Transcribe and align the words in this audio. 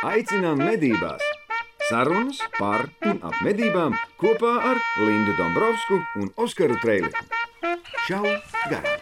Aicinām 0.00 0.56
medībās! 0.56 1.20
Sarunas 1.84 2.38
par 2.56 2.86
un 3.04 3.18
ap 3.20 3.34
medībām 3.44 3.92
kopā 4.16 4.52
ar 4.70 4.78
Lindu 4.96 5.34
Dombrovskiju 5.36 6.22
un 6.22 6.30
Oskaru 6.40 6.78
Trēliņu. 6.80 7.20
Čau! 8.06 8.24
Garām! 8.70 8.96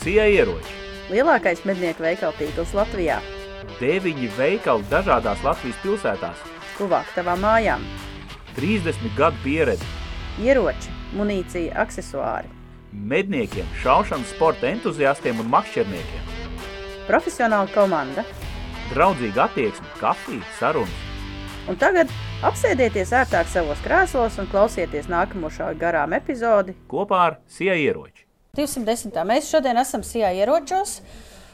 Sija 0.00 0.24
ieroči. 0.24 0.72
Lielākais 1.12 1.66
mednieku 1.68 2.06
veikalu 2.06 2.32
tīkls 2.40 2.72
Latvijā. 2.72 3.20
Deviņi 3.76 4.32
veikali 4.38 4.88
dažādās 4.88 5.44
Latvijas 5.44 5.84
pilsētās. 5.84 6.48
Tuvāk 6.78 7.12
tavām 7.12 7.44
mājām. 7.44 7.84
30 8.56 9.16
gadu 9.16 9.36
pieredze. 9.44 9.86
Ieroči, 10.42 10.92
munīcija, 11.18 11.74
aksesuāri. 11.84 12.50
Medniekiem, 12.94 13.66
šaušanas 13.82 14.30
sporta 14.36 14.68
entuziastiem 14.70 15.40
un 15.42 15.50
makšķerniekiem. 15.50 16.28
Profesionāla 17.08 17.66
komanda. 17.74 18.22
Draudzīga 18.92 19.48
attieksme, 19.48 19.88
kafija, 19.98 20.44
sarunas. 20.58 21.02
Un 21.68 21.78
tagad 21.80 22.10
apsēdieties 22.44 23.14
ērtāk 23.16 23.48
savos 23.48 23.80
krēslos 23.84 24.36
un 24.38 24.48
klausieties 24.52 25.08
nākamo 25.08 25.48
šā 25.52 25.70
garām 25.80 26.12
epizodi. 26.14 26.76
Kopā 26.90 27.22
ar 27.30 27.38
Sija 27.48 27.74
ieroči. 27.80 28.26
210. 28.54 29.16
Mēs 29.26 29.48
šodien 29.50 29.80
esam 29.80 30.04
Sijā 30.06 30.30
ieročos. 30.36 31.00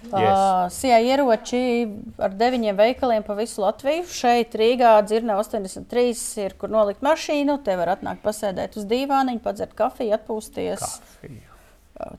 Yes. 0.09 0.14
Uh, 0.14 0.70
Sijā 0.72 0.96
ieroči 1.04 1.60
ar 2.18 2.32
deviņiem 2.41 2.78
veikaliem 2.78 3.27
pa 3.27 3.36
visu 3.38 3.62
Latviju. 3.62 4.06
Šeit 4.10 4.56
Rīgā 4.56 4.95
dzirnā 5.06 5.36
83 5.42 6.24
ir, 6.45 6.56
kur 6.60 6.72
nolikt 6.72 7.04
mašīnu. 7.04 7.58
Te 7.66 7.77
var 7.78 7.92
atnākt 7.96 8.24
pasēdēt 8.24 8.80
uz 8.80 8.88
dīvāniņu, 8.91 9.42
padzert 9.44 9.77
kafiju, 9.78 10.16
atpūsties. 10.16 10.80
Kafija. 10.80 11.47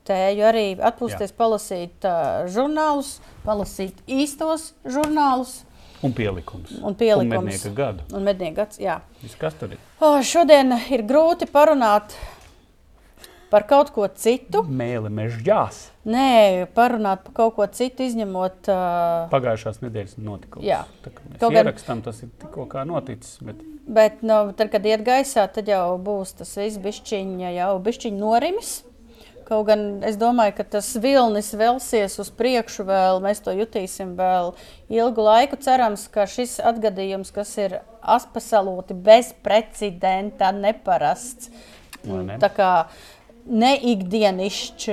Tēju 0.06 0.44
arī 0.46 0.66
atpūsties, 0.78 1.32
Jā. 1.32 1.38
palasīt 1.38 2.06
uh, 2.06 2.44
žurnālus, 2.52 3.16
palasīt 3.42 3.98
īstos 4.06 4.70
žurnālus. 4.86 5.62
Un 6.06 6.14
pielikums. 6.14 6.76
Un 6.82 6.94
pielikums. 6.98 7.34
Un 7.34 7.48
mednieka 7.48 7.72
gadu. 7.74 8.06
Un 8.14 8.24
mednieka 8.26 8.62
gads, 8.62 8.78
jā. 8.82 9.00
Viss, 9.22 9.38
kas 9.38 9.58
tur 9.58 9.74
ir? 9.74 9.82
O, 10.02 10.16
šodien 10.26 10.74
ir 10.90 11.04
grūti 11.06 11.46
parunāt 11.50 12.14
par 13.52 13.66
kaut 13.68 13.90
ko 13.92 14.06
citu. 14.08 14.62
Mēle 14.64 15.10
mežģās. 15.12 15.80
Nē, 16.08 16.68
parunāt 16.74 17.26
par 17.26 17.34
kaut 17.36 17.56
ko 17.58 17.66
citu, 17.70 18.06
izņemot. 18.08 18.70
Uh, 18.72 19.26
Pagājušās 19.32 19.82
nedēļas 19.84 20.16
notikums. 20.24 20.64
Jā. 20.66 20.82
Tā 21.04 21.12
kā 21.12 21.26
mēs 21.26 21.42
Kaut 21.42 21.52
gan- 21.52 21.66
ierakstām, 21.66 22.00
tas 22.06 22.22
ir 22.24 22.32
tikko 22.40 22.64
kā 22.72 22.86
noticis. 22.88 23.36
Bet... 23.44 23.60
bet, 23.86 24.24
nu, 24.24 24.38
tad, 24.56 24.72
kad 24.72 24.88
iet 24.88 25.04
gaisā, 25.06 25.44
tad 25.52 25.68
jau 25.68 25.84
būs 26.00 26.32
tas 26.40 26.56
viss 26.58 26.80
bišķiņa, 26.82 27.52
jau 27.58 27.74
bišķiņa 27.84 28.20
norimis. 28.22 28.72
Kaut 29.52 29.66
gan 29.68 29.82
es 30.06 30.16
domāju, 30.16 30.54
ka 30.56 30.64
tas 30.78 30.88
vilnis 31.02 31.50
velsies 31.58 32.14
uz 32.22 32.30
priekšu, 32.32 32.86
vēl 32.88 33.18
mēs 33.20 33.42
to 33.44 33.52
jutīsim 33.52 34.14
vēl 34.16 34.54
ilgu 34.88 35.26
laiku. 35.26 35.58
Cerams, 35.60 36.06
ka 36.14 36.24
šis 36.30 36.56
atgadījums, 36.62 37.34
kas 37.34 37.52
ir 37.60 37.80
absolūti 38.00 38.96
bezprecedenta, 38.96 40.54
neparasts, 40.56 41.50
ne? 42.06 42.38
tā 42.40 42.48
kā 42.54 42.70
neikdienišķs 43.46 44.90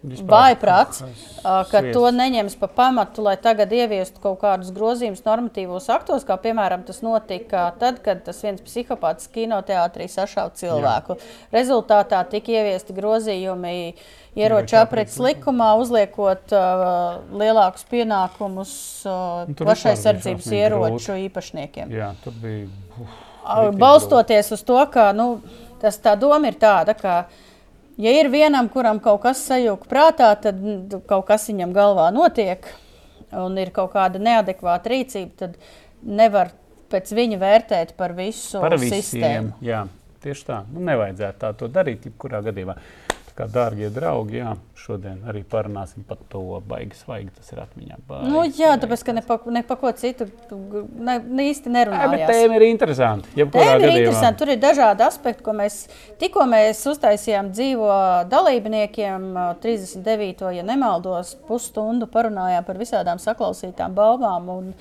Vispār 0.00 0.54
vājprāts, 0.56 1.02
kaut 1.02 1.10
kāds 1.12 1.42
ā, 1.44 1.56
ka 1.68 1.80
to 1.92 2.06
neņems 2.16 2.54
par 2.56 2.70
pamatu, 2.72 3.20
lai 3.26 3.34
tagad 3.36 3.72
ieviestu 3.76 4.22
kaut 4.22 4.38
kādus 4.40 4.70
grozījumus 4.72 5.20
normatīvos 5.26 5.90
aktos, 5.92 6.24
kā 6.24 6.38
piemēram 6.40 6.86
tas 6.88 7.02
notika 7.04 7.66
tad, 7.76 7.98
kad 8.04 8.22
tas 8.24 8.40
viens 8.40 8.62
psihopāts 8.64 9.28
kinoteātrī 9.34 10.06
sašāva 10.08 10.54
cilvēku. 10.56 11.18
Jā. 11.20 11.34
Rezultātā 11.58 12.22
tika 12.32 12.54
ieviesti 12.54 12.96
grozījumi 12.96 13.74
ieroču 14.40 14.78
aprits 14.80 15.18
likumā, 15.20 15.74
uzliekot 15.82 16.56
uh, 16.56 17.20
lielākus 17.36 17.84
pienākumus 17.92 18.72
uh, 19.04 19.52
bija 19.52 19.76
šausmīgi 19.82 20.62
ieroču 20.62 21.18
īpašniekiem. 21.26 21.92
Jā, 21.92 22.14
bija. 22.40 22.72
Uf, 22.96 23.76
balstoties 23.76 24.48
uz 24.56 24.64
to, 24.64 24.80
ka 24.88 25.10
nu, 25.12 25.42
tas, 25.84 26.00
tā 26.00 26.16
doma 26.16 26.48
ir 26.48 26.56
tāda, 26.60 26.96
ka, 26.96 27.20
ja 28.00 28.14
ir 28.16 28.30
vienam, 28.32 28.68
kuram 28.72 29.00
kaut 29.02 29.22
kas 29.26 29.42
sajūta 29.48 29.88
prātā, 29.90 30.30
tad 30.40 30.60
kaut 31.10 31.26
kas 31.28 31.46
viņam 31.50 31.74
galvā 31.76 32.08
notiek, 32.14 32.66
un 33.36 33.58
ir 33.60 33.70
kaut 33.76 33.92
kāda 33.94 34.22
neadekvāta 34.22 34.92
rīcība, 34.92 35.36
tad 35.44 35.58
nevar 36.02 36.52
pēc 36.90 37.12
viņa 37.14 37.38
vērtēt 37.38 37.94
par 37.98 38.16
visu 38.18 38.60
Par 38.62 38.74
visiem. 38.80 38.98
sistēmu. 38.98 39.52
Jā, 39.64 39.84
tieši 40.24 40.46
tā. 40.48 40.62
Nu, 40.72 40.82
nevajadzētu 40.88 41.54
tā 41.60 41.70
darīt, 41.70 42.08
jebkurā 42.10 42.42
gadījumā. 42.48 42.76
Kā, 43.40 43.46
dārgie 43.48 43.88
draugi, 43.88 44.36
jā, 44.42 44.50
šodien 44.76 45.22
arī 45.30 45.40
parunāsim 45.48 46.04
par 46.04 46.18
to 46.28 46.42
baigi 46.68 46.98
svaigi. 46.98 47.30
Tas 47.38 47.48
ir 47.54 47.62
atmiņā. 47.62 47.96
Baigi, 48.08 48.28
Nu, 48.28 48.42
jā, 48.44 48.52
svaigi. 48.74 48.80
tāpēc, 48.82 49.04
ka 49.06 49.14
ne 49.16 49.22
pa, 49.24 49.38
ne 49.56 49.62
pa 49.64 49.76
ko 49.80 49.92
citu 49.96 50.26
ne, 51.08 51.14
ne 51.24 51.46
īsti 51.48 51.72
Jā, 51.72 52.10
bet 52.12 52.24
tēma 52.28 52.58
ir 52.58 52.66
interesanta. 52.68 53.28
jebkurā 53.38 53.64
Tēma 53.78 53.88
ir 53.88 54.02
interesanta. 54.02 54.38
Tur 54.42 54.52
ir 54.52 54.60
dažādi 54.60 55.06
aspekti, 55.06 55.42
ko 55.46 55.54
mēs 55.56 55.78
tikko 56.20 56.44
mēs 56.52 56.82
uztaisījām 56.92 57.48
dzīvo 57.56 57.88
dalībniekiem. 58.28 59.30
ā, 59.40 59.46
39. 59.62 60.52
ja 60.58 60.62
nemaldos, 60.66 61.32
pusstundu 61.48 62.06
parunājām 62.12 62.64
par 62.66 62.76
visādām 62.76 63.16
saklausītām 63.22 63.94
balvām. 63.96 64.48
un 64.58 64.74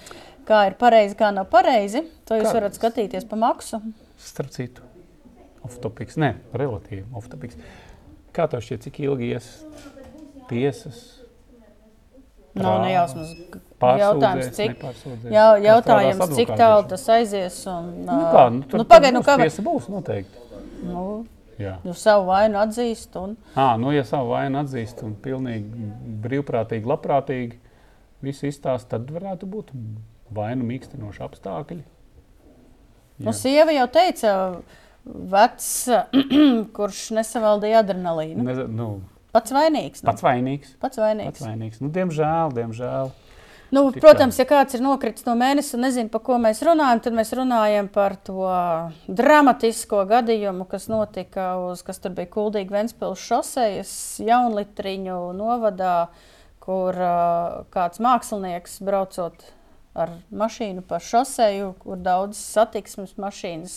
Kā 0.50 0.64
ir 0.66 0.74
pareizi, 0.81 1.14
kā 1.16 1.30
nav 1.31 1.46
pareizi. 1.46 2.02
To 2.25 2.34
jūs 2.36 2.48
Kā? 2.50 2.53
varat 2.58 2.74
skatīties 2.74 3.28
pa 3.30 3.38
maksu. 3.38 3.78
Starp 4.18 4.50
citu, 4.50 4.81
off-topics. 5.64 6.18
Nē, 6.18 6.34
relatīvi 6.58 7.06
off-topics. 7.14 7.56
Kā 8.40 8.46
tev 8.48 8.62
šķiet, 8.64 8.86
cik 8.88 9.00
ilgi 9.04 9.34
ies 9.34 9.48
tiesas? 10.48 11.00
Nav 12.56 12.78
nejausmas. 12.86 13.34
Jautājums, 13.80 14.48
cik, 14.56 14.80
jā, 15.32 15.44
jautājums, 15.64 16.24
cik 16.36 16.54
tālu 16.60 16.86
tas 16.88 17.04
aizies. 17.16 17.58
Un, 17.72 17.90
Nu, 18.08 18.16
kā, 18.32 18.46
nu, 18.52 18.64
tur, 18.64 18.82
nu, 18.82 18.86
pagaid, 18.88 19.16
nu, 19.16 19.22
būs 19.22 19.28
kā, 19.28 19.36
tiesa 19.44 19.64
būs 19.66 19.90
noteikti. 19.92 20.48
nu, 20.88 21.04
Jā. 21.60 21.76
nu, 21.84 21.94
savu 21.96 22.30
vainu 22.32 22.60
atzīst. 22.64 23.16
Un, 23.20 23.36
À, 23.60 23.74
nu, 23.80 23.92
ja 23.92 24.06
savu 24.08 24.32
vainu 24.32 24.62
atzīst 24.64 25.04
un 25.04 25.16
pilnīgi 25.20 25.92
brīvprātīgi, 26.24 26.88
labprātīgi 26.88 27.60
visu 28.24 28.48
izstāst, 28.48 28.88
tad 28.92 29.12
varētu 29.12 29.48
būt 29.52 29.76
vainu 30.32 30.68
mīkstinoši 30.68 31.26
apstākļi. 31.28 31.84
Nu, 33.20 33.36
sieva 33.36 33.76
jau 33.76 33.88
teica, 33.92 34.36
vecs, 35.06 35.70
kurš 36.78 37.06
nesavaldīja 37.18 37.84
adrenalīnu. 37.84 38.44
Ne, 38.46 38.68
nu, 38.68 38.90
Pats 39.36 39.54
vainīgs. 39.54 40.02
Nu, 40.02 40.10
pats 40.10 40.26
vainīgs. 40.26 40.76
pats 40.82 40.98
vainīgs. 40.98 41.36
Pats 41.38 41.46
vainīgs. 41.46 41.82
Nu, 41.84 41.92
diemžēl, 41.94 42.54
diemžēl. 42.56 43.12
Nu, 43.70 43.84
Tik 43.94 44.02
protams, 44.02 44.40
ja 44.42 44.48
kāds 44.50 44.74
ir 44.74 44.82
nokritis 44.82 45.28
no 45.28 45.36
mēneša 45.38 45.76
un 45.78 45.84
nezina, 45.86 46.10
par 46.10 46.24
ko 46.26 46.40
mēs 46.42 46.64
runājam, 46.66 47.04
tad 47.06 47.14
mēs 47.14 47.30
runājam 47.38 47.90
par 47.94 48.16
to 48.26 48.48
dramatisko 49.06 50.02
gadījumu, 50.10 50.66
kas 50.72 50.88
notika 50.90 51.52
uz, 51.68 51.84
kas 51.86 52.02
tur 52.02 52.16
bija 52.18 52.31
Kuldīga 52.34 52.80
Ventspils 52.80 53.22
šosejas 53.22 53.92
jaunlitriņu 54.26 55.20
novadā, 55.38 56.10
kur 56.66 56.98
uh, 56.98 57.62
kāds 57.70 58.02
mākslinieks 58.02 58.80
braucot 58.86 59.46
ar 59.96 60.10
mašīnu 60.32 60.82
pa 60.88 61.00
šoseju, 61.00 61.74
kur 61.82 61.98
daudz 61.98 62.38
satiksmes 62.38 63.16
mašīnas 63.18 63.74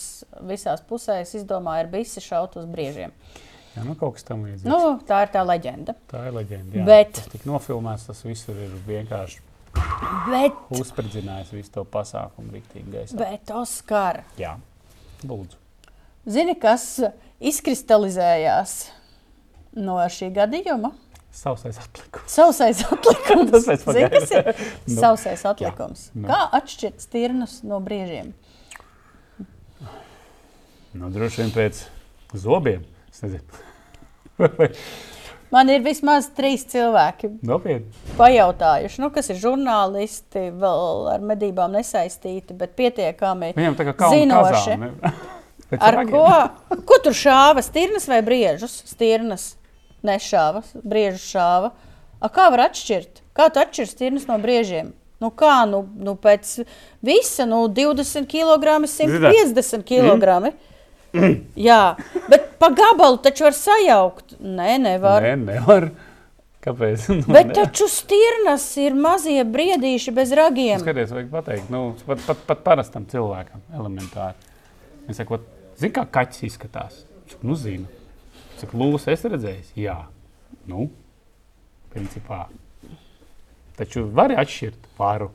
visās 0.49 0.81
pusēs 0.89 1.33
izdomāja 1.39 1.85
ar 1.85 1.87
bisi 1.91 2.21
šaut 2.21 2.55
uz 2.61 2.65
briežiem. 2.69 3.11
Jā, 3.73 3.83
nu, 3.87 3.95
kaut 3.97 4.13
kas 4.19 4.23
tam 4.27 4.43
līdzīgs. 4.45 4.67
Nu, 4.69 4.99
tā 5.07 5.23
ir 5.25 5.31
tā 5.33 5.41
leģenda. 5.45 5.95
Tā 6.11 6.27
ir 6.27 6.33
leģenda. 6.37 6.75
jā. 6.77 6.85
Bet- 6.85 7.13
Tas 7.17 7.25
tika 7.33 7.49
nofilmēts, 7.49 8.05
tas 8.05 8.21
viss 8.23 8.47
ir 8.49 8.55
vienkārši 8.87 9.39
Bet, 10.29 10.53
uzspridzinājis 10.69 11.49
visu 11.51 11.71
to 11.73 11.83
pasākumu 11.83 12.51
rīktīgi 12.53 12.91
gaisā. 12.93 13.17
bet 13.17 13.49
Oskar, 13.51 14.23
Jā, 14.37 14.59
lūdzu. 15.25 15.57
Zini, 16.29 16.53
kas 16.55 16.99
izkristalizējās 17.41 18.73
no 19.81 19.95
šī 20.13 20.29
gadījuma? 20.35 20.91
Sausais 21.33 21.79
atlikums. 21.81 22.29
Sausais 22.29 22.83
atlikums. 22.85 23.51
Tas 23.55 23.65
pēc 23.65 23.85
Zini, 23.95 24.09
kas 24.13 24.33
ir 24.37 24.49
Nu, 24.91 24.97
sausais 24.99 25.45
atlikums? 25.49 26.03
nu. 26.13 26.27
Kā 26.29 26.43
atšķirt 26.59 27.01
stirnus 27.07 27.55
no 27.65 27.79
briežiem? 27.83 28.29
Nu, 30.93 31.09
droši 31.09 31.41
vien 31.41 31.53
pēc 31.55 31.79
zobiem. 32.37 32.85
Man 35.53 35.69
ir 35.69 35.83
vismaz 35.85 36.27
trīs 36.33 36.63
cilvēki 36.69 37.29
Nopietni. 37.45 37.91
pajautājuši, 38.17 39.01
nu, 39.03 39.09
kas 39.13 39.29
ir 39.29 39.37
žurnālisti, 39.41 40.47
vēl 40.57 41.09
ar 41.13 41.25
medībām 41.29 41.75
nesaistīti, 41.77 42.55
bet 42.57 42.73
pietiekami 42.77 43.51
Viņam 43.57 43.77
kā 43.93 44.09
zinoši. 44.13 44.77
kazā, 44.79 45.13
Ar 45.89 45.99
ko? 46.09 46.23
Ko 46.85 46.97
tur 47.05 47.13
šāva? 47.17 47.61
Stirnas 47.65 48.05
vai 48.09 48.21
briežus? 48.25 48.79
Stirnas 48.89 49.51
nešāva, 50.07 50.63
briežus 50.83 51.25
šāva. 51.33 51.71
A, 52.23 52.29
kā 52.31 52.49
var 52.53 52.69
atšķirt? 52.69 53.23
Kā 53.35 53.49
tu 53.51 53.61
atšķirs 53.63 53.95
stirnas 53.95 54.27
no 54.29 54.37
briežiem? 54.39 54.93
Nu 55.23 55.29
kā, 55.31 55.63
nu, 55.69 55.85
nu 55.95 56.17
pēc 56.19 56.65
visa, 57.05 57.45
nu 57.47 57.65
20 57.71 58.27
kg, 58.27 58.77
150 58.87 59.85
kg. 59.87 60.53
Jā, 61.69 61.81
bet 62.31 62.47
pa 62.59 62.71
gabalu 62.73 63.19
taču 63.23 63.45
var 63.47 63.55
sajaukt. 63.55 64.35
Nē, 64.41 64.75
nevar. 64.81 65.23
Nē, 65.23 65.35
nevar. 65.39 65.91
Kāpēc? 66.63 67.07
Nu, 67.19 67.33
Bet 67.35 67.51
ne. 67.51 67.55
taču 67.57 67.89
stirnas 67.91 68.65
ir 68.79 68.95
mazie 68.95 69.43
briedīši 69.43 70.13
bez 70.15 70.31
ragiem. 70.35 70.79
Skaties, 70.81 71.11
vajag 71.11 71.31
pateikt, 71.31 71.71
nu, 71.73 71.89
pat, 72.07 72.23
pat, 72.27 72.45
pat 72.47 72.63
parastam 72.63 73.07
cilvēkam, 73.11 73.63
elementāri. 73.75 74.51
Viņš 75.07 75.19
saka, 75.19 75.41
zini, 75.79 75.91
kā 75.97 76.05
kaķis 76.19 76.45
izskatās. 76.47 77.01
Nu, 77.43 77.57
zinu. 77.59 77.89
Saka, 78.63 78.77
lūs, 78.79 79.05
es 79.11 79.25
redzēju, 79.27 79.63
jā. 79.75 79.97
Nu, 80.71 80.85
principā. 81.91 82.45
Taču 83.75 84.05
vari 84.15 84.37
atšķirt 84.39 84.93
varu. 84.95 85.33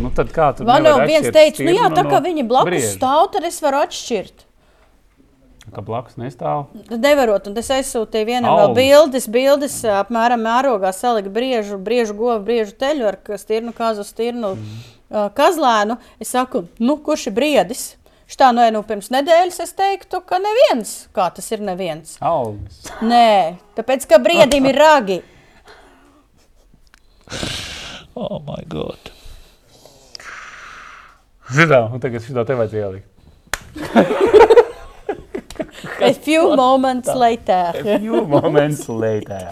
Nu, 0.00 0.10
tad 0.14 0.32
kā 0.34 0.48
tu 0.56 0.66
Man 0.66 0.86
jau 0.88 0.96
viens 1.06 1.28
teica, 1.30 1.62
nu 1.62 1.74
jā, 1.76 1.86
tā 1.94 2.02
kā 2.02 2.18
no 2.18 2.24
viņi 2.24 2.44
blakus 2.50 2.72
brieža? 2.72 2.90
stāv, 2.96 3.28
tad 3.36 3.46
es 3.46 3.60
varu 3.62 3.78
atšķirt. 3.84 4.44
Kā 5.74 5.84
blakus 5.84 6.18
nestāv. 6.18 6.66
Nevarot, 6.90 7.46
un 7.48 7.62
es 7.62 7.70
aizsūtīju 7.72 8.26
vienam 8.28 8.50
vēl 8.58 8.66
Augus. 8.66 8.80
bildes, 8.80 9.28
bildes 9.32 9.76
apmēram 10.02 10.42
mērogā 10.44 10.90
salika 10.92 11.30
briežu, 11.32 11.78
briežu 11.78 12.16
govu, 12.18 12.40
briežu 12.44 12.74
teļu 12.80 13.06
ar 13.12 13.20
stirnu, 13.40 13.72
kazu, 13.76 14.04
stirnu, 14.04 14.56
mm. 14.58 15.30
kazlēnu. 15.38 16.00
Es 16.20 16.34
saku, 16.34 16.66
nu, 16.82 16.98
kurš 17.06 17.30
ir 17.30 17.38
briedis? 17.38 17.86
Šitā 18.24 18.48
no 18.56 18.64
nu, 18.72 18.80
pirms 18.88 19.10
nedēļas 19.12 19.60
es 19.66 19.74
teiktu, 19.76 20.22
ka 20.24 20.38
neviens. 20.40 20.94
Kā 21.16 21.28
tas 21.34 21.50
ir 21.52 21.60
neviens? 21.64 22.16
Augs. 22.24 22.86
Nē, 23.04 23.60
tāpēc, 23.76 24.06
ka 24.08 24.18
briedim 24.22 24.64
ir 24.70 24.78
ragi. 24.80 25.18
Oh, 28.16 28.38
my 28.46 28.62
God. 28.70 29.10
Zinām, 31.52 31.92
un 31.92 32.00
tagad 32.00 32.24
šitā 32.24 32.46
te 32.48 32.56
vajadzēja 32.56 32.88
ielikt. 32.88 33.08
A 36.04 36.12
few 36.14 36.56
moments 36.56 37.08
later. 37.08 37.72
A 37.74 37.98
few 37.98 38.24
moments 38.26 38.88
later. 38.88 39.50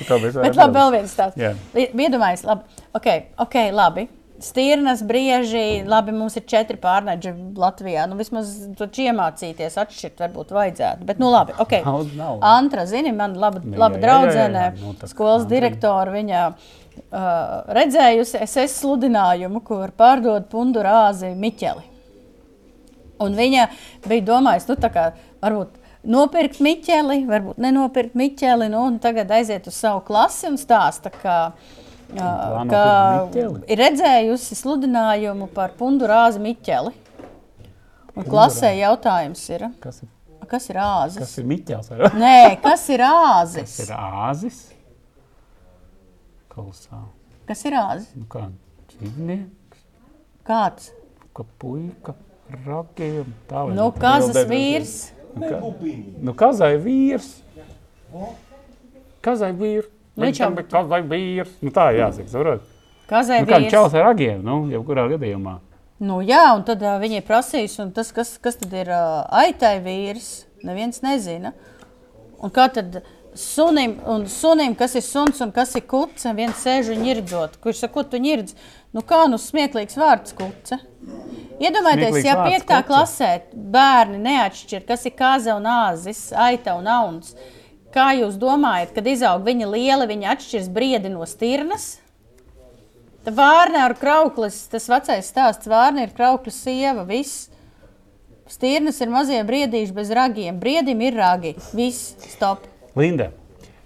Bet 0.00 0.56
labi, 0.56 0.72
vēl 0.78 0.94
viens 0.94 1.12
tāds. 1.16 1.36
Jā. 1.36 1.52
Iedomājieties, 1.76 2.46
labi. 2.48 2.80
Okay, 2.96 3.26
ok, 3.42 3.56
labi. 3.76 4.06
Stirnas, 4.40 5.02
brieži, 5.04 5.82
labi, 5.84 6.14
mums 6.16 6.38
ir 6.38 6.46
četri 6.48 6.78
pārneģi 6.80 7.32
Latvijā. 7.60 8.06
Nu, 8.08 8.16
vismaz 8.16 8.54
tur 8.78 8.88
iemācīties, 8.88 9.76
atšķirt, 9.82 10.22
varbūt 10.24 10.54
vajadzētu. 10.56 11.04
Bet, 11.08 11.20
nu, 11.20 11.28
labi, 11.32 11.52
ok. 11.60 11.74
Daudz 11.84 12.14
nav. 12.16 12.38
Antra, 12.48 12.86
zini, 12.88 13.12
man 13.16 13.36
laba, 13.40 13.60
laba 13.64 14.00
draudzene. 14.00 14.62
Nu, 14.80 14.94
skolas 15.10 15.44
direktora, 15.50 16.14
viņa 16.14 16.44
uh, 16.48 17.26
redzējusi 17.76 18.40
SS 18.46 18.80
sludinājumu, 18.80 19.60
kur 19.66 19.92
pārdod 19.96 20.48
pundu 20.52 20.84
rāzi 20.88 21.34
Miķeli. 21.36 21.84
Un 23.20 23.36
viņa 23.36 23.66
bija 24.06 24.24
domājusi, 24.30 24.70
nu, 24.72 24.78
tā 24.80 24.88
kā 24.94 25.10
varbūt 25.44 25.76
nopirkt 26.08 26.62
miķeli, 26.64 27.26
varbūt 27.28 27.60
nenopirkt 27.60 28.16
miķeli, 28.16 28.70
nu, 28.72 28.86
un 28.88 28.96
tagad 29.02 29.36
aiziet 29.36 29.68
uz 29.68 29.76
savu 29.76 30.00
klasi 30.06 30.48
un 30.48 30.56
stāsta, 30.56 31.12
ka, 31.12 31.36
plāno 31.52 31.79
ka 32.14 32.84
ir 33.70 33.78
redzējusi 33.80 34.56
sludinājumu 34.58 35.46
par 35.54 35.72
pundu 35.78 36.08
rāzi 36.10 36.40
miķeli. 36.42 36.92
Un 38.18 38.26
klasē 38.26 38.72
jautājums 38.76 39.42
ir, 39.54 39.68
Kas 39.80 40.02
ir, 40.02 40.08
kas 40.50 40.66
ir 40.72 40.80
āzis? 40.82 41.18
kas 41.22 41.36
ir 41.38 41.44
Miķels? 41.46 41.90
vai? 41.92 42.08
Nē, 42.18 42.38
kas 42.62 42.82
ir 42.90 43.04
āzis? 43.06 43.76
Tas 43.76 43.86
ir 43.86 43.92
āzis. 43.96 44.58
Kolosāli. 46.50 47.12
Kas 47.48 47.62
ir 47.68 47.76
āzis? 47.78 48.10
Nu, 48.18 48.26
kā 48.30 48.48
dzīvnieks, 48.90 49.84
Kāds? 50.46 50.90
kā 51.36 51.44
puika, 51.62 52.16
ragiem. 52.66 53.30
Tā 53.48 53.62
vajag 53.68 53.76
Nu, 53.78 53.86
būt 53.92 54.02
kazas 54.02 54.40
vīrs. 54.50 54.96
Nu, 55.38 55.46
ka, 55.46 55.60
nu, 56.26 56.34
kazai 56.34 56.72
vīrs. 56.82 57.30
Kazai 59.22 59.52
vīrs. 59.54 59.86
Nu, 60.20 60.28
viņš 60.28 60.42
jau- 60.42 60.50
bija 60.58 60.68
kazai 60.76 61.00
vīrs. 61.08 61.56
Nu, 61.64 61.72
tā 61.74 61.88
jāsaka, 61.96 62.28
saprot. 62.30 62.68
Kazai 63.10 63.40
Nu, 63.42 63.48
kā 63.50 63.58
čels 63.72 63.94
ar 63.98 64.04
ragiem, 64.12 64.42
nu, 64.46 64.60
jebkurā 64.70 65.08
gadījumā. 65.16 65.56
Nu, 66.00 66.20
jā, 66.24 66.44
un 66.56 66.62
tad 66.64 66.80
uh, 66.84 66.94
viņi 67.02 67.24
prasīs, 67.26 67.74
un 67.82 67.90
tas, 67.92 68.12
kas, 68.16 68.36
kas 68.40 68.56
tad 68.60 68.72
ir 68.72 68.88
uh, 68.88 69.24
aitai 69.42 69.80
vīrs, 69.84 70.44
neviens 70.64 71.02
nezina. 71.04 71.52
Un 72.40 72.52
kā 72.54 72.70
tad 72.72 73.02
sunim, 73.36 73.98
un 74.08 74.24
sunim, 74.30 74.74
kas 74.78 74.94
ir 74.96 75.04
suns 75.04 75.40
un 75.44 75.52
kas 75.52 75.74
ir 75.76 75.84
kuce, 75.90 76.32
viens 76.38 76.56
sēž 76.64 76.94
un 76.94 77.02
ņirdzot. 77.04 77.58
Kurš 77.60 77.82
saka, 77.84 77.92
ko 77.98 78.06
tu 78.14 78.20
ņirdz? 78.22 78.54
Nu, 78.96 79.02
kā 79.06 79.26
nu 79.30 79.36
smieklīgs 79.38 79.98
vārds 80.00 80.32
kuce? 80.38 80.80
Iedomājieties, 81.60 82.24
ja 82.24 82.38
piektā 82.46 82.80
klasē 82.88 83.30
bērni 83.52 84.18
neatšķir, 84.24 84.86
kas 84.88 85.04
ir 85.04 85.12
kāza 85.18 85.58
un 85.58 85.68
āzis, 85.68 86.30
aita 86.32 86.78
un 86.78 86.88
auns. 86.88 87.34
Kā 87.90 88.12
jūs 88.14 88.36
domājat, 88.38 88.92
kad 88.94 89.06
izaug 89.10 89.42
viņa 89.42 89.66
liela, 89.66 90.06
viņa 90.06 90.34
atšķirs 90.36 90.68
briedi 90.70 91.10
no 91.10 91.26
stirnas? 91.26 91.96
Tā 93.26 93.32
vārna 93.34 93.82
ar 93.88 93.96
krauklis, 93.98 94.62
tas 94.70 94.86
vecais 94.88 95.26
stāsts, 95.26 95.68
vārna 95.68 96.06
ir 96.06 96.14
krauklis 96.14 96.62
sieva, 96.62 97.02
viss. 97.08 97.48
Stirnas 98.50 99.00
ir 99.02 99.10
mazie 99.10 99.40
briedīši 99.46 99.94
bez 99.94 100.12
ragiem, 100.14 100.56
briedim 100.62 101.02
ir 101.04 101.18
ragi, 101.18 101.52
viss, 101.76 102.14
stop. 102.30 102.64
Linda, 102.98 103.28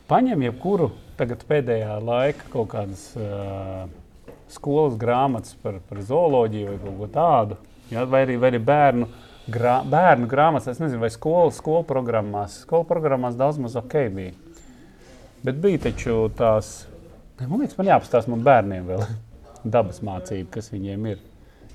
paņem 0.09 0.47
jebkuru 0.47 0.93
tagad 1.19 1.43
pēdējā 1.49 1.99
laika 2.05 2.49
kaut 2.53 2.71
kādas 2.73 3.09
uh, 3.19 3.85
skolas 4.53 4.97
grāmatas 5.01 5.57
par, 5.63 5.81
par 5.89 6.01
zooloģiju 6.05 6.71
vai 6.71 6.79
kaut 6.85 6.97
ko 7.01 7.11
tādu. 7.17 7.59
Ja? 7.93 8.05
Vai, 8.05 8.25
arī, 8.27 8.39
vai 8.41 8.53
arī 8.53 8.61
bērnu, 8.65 9.09
grā, 9.51 9.79
bērnu 9.89 10.29
grāmatas, 10.31 10.73
es 10.75 10.81
nezinu, 10.83 11.03
vai 11.03 11.11
skolas 11.13 11.59
skolu 11.61 11.85
programmās. 11.89 12.63
Skolu 12.65 12.87
programmās 12.89 13.39
daudz 13.39 13.61
maz 13.63 13.77
ok 13.81 13.99
bija. 14.15 14.33
Bet 15.45 15.61
bija 15.61 15.83
taču 15.89 16.31
tās, 16.37 16.87
ne, 17.41 17.49
man 17.51 17.61
liekas, 17.61 17.77
man 17.79 17.91
jāapstāsta 17.93 18.33
man 18.33 18.45
bērniem 18.47 18.89
vēl 18.89 19.05
dabas 19.77 20.01
mācība, 20.05 20.51
kas 20.57 20.73
viņiem 20.73 21.13
ir. 21.13 21.23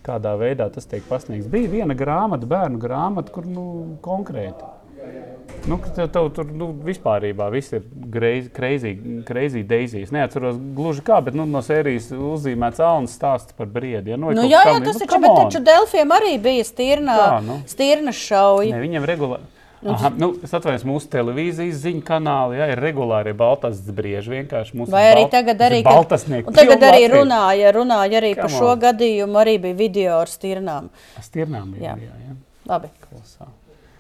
Kādā 0.06 0.32
veidā 0.40 0.70
tas 0.72 0.88
tiek 0.88 1.04
pasniegts. 1.10 1.50
Bija 1.52 1.70
viena 1.70 1.96
grāmata, 1.98 2.48
bērnu 2.50 2.80
grāmata, 2.82 3.34
kur 3.36 3.46
nu, 3.46 3.66
konkrēti 4.06 4.79
Nu, 5.68 5.78
tev, 5.96 6.30
tur 6.34 6.48
nu, 6.56 6.70
vispār 6.86 7.26
viss 7.54 7.74
ir 7.76 7.84
greizi 9.28 9.62
deizī. 9.68 10.02
Es 10.06 10.12
neatceros 10.16 10.58
gluži 10.76 11.04
kā, 11.06 11.20
bet 11.24 11.36
nu, 11.38 11.46
no 11.50 11.62
sērijas 11.66 12.10
uzzīmēts 12.16 12.82
Alans 12.82 13.14
stāsts 13.20 13.54
par 13.58 13.68
briedi. 13.70 14.14
Ja? 14.14 14.18
Nu, 14.18 14.32
Nu, 14.32 14.48
jā, 14.48 14.64
jā, 14.66 14.78
ir, 14.80 14.88
tas 14.88 14.98
nu, 14.98 15.06
taču, 15.06 15.36
taču 15.44 15.62
Delfiem 15.68 16.16
arī 16.16 16.34
bija 16.42 16.66
stirna, 16.66 17.18
Tā, 17.20 17.40
nu. 17.46 17.60
stirna 17.70 18.14
šauja. 18.16 18.76
Ne, 18.76 18.82
viņam 18.88 19.08
regulāri. 19.10 19.44
Aha, 19.80 20.10
nu, 20.20 20.34
es 20.44 20.52
atvainojos, 20.52 20.84
mūsu 20.84 21.08
televīzijas 21.08 21.78
ziņu 21.86 22.02
kanālā 22.04 22.58
ja, 22.58 22.66
ir 22.74 22.82
regulāri 22.84 23.32
baltas 23.38 23.80
brieži. 23.80 24.42
Vai 24.92 25.06
arī 25.14 25.24
tagad 25.32 25.62
arī, 25.64 25.80
kad- 25.86 26.52
tagad 26.52 26.84
arī 26.84 27.06
runāja, 27.14 27.72
runāja 27.78 28.20
arī 28.20 28.34
par 28.36 28.50
Come 28.50 28.60
šo 28.60 28.74
on. 28.74 28.82
gadījumu, 28.84 29.40
arī 29.40 29.56
bija 29.62 29.80
video 29.80 30.18
ar 30.20 30.28
stirnām. 30.28 30.90
Stirnām 31.24 31.72
bija. 31.78 31.96
Jā. 31.96 32.10
Jā. 32.10 32.12
Jā, 32.28 32.36
Labi. 32.68 32.92
Klausā. 33.08 33.48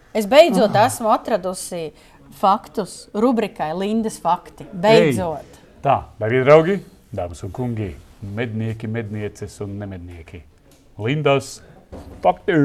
Es 0.10 0.26
beidzot 0.26 0.74
esmu 0.74 1.12
atradusi 1.14 1.92
faktus 2.40 2.94
rubrikai 3.14 3.70
Lindas 3.78 4.18
fakti. 4.18 4.66
Beidzot. 4.74 5.60
Tā, 5.86 6.00
darbie 6.18 6.42
draugi, 6.42 6.80
dāmas 7.14 7.46
un 7.46 7.54
kungi, 7.54 7.92
mednieki, 8.36 8.90
mednieces 8.90 9.60
un 9.62 9.78
nemednieki. 9.78 10.42
Lindas 11.06 11.60
fakti! 12.26 12.58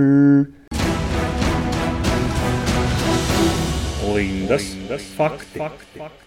Lindas, 4.09 4.71
Lindas 4.73 5.09
fakti. 5.19 6.24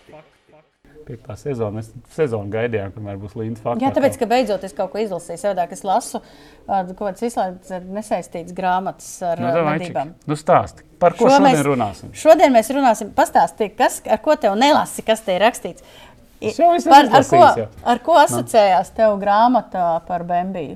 Piektā 1.08 1.36
sezona. 1.40 1.80
Mēs 1.80 1.88
sezonu 2.16 2.50
gaidījām, 2.52 2.92
kamēr 2.96 3.20
būs 3.22 3.36
Lindas 3.40 3.62
fakti. 3.64 3.86
Jā, 3.86 3.92
tāpēc, 3.96 4.18
ka 4.20 4.28
beidzot 4.28 4.64
es 4.68 4.74
kaut 4.76 4.92
ko 4.92 5.00
izlasīju. 5.00 5.40
Savādāk 5.40 5.72
es 5.78 5.84
lasu 5.88 6.20
uh, 6.20 6.82
kaut 6.90 6.98
kādas 7.06 7.24
izslēgtas, 7.30 7.72
ar 7.78 7.86
nesaistītas 7.98 8.56
grāmatas 8.58 9.08
ar 9.24 9.40
Nu, 9.40 9.48
nu, 9.56 9.64
medībām. 9.70 10.12
Čik. 10.18 10.28
nu 10.28 10.36
stāsti, 10.40 10.84
par 11.00 11.16
ko 11.16 11.30
Šo 11.30 11.38
šodien 11.38 11.48
mēs- 11.56 11.64
runāsim? 11.70 12.12
Šodien 12.14 12.52
mēs 12.58 12.72
runāsim, 12.76 13.14
pastāstīsim, 13.16 13.78
kas, 13.80 14.02
ar 14.06 14.20
ko 14.26 14.36
tev 14.36 14.58
nelasi, 14.60 15.06
kas 15.08 15.24
te 15.24 15.36
ir 15.40 15.42
rakstīts. 15.48 15.86
Par, 16.38 17.08
ar, 17.18 17.24
ko, 17.26 17.40
jau. 17.58 17.70
ar 17.84 18.00
ko 18.06 18.14
asociējās 18.22 18.92
tev 18.94 19.16
grāmata 19.24 19.88
par 20.06 20.22
Bembiju? 20.28 20.76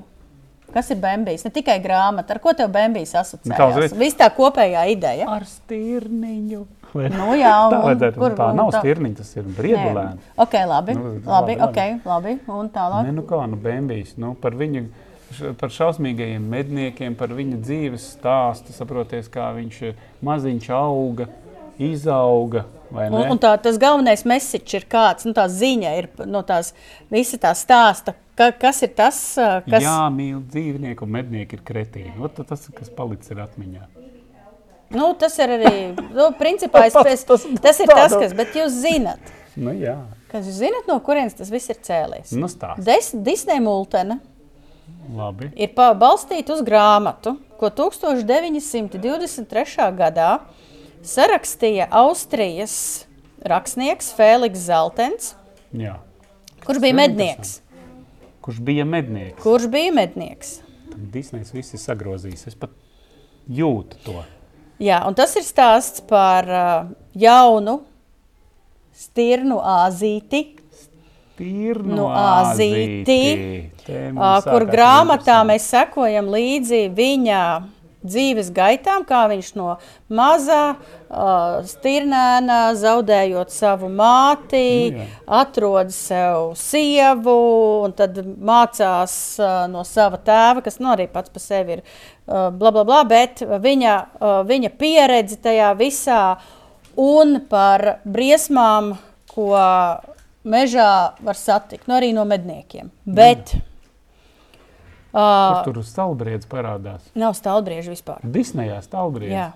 Kas 0.72 0.88
ir 0.90 0.96
Bembijs? 0.96 1.44
Ne 1.44 1.50
tikai 1.52 1.76
grāmata, 1.84 2.32
ar 2.34 2.40
ko 2.42 2.54
tev 2.56 2.70
Bembijs 2.72 3.12
Nu, 3.12 3.20
asociējās? 3.20 3.74
uzreiz? 3.76 3.92
Viss 4.00 4.16
tā 4.16 4.30
kopējā 4.32 4.86
ideja. 4.90 5.28
Ar 5.28 5.44
stirniņu. 5.44 6.62
Vai? 6.92 7.08
Nu, 7.08 7.30
jā, 7.38 7.52
tā 7.72 7.78
un 7.78 7.84
vajadzētu. 7.86 8.18
kur- 8.18 8.28
Kur, 8.28 8.36
tā 8.36 8.48
nav 8.54 8.70
tā- 8.74 8.80
stirniņa, 8.82 9.16
tas 9.16 9.36
ir 9.36 9.44
briedulēns. 9.56 10.18
Ok, 10.36 10.52
labi. 10.68 10.94
Nu, 10.94 11.04
labi, 11.04 11.22
labi, 11.26 11.56
labi. 11.56 11.56
okay, 11.68 12.00
labi. 12.04 12.34
Un 12.48 12.68
tālāk. 12.68 13.06
Ne, 13.06 13.12
nu 13.12 13.22
kā, 13.22 13.48
nu, 13.48 13.56
Bembijs, 13.56 14.16
nu, 14.18 14.34
par 14.34 14.52
viņu, 14.52 14.86
par 15.58 15.70
šausmīgajiem 15.72 16.40
medniekiem, 16.52 17.14
par 17.16 17.28
viņa 17.28 17.60
dzīves 17.64 18.10
stāstu, 18.18 18.72
saproties, 18.76 19.30
kā 19.32 19.54
viņš 19.56 19.82
eh, 19.88 19.94
maziņš 20.22 20.68
auga, 20.76 21.28
izauga? 21.78 22.66
Un, 22.92 23.14
un 23.32 23.38
tā, 23.40 23.54
tas 23.62 23.78
galvenais 23.80 24.20
message 24.28 24.74
ir 24.76 24.84
kāds, 24.84 25.24
nu, 25.24 25.32
tā 25.32 25.46
ziņa 25.48 25.94
ir 25.96 26.08
no 26.28 26.42
tās 26.44 26.74
visa 27.10 27.38
tā 27.40 27.54
stāsta, 27.56 28.12
ka, 28.36 28.50
kas 28.52 28.82
ir 28.84 28.92
tas, 28.98 29.16
ā, 29.40 29.62
kas 29.64 29.80
Jā, 29.86 29.96
mīl 30.12 30.42
dzīvnieku, 30.52 31.08
mednieki 31.08 31.56
ir 31.56 31.62
kretīni. 31.64 32.12
Ot, 32.20 32.36
tas, 32.46 32.68
kas 32.76 32.90
palicis 32.92 33.32
ir 33.32 33.40
atmiņā. 33.46 33.86
Nu, 34.94 35.14
tas 35.18 35.38
ir 35.40 35.48
arī. 35.58 35.74
Nu, 36.12 36.24
principā, 36.38 36.78
es, 36.88 36.94
es, 37.14 37.24
Tas- 37.28 37.46
tas 37.64 37.80
ir 37.80 37.86
tas, 37.88 38.12
nu. 38.12 38.18
kas. 38.24 38.32
Bet 38.36 38.48
jūs 38.58 38.72
zinat, 38.84 39.20
Nu, 39.56 39.70
jā, 39.76 39.96
kas 40.32 40.46
jūs 40.48 40.58
zinat 40.62 40.86
no 40.88 40.96
kurienes 41.04 41.34
tas 41.36 41.50
viss 41.52 41.68
ir 41.68 41.76
cēlies? 41.84 42.30
nu 42.32 42.48
Disneja 43.12 43.60
multene 43.60 44.16
Labi. 45.12 45.50
ir 45.56 45.68
balstīta 45.76 46.52
uz 46.54 46.62
grāmatu, 46.64 47.34
ko 47.60 47.68
1923. 47.68 49.92
gadā 49.98 50.30
sarakstīja 51.04 51.88
Austrijas 51.90 53.04
rakstnieks 53.44 54.12
Fēliks 54.16 54.58
Zeltens, 54.68 55.34
Jā. 55.74 55.96
kurš 56.64 56.78
bija 56.84 56.94
mednieks. 56.94 57.58
Kurš 58.42 58.58
bija 58.64 58.84
mednieks? 58.88 59.38
Kurš 59.42 59.66
bija 59.70 59.92
mednieks? 59.94 60.56
Tad 60.90 61.00
Disney's 61.14 61.52
viss 61.54 61.74
ir 61.76 61.80
sagrozījis. 61.82 62.46
Es 62.50 62.56
pat 62.58 62.70
jūtu 63.50 63.96
to. 64.06 64.22
Jā, 64.82 65.02
un 65.06 65.14
tas 65.14 65.30
ir 65.38 65.44
stāsts 65.46 66.02
par 66.08 66.48
uh, 66.50 66.90
jaunu 67.14 67.78
stirnu 68.98 69.60
āzīti, 69.62 70.42
Pirnu 71.32 71.96
Nu, 71.96 72.08
āzīti, 72.12 73.20
Te 73.86 74.00
uh, 74.12 74.36
kur 74.44 74.66
grāmatā 74.68 75.38
mēs 75.48 75.64
sekojam 75.72 76.28
līdzi 76.30 76.82
viņa 76.92 77.38
dzīves 78.02 78.50
gaitām, 78.54 79.04
kā 79.08 79.24
viņš 79.30 79.50
no 79.58 79.76
mazā 80.12 80.74
uh, 80.74 81.62
stirnēna, 81.68 82.60
zaudējot 82.78 83.54
savu 83.54 83.90
māti, 83.92 84.64
Nu, 84.92 85.06
atrod 85.38 85.92
sev 85.94 86.52
sievu 86.58 87.36
un 87.86 87.94
tad 87.96 88.18
mācās 88.22 89.14
uh, 89.40 89.64
no 89.70 89.84
sava 89.88 90.18
tēva, 90.22 90.62
kas 90.64 90.80
nu, 90.82 90.90
arī 90.92 91.08
pats 91.10 91.32
par 91.32 91.42
sevi 91.42 91.78
ir 91.78 91.82
uh, 91.82 92.50
bla, 92.50 92.72
bla, 92.72 92.84
bla, 92.84 93.02
bet 93.08 93.42
viņa, 93.42 93.96
uh, 94.18 94.38
viņa 94.48 94.72
pieredze 94.80 95.38
tajā 95.42 95.72
visā 95.78 96.22
un 96.98 97.40
par 97.50 97.98
briesmām, 98.04 98.94
ko 99.32 99.52
mežā 100.44 100.92
var 101.24 101.38
satikt, 101.38 101.86
nu, 101.88 101.96
arī 101.96 102.12
no 102.16 102.26
medniekiem. 102.28 102.90
Bet 103.06 103.54
Kur 103.54 103.71
uh, 105.12 105.62
tur 105.66 105.82
stalbriedz 105.84 106.46
parādās. 106.50 107.04
nav 107.14 107.34
stāvbrieži 107.38 107.92
vispār. 107.94 108.22
Disneyā 108.24 108.80
stalbriedz. 108.84 109.32
Jā. 109.32 109.50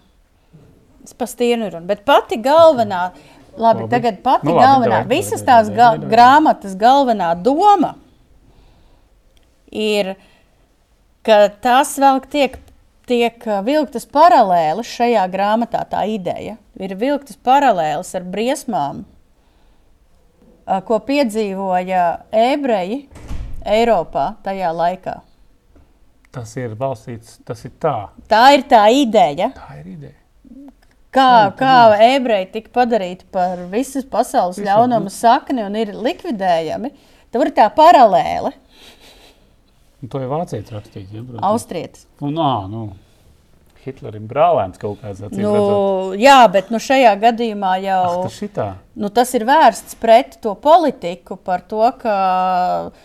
Es 1.07 1.15
par 1.15 1.29
stīnu 1.31 1.71
runu. 1.73 1.87
Bet 1.87 2.05
pati 2.05 2.37
galvenā, 2.43 3.13
labi, 3.57 3.85
Labi. 3.85 3.91
tagad 3.93 4.23
pati 4.25 4.49
Nu, 4.49 4.57
labi, 4.57 4.67
galvenā, 4.67 5.03
davai, 5.05 5.17
visas 5.17 5.43
tās 5.47 5.69
davai, 5.71 5.77
ga 5.77 5.85
davai, 5.85 5.99
davai. 5.99 6.13
grāmatas 6.15 6.77
galvenā 6.81 7.29
doma 7.43 7.93
ir, 9.71 10.15
ka 11.27 11.49
tās 11.63 11.95
vēl 12.01 12.21
tiek, 12.33 12.59
tiek 13.07 13.45
vilktas 13.67 14.07
paralēlas 14.11 14.87
šajā 14.97 15.27
grāmatā. 15.31 15.85
Tā 15.89 16.03
ideja 16.11 16.57
ir 16.79 16.97
vilktas 16.99 17.39
paralēlas 17.39 18.11
ar 18.19 18.27
briesmām, 18.27 19.05
ko 20.67 20.99
piedzīvoja 21.07 22.03
ebreji 22.35 23.05
Eiropā 23.67 24.33
tajā 24.43 24.73
laikā. 24.75 25.21
Tas 26.37 26.53
ir 26.61 26.75
balstīts, 26.77 27.39
tas 27.49 27.63
ir 27.65 27.73
tā. 27.81 27.95
Tā 28.29 28.43
ir 28.53 28.67
tā 28.69 28.83
ideja. 28.93 29.49
Tā 29.57 29.79
ir 29.81 29.87
ideja. 29.95 30.17
Kā, 31.17 31.29
kā 31.57 31.77
ebreji 32.11 32.51
tika 32.59 32.75
padarīti 32.83 33.25
par 33.33 33.63
visas 33.73 34.05
pasaules 34.05 34.59
Visu- 34.59 34.67
ļaunumu 34.67 35.09
sakni 35.09 35.65
un 35.65 35.79
ir 35.81 35.95
likvidējami, 35.97 36.91
tur 37.33 37.49
ir 37.49 37.55
tā 37.57 37.71
paralēle. 37.73 38.53
Un 40.03 40.13
to 40.13 40.21
jau 40.21 40.29
vācietis 40.35 40.77
rakstījis. 40.77 41.09
Ja, 41.17 41.25
protams. 41.25 41.47
Austrietis. 41.49 42.07
Un, 42.21 42.37
ā, 42.37 42.53
nu, 42.69 42.85
Hitlerim 43.87 44.29
brālēns 44.29 44.77
kaut 44.83 45.01
kāds 45.01 45.23
acīm 45.25 45.41
Nu, 45.41 46.13
jā, 46.21 46.37
bet 46.53 46.69
nu, 46.75 46.83
šajā 46.83 47.15
gadījumā 47.23 47.77
jau 47.87 48.03
Ah, 48.05 48.29
tas 48.29 48.77
nu, 48.93 49.09
tas 49.09 49.33
ir 49.39 49.47
vērsts 49.49 49.97
pret 50.03 50.37
to 50.43 50.53
politiku, 50.61 51.39
par 51.41 51.65
to, 51.71 51.81
ka 52.03 52.17
uh, 52.91 53.05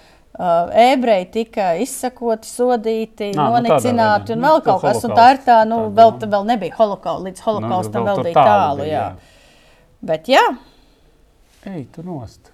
ebreji 0.74 1.26
tika 1.32 1.74
izsakoti, 1.76 2.48
sodīti, 2.48 3.32
Nā, 3.36 3.50
nu, 3.50 3.58
nonicināti 3.58 4.32
veidā. 4.32 4.36
un 4.38 4.40
Nu, 4.42 4.48
vēl 4.48 4.62
kaut 4.64 4.82
kas. 4.82 5.04
Un 5.06 5.12
tā 5.18 5.32
ir 5.34 5.42
tā, 5.46 5.58
nu, 5.68 5.76
holokausts, 5.90 5.96
vēl, 5.98 6.32
vēl 6.36 6.46
nebija 6.54 6.76
holokausta, 6.78 7.26
līdz 7.28 7.42
holokaustam 7.46 8.02
Nu, 8.02 8.08
vēl 8.08 8.16
tur 8.16 8.24
bija 8.30 8.46
tālu. 8.48 8.78
bija, 8.86 8.92
Jā. 8.92 9.12
Bet 10.02 10.28
jā, 10.32 10.46
Ej, 11.66 11.86
tu 11.94 12.02
nost. 12.04 12.51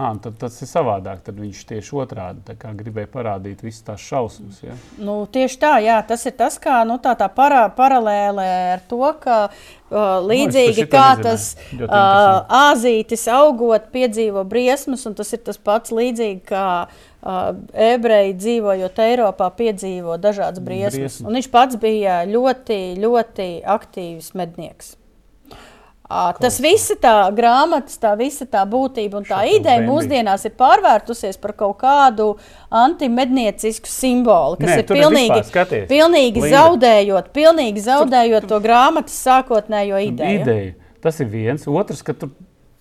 À, 0.00 0.14
tad 0.16 0.38
tas 0.40 0.54
ir 0.64 0.68
savādāk. 0.70 1.18
Tad 1.26 1.36
viņš 1.36 1.58
tieši 1.68 1.96
otrādi 2.00 2.54
gribēja 2.78 3.08
parādīt 3.12 3.60
visas 3.60 3.84
tās 3.84 4.00
šausmas. 4.00 4.62
Ja? 4.64 4.76
Nu, 4.96 5.26
tieši 5.28 5.58
tā, 5.60 5.74
jā, 5.84 5.98
tas 6.08 6.24
ir 6.24 6.32
tas, 6.38 6.56
kā 6.62 6.78
nu, 6.88 6.96
tā, 7.04 7.12
tā 7.20 7.28
para, 7.34 7.66
paralēlē 7.76 8.46
ar 8.78 8.84
to, 8.88 9.02
ka 9.20 9.36
uh, 9.50 10.16
līdzīgi 10.24 10.86
Nu, 10.86 10.90
kā 10.94 11.08
tas 11.20 11.50
uh, 11.76 11.90
āzītis 12.70 13.26
augot, 13.34 13.90
piedzīvo 13.92 14.46
briesmas, 14.48 15.04
un 15.10 15.18
tas 15.18 15.34
ir 15.36 15.44
tas 15.44 15.60
pats 15.60 15.92
līdzīgi 15.92 16.40
kā 16.48 16.64
uh, 16.86 17.50
ebreji 17.90 18.38
dzīvojot 18.38 19.02
Eiropā, 19.04 19.50
piedzīvo 19.60 20.16
dažādas 20.22 20.64
briesmas. 20.64 20.96
Briesmas. 20.96 21.28
Un 21.28 21.36
viņš 21.36 21.50
pats 21.52 21.82
bija 21.82 22.22
ļoti, 22.30 22.80
ļoti 23.04 23.50
aktīvs 23.76 24.32
mednieks. 24.40 24.94
Tas 26.40 26.56
viss, 26.62 26.90
tā 26.98 27.12
grāmatas, 27.34 27.94
tā 28.02 28.16
visa 28.18 28.46
tā 28.50 28.64
būtība 28.66 29.20
un 29.20 29.26
tā 29.28 29.44
Šāds 29.44 29.60
ideja 29.60 29.84
mūsdienās 29.86 30.46
ir 30.48 30.54
pārvērtusies 30.58 31.38
par 31.38 31.54
kaut 31.58 31.76
kādu 31.78 32.32
antimedniecisku 32.74 33.86
simbolu, 33.90 34.58
kas 34.58 34.72
Nē, 34.72 34.78
ir 34.82 34.88
tur 34.88 34.98
ir 34.98 35.04
pilnīgi, 35.04 35.38
vispār, 35.38 35.86
pilnīgi 35.90 36.42
Linda. 36.42 36.52
zaudējot, 36.56 37.30
pilnīgi 37.36 37.84
zaudējot 37.86 38.48
to 38.50 38.58
grāmatas 38.64 39.20
sākotnējo 39.22 40.02
ideju. 40.08 40.42
Ideja. 40.42 40.74
Tas 41.00 41.22
ir 41.22 41.30
viens. 41.30 41.68
Otrs, 41.70 42.02
ka 42.04 42.16
tur, 42.18 42.34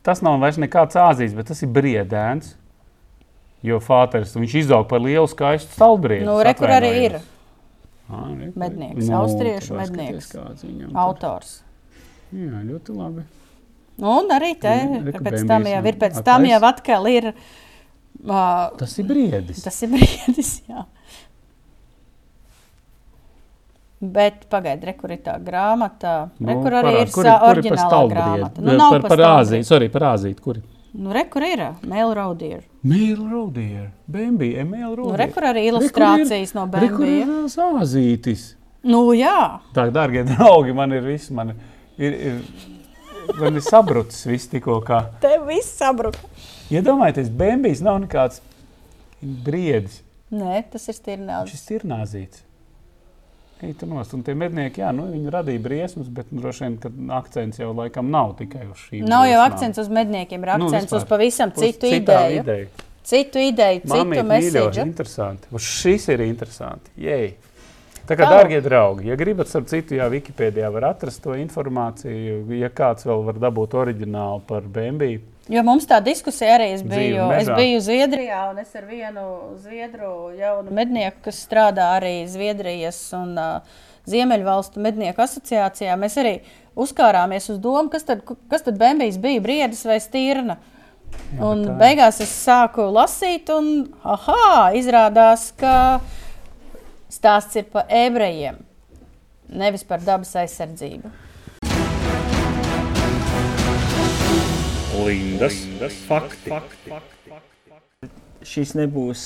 tas 0.04 0.24
nav 0.26 0.42
vairs 0.42 0.58
nekāds 0.60 0.98
āzijas, 0.98 1.38
bet 1.38 1.54
tas 1.54 1.62
ir 1.62 1.70
briedēns. 1.76 2.56
Jo 3.62 3.78
Fāters 3.84 4.34
viņš 4.40 4.54
izaug 4.64 4.88
par 4.90 5.04
lielu 5.04 5.28
skaistu 5.28 5.76
stalbriedu. 5.76 6.26
Nu, 6.26 6.40
re, 6.42 6.56
kur 6.56 6.72
arī 6.72 6.94
ir 7.10 7.20
Mednieks, 8.10 9.10
austriešu 9.14 9.76
Nu, 9.76 9.80
mednieks. 9.84 10.32
Autors. 10.34 10.94
autors. 10.96 11.52
Jā, 12.36 12.62
ļoti 12.66 12.96
labi. 12.98 13.24
Nu, 14.00 14.12
un 14.22 14.30
arī 14.32 14.54
te, 14.62 14.74
Nu, 14.88 15.00
re, 15.08 15.12
ka 15.18 15.24
pēc 15.26 15.42
tam 15.50 15.66
jau 15.68 15.82
ir, 15.92 15.98
pēc 16.00 16.20
tam 16.24 16.46
jau 16.48 16.60
atkal 16.70 17.08
ir, 17.12 17.32
uh, 17.34 18.70
Tas 18.80 18.94
ir 19.02 19.08
briedis. 19.10 19.64
tas 19.66 19.82
ir 19.84 19.92
brīdis, 19.96 20.54
jā. 20.70 20.86
Bet 24.00 24.46
pagaidi, 24.48 24.88
re, 24.88 24.94
kur 24.96 25.12
ir 25.12 25.20
tā 25.26 25.34
grāmata, 25.44 26.14
re, 26.40 26.54
kur 26.56 26.72
arī 26.80 26.94
parādi, 26.94 27.02
ir 27.04 27.10
kur 27.12 27.26
sa 27.28 27.34
kur 27.34 27.42
par 27.42 27.50
oriģinālā 27.58 27.88
stalbriedu? 27.90 28.30
grāmata. 28.38 28.62
Nu, 28.64 28.76
nav 28.80 28.94
par, 28.96 29.02
pa 29.04 29.10
par 29.12 29.24
āziju, 29.34 29.66
sorry, 29.68 29.90
par 29.92 30.06
āziju. 30.14 30.38
Kur 30.46 30.62
ir? 30.62 30.68
Nu, 30.96 31.12
re, 31.14 31.26
kur 31.30 31.44
ir 31.46 31.66
Mail 31.86 32.14
Roadier. 32.16 32.62
Mēl 32.88 33.20
Rodier, 33.30 33.90
Bambi, 34.08 34.54
Emēl 34.62 34.94
Rodier. 34.96 35.12
Nu, 35.12 35.18
re, 35.20 35.28
kur 35.36 35.50
arī 35.50 35.66
ilustrācijas 35.68 36.56
no 36.56 36.64
Re, 36.72 36.88
kur 36.96 37.04
ir 37.12 37.26
Bambija. 37.26 37.28
tās 37.44 37.60
āzītis. 37.66 38.46
Nu, 38.88 39.04
jā. 39.14 39.36
Tā, 39.76 39.90
dārgie 39.92 40.24
draugi, 40.32 40.74
man 40.80 40.96
ir 40.96 41.04
viss, 41.04 41.28
man 41.36 41.52
ir, 41.52 41.60
ir, 42.00 42.42
man 43.40 43.60
ir 43.60 43.66
sabrucis 43.66 44.26
viss 44.30 44.48
tikko 44.52 44.80
kā. 44.88 45.02
Tev 45.24 45.46
viss 45.50 45.76
sabruka. 45.80 46.20
Iedomājieties, 46.72 47.30
Bambijs 47.34 47.82
nav 47.86 48.00
nekāds 48.04 48.42
briedis. 49.22 50.02
Nē, 50.32 50.62
tas 50.72 50.86
ir 50.92 50.96
stirnāts. 50.98 51.50
Šis 51.50 51.66
ir 51.80 51.86
nāzīts. 51.90 52.44
Ej, 53.66 53.74
tu 53.82 53.88
nost. 53.90 54.14
Un 54.16 54.22
tie 54.24 54.32
mednieki, 54.40 54.80
jā, 54.80 54.92
nu, 54.96 55.08
viņi 55.12 55.32
radīja 55.34 55.60
briesmas, 55.66 56.08
bet 56.16 56.30
nu, 56.32 56.40
droši 56.44 56.64
vien, 56.64 56.76
ka 56.80 56.92
akcents 57.18 57.60
jau 57.60 57.74
laikam 57.76 58.08
nav 58.14 58.38
tikai 58.40 58.62
uz 58.70 58.78
šīm. 58.86 59.02
Nav 59.10 59.26
jau 59.28 59.34
briesmām. 59.42 59.50
akcents 59.58 59.82
uz 59.84 59.90
medniekiem, 59.98 60.46
ir 60.46 60.54
Nu, 60.62 60.70
akcents 60.70 60.94
uz 60.94 61.02
vispār. 61.02 61.10
pavisam 61.18 61.52
Uz 61.52 61.66
citu 61.66 61.90
ideju. 61.92 62.38
ideju. 62.40 62.70
Citu 63.10 63.42
ideju, 63.42 63.82
citu 63.90 64.24
mēsīju. 64.30 64.86
interesanti. 64.86 65.48
Un 65.52 65.60
šis 65.60 66.08
ir 66.14 66.22
interesanti. 66.24 66.94
Jej. 67.04 67.34
Tā 68.10 68.18
kā, 68.18 68.26
dārgie 68.26 68.60
draugi, 68.66 69.12
ja 69.12 69.18
gribat, 69.20 69.52
starp 69.52 69.68
citu, 69.70 69.94
jā, 70.00 70.08
Wikipēdijā 70.10 70.70
var 70.74 70.88
atrast 70.96 71.22
to 71.22 71.36
informāciju. 71.38 72.42
Ja 72.58 72.72
kāds 72.74 73.06
vēl 73.06 73.22
var 73.28 73.38
dabūt 73.42 73.76
oriģinālu 73.78 74.42
par 74.50 74.66
Bambiju, 74.66 75.22
Jo 75.50 75.64
mums 75.66 75.88
tā 75.90 75.98
diskusija 76.06 76.60
arī 76.60 76.68
es 76.76 76.84
biju. 76.86 77.24
Es 77.34 77.48
biju 77.50 77.80
Zviedrijā, 77.82 78.44
un 78.52 78.60
es 78.62 78.70
ar 78.78 78.84
vienu 78.86 79.24
zviedru 79.58 80.30
jaunu 80.38 80.74
mednieku, 80.78 81.24
kas 81.26 81.40
strādā 81.42 81.88
arī 81.96 82.20
Zviedrijas 82.30 83.00
un 83.18 83.32
uh, 83.34 83.80
Ziemeļvalstu 84.10 84.82
mednieku 84.86 85.24
asociācijā. 85.26 85.96
Mēs 85.98 86.20
arī 86.22 86.36
uzkārāmies 86.78 87.50
uz 87.50 87.58
domu, 87.64 87.90
kas 87.90 88.06
tad, 88.06 88.22
kas 88.52 88.68
tad 88.68 88.78
Bambijs 88.78 89.18
bija, 89.22 89.42
briedis 89.42 89.82
vai 89.90 89.98
stirna. 90.04 90.60
Jā, 91.10 91.42
Un 91.42 91.66
tā 91.66 91.80
beigās 91.82 92.22
es 92.22 92.30
sāku 92.46 92.86
lasīt, 92.94 93.50
un 93.50 93.90
aha, 94.06 94.70
izrādās, 94.78 95.50
ka 95.58 95.74
stāsts 97.10 97.56
ir 97.60 97.66
par 97.74 97.86
ebrejiem, 97.90 98.60
nevis 99.50 99.84
par 99.84 100.00
dabas 100.06 100.36
aizsardzību. 100.40 101.12
Lindas, 105.00 105.56
Lindas 105.66 105.96
fakti. 106.08 106.50
fakti. 106.52 106.92
šis 108.46 108.74
nebūs 108.80 109.22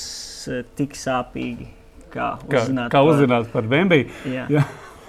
eh, 0.50 0.62
tik 0.78 0.94
sāpīgi, 0.98 1.66
kā 2.12 2.28
Kā, 2.50 2.62
uzzināt. 2.64 2.88
kā 2.92 3.00
par- 3.00 3.10
uzzināt 3.10 3.50
par 3.52 3.68
Bambiju? 3.70 4.08
Jā. 4.30 4.46
Jā. 4.50 4.64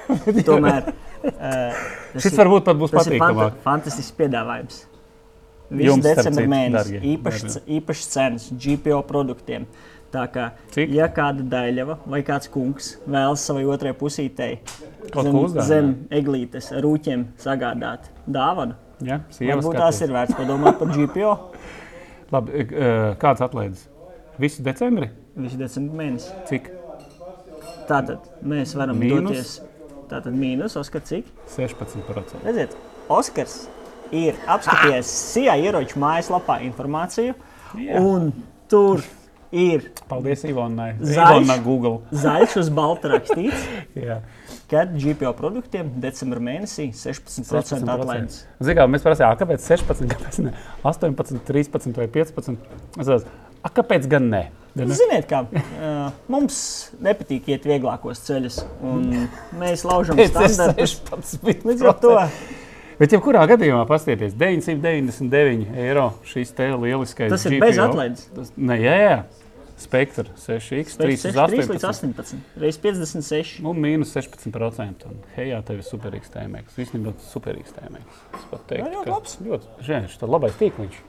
Tomēr 0.45 0.91
uh, 0.91 1.85
Šis 2.21 2.35
varbūt 2.37 2.65
pat 2.67 2.77
būs 2.77 2.93
ir 2.93 2.99
patīkamāk. 2.99 3.55
fantastisks 3.63 4.13
piedāvājums. 4.19 4.83
Jums, 5.73 6.03
Visu 6.05 6.05
decembra 6.05 6.43
mēnesi 6.51 6.99
īpašas 7.79 8.09
cenas 8.13 8.43
GPO 8.53 8.99
produktiem. 9.09 9.65
Tā 10.15 10.25
kā, 10.31 10.45
Cik? 10.71 10.93
ja 10.95 11.09
kāda 11.11 11.43
daļava 11.51 11.97
vai 12.07 12.21
kāds 12.23 12.47
kungs 12.53 12.93
vēlas 13.03 13.43
savai 13.43 13.65
otrai 13.67 13.91
pusītei 13.99 14.61
zem, 15.11 15.39
zem 15.67 15.89
eglītes 16.15 16.71
ar 16.71 16.85
rūķiem 16.85 17.25
sagādāt 17.41 18.07
dāvanu, 18.31 18.77
sievas 19.35 19.65
varbūt 19.65 19.81
tās 19.81 19.99
ir 20.05 20.13
vērts 20.15 20.37
padomāt 20.39 20.79
par 20.79 20.93
GPO 20.95 21.33
Labi, 22.33 22.63
eh, 22.63 23.11
kāds 23.21 23.43
atlaides? 23.45 23.85
Visu 24.41 24.63
decembri? 24.65 25.11
visu 25.35 25.59
decembra 25.59 25.99
mēnesi. 25.99 26.31
Cik? 26.47 26.71
Tātad 27.89 28.23
mēs 28.43 28.73
varam 28.79 28.97
Mīnus? 28.99 29.27
doties. 29.29 29.53
Tātad 30.09 30.35
mīnus, 30.37 30.75
Oskar, 30.79 31.01
cik? 31.05 31.27
16%. 31.49 32.39
Redziet, 32.45 32.75
Oskars 33.09 33.55
ir 34.13 34.37
apskatījies 34.45 35.09
SIA 35.33 35.55
ieroču 35.63 35.97
mājaslapā 36.01 36.59
informāciju, 36.67 37.33
Jā. 37.81 38.01
un 38.01 38.29
tur 38.69 39.01
ir 39.55 39.85
Paldies 40.09 40.43
Ivonai. 40.47 40.91
Zaļš. 40.99 41.51
Zaļš 42.25 42.57
uz 42.61 42.71
balta 42.75 43.13
rakstīts, 43.13 43.63
Jā. 44.07 44.19
ka 44.71 44.83
GPO 44.91 45.31
produktiem 45.37 45.93
decembra 46.03 46.43
mēnesī 46.43 46.89
16% 46.95 47.87
atlaides. 47.95 48.43
Zinām, 48.63 48.91
mēs 48.95 49.05
prasījām, 49.05 49.37
kāpēc 49.39 49.63
16, 49.69 50.11
kāpēc 50.11 50.41
ne 50.45 50.53
18, 50.83 51.41
13 51.47 52.01
vai 52.03 52.09
15. 52.19 52.69
Es 53.01 53.13
a, 53.15 53.71
kāpēc 53.71 54.09
gan 54.11 54.29
ne? 54.33 54.43
Gan 54.75 54.91
ne? 54.91 54.99
Ziniet, 54.99 55.29
kā 55.29 55.45
uh, 55.47 56.11
mums 56.31 56.59
nepatīk 57.03 57.47
iet 57.53 57.65
vieglākos 57.69 58.25
ceļus, 58.27 58.59
un 58.83 59.07
mēs 59.61 59.87
laužam 59.87 60.19
standartus. 60.19 60.99
16. 61.07 61.65
Līdz 61.65 61.87
ar 61.87 61.99
to 62.03 62.13
Bet, 62.95 63.11
ja 63.11 63.19
kurā 63.19 63.41
gadījumā 63.49 63.81
paskatieties, 63.89 64.37
999 64.39 65.73
eiro 65.83 66.05
šis 66.27 66.53
te 66.55 66.69
lieliskais 66.71 67.33
tas 67.33 67.43
ir 67.47 67.57
GPO. 67.57 67.65
bez 67.65 67.79
atlaides. 67.83 68.27
Tas, 68.35 68.53
ne, 68.55 68.77
jā, 68.79 68.93
jā. 69.01 69.17
Spektra 69.75 70.23
6x, 70.39 70.95
3 70.95 71.15
uz 71.19 71.35
3 71.35 71.65
līdz 71.73 71.83
18. 71.83 72.21
18, 72.23 72.37
reizes 72.61 72.79
56. 72.79 73.57
Nu, 73.65 73.73
mīnus 73.75 74.13
16%. 74.15 75.09
Un, 75.09 75.17
hei, 75.35 75.49
jā, 75.49 75.59
tev 75.67 75.81
ir 75.81 75.87
superīgs 75.87 76.31
tēmēks. 76.31 76.77
Īstenībā 76.79 77.11
tas 77.17 77.27
ir 77.27 77.33
superīgs 77.35 77.75
tēmēks. 77.75 78.21
Es 78.39 78.47
pat 78.53 78.63
teiktu, 78.69 78.85
Jā, 78.85 78.93
ļoti 78.95 79.11
labs. 79.11 79.35
Ļoti, 79.43 79.75
žēl, 79.89 80.07
šis 80.13 80.23
ir 80.23 80.31
labais 80.31 80.55
tīkliņš. 80.61 81.01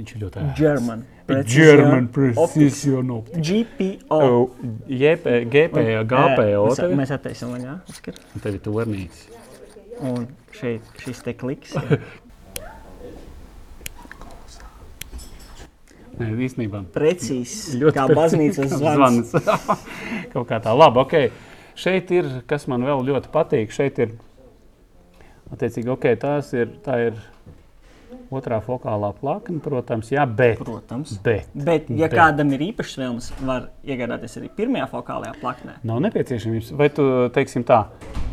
Viņš 0.00 0.14
ir 0.14 0.22
ļoti 0.22 0.40
ērts. 0.40 0.60
German. 0.60 1.02
German. 1.48 2.06
Precision 2.14 3.10
Optics. 3.16 3.50
GPO. 3.50 4.20
Oh, 4.20 4.54
GP, 4.88 5.34
GPO. 5.52 5.84
Ir? 6.76 6.96
mēs 7.00 7.12
attaisām 7.16 7.52
vaļā. 7.56 7.80
Oskar. 7.88 8.20
Un 8.34 8.44
Tev 8.44 8.56
ir 8.56 8.64
tornīts. 8.64 9.26
Un 10.00 10.28
šeit 10.56 11.04
šis 11.04 11.20
te 11.24 11.36
kliks. 11.36 11.76
Nē, 16.20 16.30
īstenībā. 16.46 16.82
Precīzi. 16.94 17.78
Ļoti 17.80 17.96
Kā 17.96 18.06
baznīcas 18.12 18.74
zvans. 18.76 19.32
zvans. 19.32 19.84
Kaut 20.34 20.48
kā 20.50 20.60
tā, 20.62 20.74
labi. 20.76 21.00
Okay. 21.04 21.30
Šeit 21.80 22.10
ir, 22.12 22.28
kas 22.50 22.66
man 22.68 22.84
vēl 22.84 23.04
ļoti 23.08 23.30
patīk. 23.32 23.72
Šeit 23.72 24.00
ir, 24.04 24.16
attiecīgi, 25.54 25.88
okay, 25.94 26.18
tās 26.20 26.52
ir, 26.52 26.74
tā 26.84 26.98
ir 27.08 27.20
otrā 28.30 28.58
fokālā 28.62 29.10
plakne, 29.18 29.58
protams, 29.62 30.10
jā, 30.12 30.24
bet. 30.26 30.60
Protams. 30.60 31.16
bet 31.24 31.48
Bet, 31.54 31.88
ja 31.90 32.08
Bet. 32.08 32.16
kādam 32.18 32.52
ir 32.54 32.66
īpašs 32.70 32.98
vēlmes, 33.00 33.30
var 33.46 33.70
iegādāties 33.86 34.36
arī 34.40 34.50
pirmajā 34.56 34.90
fokālajā 34.92 35.34
plaknē. 35.40 35.78
Nav 35.86 36.02
nepieciešamības. 36.06 36.72
Vai 36.78 36.90
tu 36.94 37.06
teiksim 37.34 37.64
tā, 37.66 37.84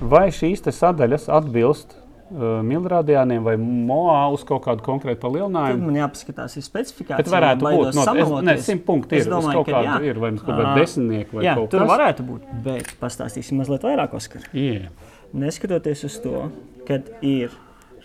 vai 0.01 0.27
šīs 0.33 0.65
te 0.65 0.73
sadaļas 0.75 1.29
atbilst 1.39 1.97
uh, 2.31 2.59
milrādījāniem 2.67 3.43
vai 3.45 3.55
moā 3.61 4.19
uz 4.33 4.43
kaut 4.47 4.63
kādu 4.65 4.83
konkrētu 4.85 5.19
Tad 5.19 5.25
palielinājumu? 5.27 5.85
man 5.89 5.99
jāpaskatās, 6.01 6.57
ir 6.59 6.65
specifikācija. 6.65 7.19
Bet 7.23 7.31
varētu 7.31 7.65
būt, 7.65 7.77
no, 7.81 7.89
es, 7.89 7.95
ne, 7.95 8.05
samaloties. 8.05 8.65
simt 8.65 8.85
punkti 8.87 9.17
Es 9.19 9.25
ir, 9.25 9.33
uz 9.33 9.45
domāju, 9.45 9.63
ka 9.67 9.83
jā. 9.85 9.97
ir, 10.09 10.19
vai 10.23 10.31
nu 10.35 10.43
kaut 10.43 10.53
kāda 10.55 10.73
desmitnieka 10.79 11.37
vai 11.39 11.45
Jā, 11.45 11.55
kaut 11.59 11.71
kas. 11.75 11.89
varētu 11.93 12.27
būt. 12.27 12.47
Bet 12.67 12.93
pastāstīsim 13.01 13.61
mazliet 13.61 13.85
vairāk, 13.87 14.13
Oskar. 14.17 14.47
Jā. 14.53 14.89
Neskatoties 15.33 16.03
uz 16.07 16.17
to, 16.23 16.47
ka 16.87 17.01
ir 17.21 17.51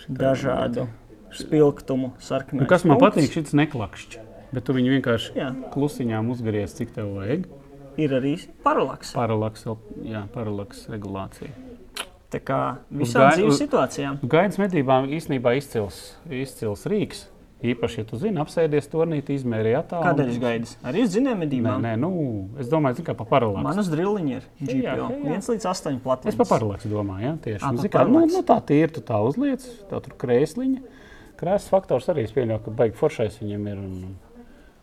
dažādu 0.09 0.89
spilgtumu 1.33 2.13
sarkanu. 2.21 2.63
Nu, 2.63 2.69
kas 2.69 2.85
man 2.85 3.01
patīk, 3.01 3.31
šis 3.33 3.55
neklakšķis. 3.57 4.21
Bet 4.53 4.67
tu 4.69 4.75
viņu 4.77 4.99
vienkārši 4.99 5.33
Jā. 5.39 5.49
klusiņām 5.73 6.29
uzgriez, 6.35 6.75
cik 6.77 6.91
tev 6.93 7.15
vajag. 7.17 7.47
Ir 8.01 8.13
arī 8.19 8.35
paralaks. 8.65 9.15
Paralaks, 9.17 9.65
jā, 10.05 10.27
paralaks 10.35 10.87
regulācija. 10.93 11.53
Tā 12.33 12.41
kā 12.41 12.59
gai- 12.91 13.03
visām 13.03 13.29
uz- 13.29 13.37
dzīves 13.37 13.59
situācijām. 13.61 14.19
Gaidas 14.27 14.57
medībām 14.59 15.11
īstenībā 15.13 15.53
izcils, 15.59 16.17
izcils 16.31 16.87
rīks. 16.89 17.27
Īpaši, 17.63 17.99
ja 18.01 18.05
tu 18.05 18.17
zini, 18.19 18.41
apsēdies 18.43 18.89
turnītī, 18.91 19.37
izmērīji 19.39 19.77
attālumu. 19.79 20.09
Kādēļ 20.09 20.31
jūs 20.33 20.39
gaidat? 20.43 20.71
Arī 20.83 21.03
uz 21.05 21.13
zinām 21.15 21.37
Nē, 21.39 21.43
medībām. 21.45 21.85
nē, 21.85 21.93
nu, 21.97 22.09
es 22.59 22.67
domāju, 22.73 23.05
kā 23.07 23.15
pa 23.15 23.23
paralaksu. 23.25 23.63
Man 23.63 23.79
uz 23.79 23.89
driliņa 23.93 24.33
ir 24.35 24.43
Jā, 24.67 24.97
GPO. 24.97 25.07
jā. 25.13 25.37
1 25.37 25.47
līdz 25.53 25.67
8 25.71 26.01
platības. 26.03 26.27
Es 26.33 26.35
par 26.35 26.47
paralaksu 26.59 26.89
domāju, 26.91 27.23
ja, 27.23 27.37
tieši. 27.37 27.61
Ā, 27.63 27.71
Nu, 27.71 27.77
par 27.79 27.83
zini 27.85 27.93
kā, 27.95 28.03
nu, 28.09 28.19
paralaksu. 28.19 28.35
nu, 28.35 28.43
tā 28.43 28.71
ir, 28.75 28.89
tu 28.89 29.01
tā 29.01 29.21
uzliec, 29.29 29.61
tā 29.93 30.03
tur 30.03 30.15
krēsliņa. 30.19 30.83
Krēsls 31.39 31.69
faktors 31.71 32.07
arī 32.11 32.25
es 32.25 32.33
pieļauju, 32.33 32.65
ka 32.65 32.71
baigi 32.73 32.95
foršais 32.99 33.39
viņam 33.39 33.69
ir. 33.71 33.79
Un 33.79 34.17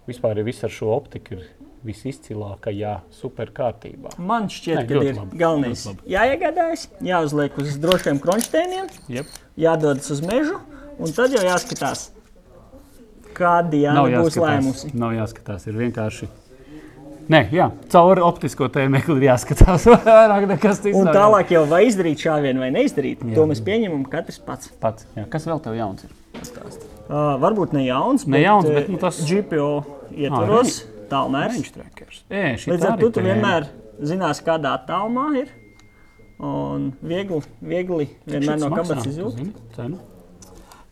vispār 0.08 0.38
ir 0.38 0.44
viss 0.46 0.64
ar 0.64 0.70
šo 0.70 0.88
optiku 0.96 1.34
ir 1.34 1.44
visizcilākajā 1.88 2.94
superkārtībā. 3.22 4.15
Man 4.20 4.50
šķiet, 4.52 4.82
ka 4.89 5.04
ir 5.06 5.15
labi, 5.20 5.38
galvenais 5.39 5.86
jāiegādājas, 6.10 6.88
jāuzliek 7.06 7.56
uz 7.62 7.78
drošiem 7.82 8.20
kronšteiniem, 8.24 8.89
Jep. 9.12 9.30
jādodas 9.58 10.10
uz 10.12 10.22
mežu, 10.26 10.60
un 11.00 11.13
tad 11.15 11.32
jau 11.36 11.44
jāskatās, 11.46 12.10
kāda 13.38 13.70
Diana 13.72 14.04
būs 14.20 14.38
lēmusi. 14.39 14.92
Nav 15.00 15.15
jāskatās, 15.18 15.68
ir 15.70 15.78
vienkārši. 15.80 16.30
Nē, 17.30 17.44
jā, 17.54 17.68
caur 17.94 18.18
optisko 18.26 18.65
tēmekli 18.74 19.20
ir 19.20 19.28
jāskatās 19.28 19.84
vairāk 19.92 20.48
nekas 20.50 20.80
cits. 20.82 20.98
Un 20.98 21.12
tālāk 21.13 21.52
jau 21.54 21.62
vai 21.70 21.84
izdarīt 21.86 22.24
šāvienu 22.26 22.63
vai 22.63 22.72
neizdarīt, 22.74 23.22
Jā. 23.22 23.36
to 23.38 23.46
mēs 23.52 23.62
pieņemam 23.68 24.02
katrs 24.10 24.39
pats. 24.42 24.72
Pats, 24.82 25.06
jā. 25.13 25.28
Kas 25.30 25.46
vēl 25.46 25.62
tev 25.62 25.78
jauns 25.78 26.08
ir? 26.08 26.15
Pastāsti. 26.34 26.88
Uh, 27.10 27.36
varbūt 27.42 27.72
ne 27.78 27.84
jauns, 27.86 28.26
Ne 28.30 28.42
jauns, 28.42 28.65
eh, 28.70 28.80
bet, 28.80 28.89
nu, 28.89 28.98
tas- 29.02 29.22
GPO 29.30 29.70
ietvaros 30.10 30.74
tālmērs. 30.74 30.82
Trackers. 31.76 32.22
Ē, 32.30 32.43
šī 32.62 32.74
Līdz 32.76 32.86
tā 32.86 32.93
ar 32.93 33.02
to 33.02 33.10
tu 33.17 33.26
vienmēr 33.26 33.67
zinās, 34.12 34.43
kādā 34.45 34.76
attālumā 34.80 35.28
ir. 35.41 35.52
Un 36.39 36.93
viegli, 37.04 37.41
viegli 37.60 38.08
vienmēr 38.30 38.62
no 38.62 38.72
kabatas 38.72 39.10
izjūt. 39.12 39.43
cenu? 39.76 40.00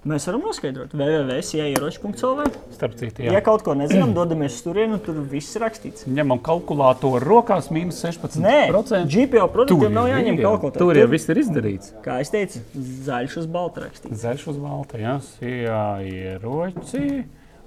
Mēs 0.07 0.23
varam 0.29 0.43
noskaidrot, 0.45 0.93
www.ieroči.cl. 0.95 2.51
Starp 2.71 2.93
citu, 2.99 3.23
Ja 3.25 3.33
jā. 3.33 3.41
kaut 3.43 3.63
ko 3.65 3.73
nezinām, 3.75 4.13
dodamies 4.15 4.55
uz 4.55 4.63
turieni, 4.63 4.99
tur 5.03 5.17
viss 5.27 5.55
ir 5.57 5.65
rakstīts. 5.65 6.05
Ņemam 6.07 6.39
kalkulātoru 6.45 7.19
rokās, 7.25 7.67
mīnus 7.75 7.99
16%. 8.05 8.39
Nē, 8.43 8.69
GPO 9.09 9.47
produktiem 9.51 9.97
nav 9.97 10.07
jāņem 10.11 10.37
ir, 10.37 10.43
jā. 10.43 10.45
kalkulātors. 10.45 10.79
Tur 10.79 11.01
jau 11.01 11.09
viss 11.11 11.33
ir 11.33 11.41
izdarīts. 11.41 11.91
Kā 12.05 12.21
es 12.23 12.31
teicu, 12.31 12.61
zaļš 13.09 13.35
uz 13.41 13.49
balta 13.57 13.83
rakstīts. 13.83 14.21
Zaļš 14.21 14.47
uz 14.53 14.61
balta, 14.63 15.01
jā, 15.01 15.17
jā, 15.43 15.83
ieroci, 16.07 17.25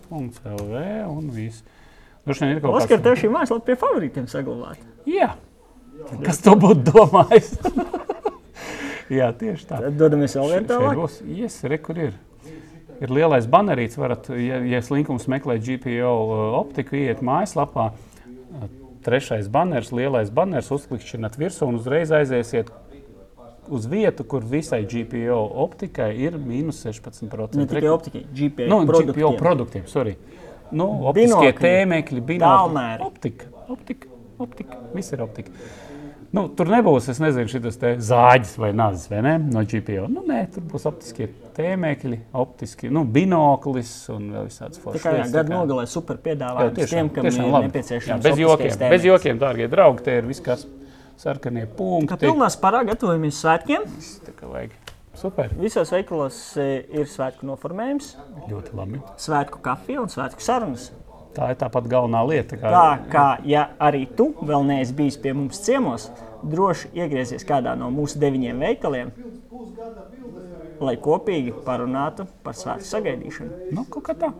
punkts 0.09 0.41
LV 0.47 0.87
un 1.11 1.29
viss. 1.35 1.61
Oskar, 2.29 3.01
tev 3.05 3.17
šī 3.19 3.31
mājaslapa 3.33 3.65
pie 3.67 3.77
favorītiem 3.81 4.27
saglabāta. 4.31 4.85
Jā, 5.09 5.33
kas 6.25 6.43
to 6.45 6.57
būtu 6.61 6.93
domājis? 6.93 7.55
jā, 9.19 9.31
tieši 9.37 9.69
tā. 9.71 9.81
Tad 9.87 9.97
dodamies 10.01 10.37
vēl 10.37 10.53
vien 10.53 10.67
Šeit 10.67 10.73
tālāk. 10.75 11.23
yes, 11.41 11.63
re, 11.65 11.81
ir. 12.07 12.19
Ir 13.01 13.15
lielais 13.17 13.47
banerīts, 13.49 13.97
varat, 13.97 14.29
ja, 14.37 14.59
ja 14.69 14.83
slinkums 14.85 15.25
meklē 15.33 15.57
GPO 15.65 16.13
uh, 16.13 16.43
optiku, 16.61 16.99
iet 17.01 17.23
mājaslapā. 17.25 17.91
uh, 17.95 18.69
Trešais 19.01 19.49
banners, 19.49 19.89
lielais 19.97 20.29
banners, 20.29 20.69
uzklikšķināt 20.77 21.39
virsū 21.41 21.65
un 21.71 21.79
uzreiz 21.81 22.13
aiziesiet 22.13 22.69
uz 23.71 23.87
vietu, 23.89 24.27
kur 24.29 24.45
visai 24.45 24.83
GPO 24.85 25.39
optikai 25.65 26.11
ir 26.21 26.37
mīnus 26.37 26.83
16%. 26.85 27.57
Ne 27.57 27.65
tikai 27.71 27.89
optikai, 27.89 28.25
GPO 28.29 28.69
Nu, 28.69 28.83
GPO 28.85 28.91
produktiem. 28.93 29.39
produktiem, 29.41 29.87
sorry. 29.89 30.17
Nu, 30.73 30.87
optiskie 31.11 31.35
Binokļi, 31.35 31.61
tēmekļi, 31.61 32.25
tālmēri. 32.43 33.07
Optika, 33.07 33.47
optika, 33.69 34.09
optika, 34.39 34.77
viss 34.95 35.13
ir 35.17 35.23
optika. 35.25 35.51
Nu, 36.31 36.45
tur 36.55 36.69
nebūs, 36.71 37.09
es 37.11 37.19
nezinu, 37.19 37.51
šis 37.51 37.79
zāģis 38.07 38.53
vai 38.63 38.69
nāzis, 38.79 39.09
vai 39.11 39.19
ne? 39.27 39.33
No 39.51 39.65
GPO. 39.67 40.05
Nu, 40.07 40.23
nē, 40.29 40.45
tur 40.55 40.63
būs 40.71 40.85
optiskie 40.87 41.27
tēmekļi, 41.57 42.21
optiski, 42.39 42.87
nu, 42.95 43.03
binoklis 43.05 43.91
un 44.15 44.29
vēl 44.37 44.47
visādas 44.47 44.79
kā 44.79 45.17
gadu 45.19 45.33
tā 45.35 45.43
kā- 45.43 45.57
nogalē 45.57 45.89
super 45.91 46.21
piedāvājums 46.23 46.87
tiem, 46.93 47.11
kam 47.11 47.27
tiešām 47.27 47.49
ir 47.49 47.53
labi. 47.57 47.67
nepieciešams. 47.67 48.07
Jā, 48.15 48.23
bez 48.23 48.39
jokiem, 48.39 48.71
tēmeklis. 48.71 48.91
bez 48.95 49.09
jokiem, 49.11 49.39
dārgie 49.43 49.69
draugi, 49.75 50.05
te 50.07 50.17
ir 50.19 50.23
viss, 50.31 50.41
kas 50.41 50.67
sarkanie 51.19 51.67
Kā 51.67 51.75
punkti. 51.77 52.17
pilnā 52.23 52.47
spārā 52.47 52.85
gatavojamies 52.87 53.43
svētkiem. 53.43 53.91
Tā 54.25 54.33
kā 54.39 54.47
vajag. 54.55 54.71
Super, 55.15 55.51
Visos 55.59 55.91
veikalos 55.93 56.37
e, 56.57 56.67
ir 56.97 57.09
svētku 57.11 57.45
noformējums, 57.49 58.13
ļoti 58.49 58.77
labi. 58.79 59.01
svētku 59.21 59.59
kafija 59.65 60.01
un 60.05 60.09
svētku 60.13 60.41
sarunas. 60.45 60.91
Tā 61.35 61.53
ir 61.53 61.59
tāpat 61.61 61.87
galvenā 61.91 62.23
lieta. 62.27 62.57
Kā, 62.59 62.71
Tā 62.75 63.11
kā, 63.11 63.27
ja 63.47 63.69
arī 63.79 64.05
tu 64.19 64.31
vēl 64.43 64.65
neesi 64.67 64.95
bijis 64.99 65.19
pie 65.23 65.35
mums 65.37 65.61
ciemos, 65.63 66.09
droši 66.43 66.91
iegriezies 66.97 67.45
kādā 67.47 67.77
no 67.79 67.91
mūsu 67.95 68.19
deviņiem 68.23 68.65
veikaliem, 68.65 69.13
lai 70.81 70.97
kopīgi 70.97 71.53
parunātu 71.67 72.27
par 72.47 72.57
svētku 72.59 72.89
sagaidīšanu. 72.89 73.71
Nu, 73.77 73.85
kaut 73.93 74.07
kā 74.09 74.17
tā. 74.19 74.33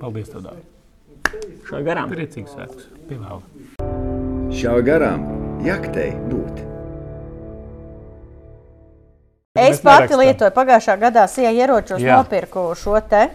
Paldies, 0.00 0.30
tev, 0.32 0.46
Dārvid. 0.46 0.74
Šā 1.68 1.82
garām. 1.84 2.08
Priecīgs 2.12 2.54
svētkus. 2.56 2.88
Pievēl. 3.10 3.42
Šā 4.56 4.78
garām 4.86 5.26
jaktei 5.66 6.12
būt. 6.30 6.62
Es 9.56 9.80
pati 9.80 10.12
nerakstam. 10.12 10.20
lietoju 10.20 10.54
pagājušā 10.54 10.96
gadā 11.00 11.26
SIA 11.30 11.50
ieročos, 11.56 12.02
Jā. 12.02 12.18
nopirku 12.20 12.68
šo 12.78 13.00
te 13.00 13.28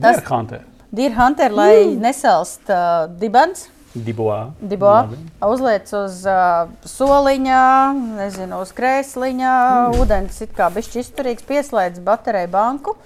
Tas 0.00 0.18
ir 0.18 0.24
Hunter. 0.28 0.60
Deer 0.90 1.14
Hunter, 1.14 1.52
lai 1.52 1.86
mm. 1.86 2.00
nesalst 2.02 2.70
uh, 2.70 3.06
dibens. 3.20 3.68
Diboā. 3.96 4.50
Dibo 4.60 4.92
uzliec 5.46 5.88
uz 5.96 6.20
uh, 6.28 6.68
soliņa, 6.84 7.62
nezinu, 8.18 8.60
uz 8.60 8.74
krēsliņa, 8.76 9.54
mm. 9.54 10.02
ūdens 10.02 10.42
it 10.44 10.52
kā 10.56 10.68
bišķi 10.74 11.00
izturīgs, 11.00 11.46
pieslēdz 11.48 12.04
bateriju 12.04 12.52
banku, 12.52 12.96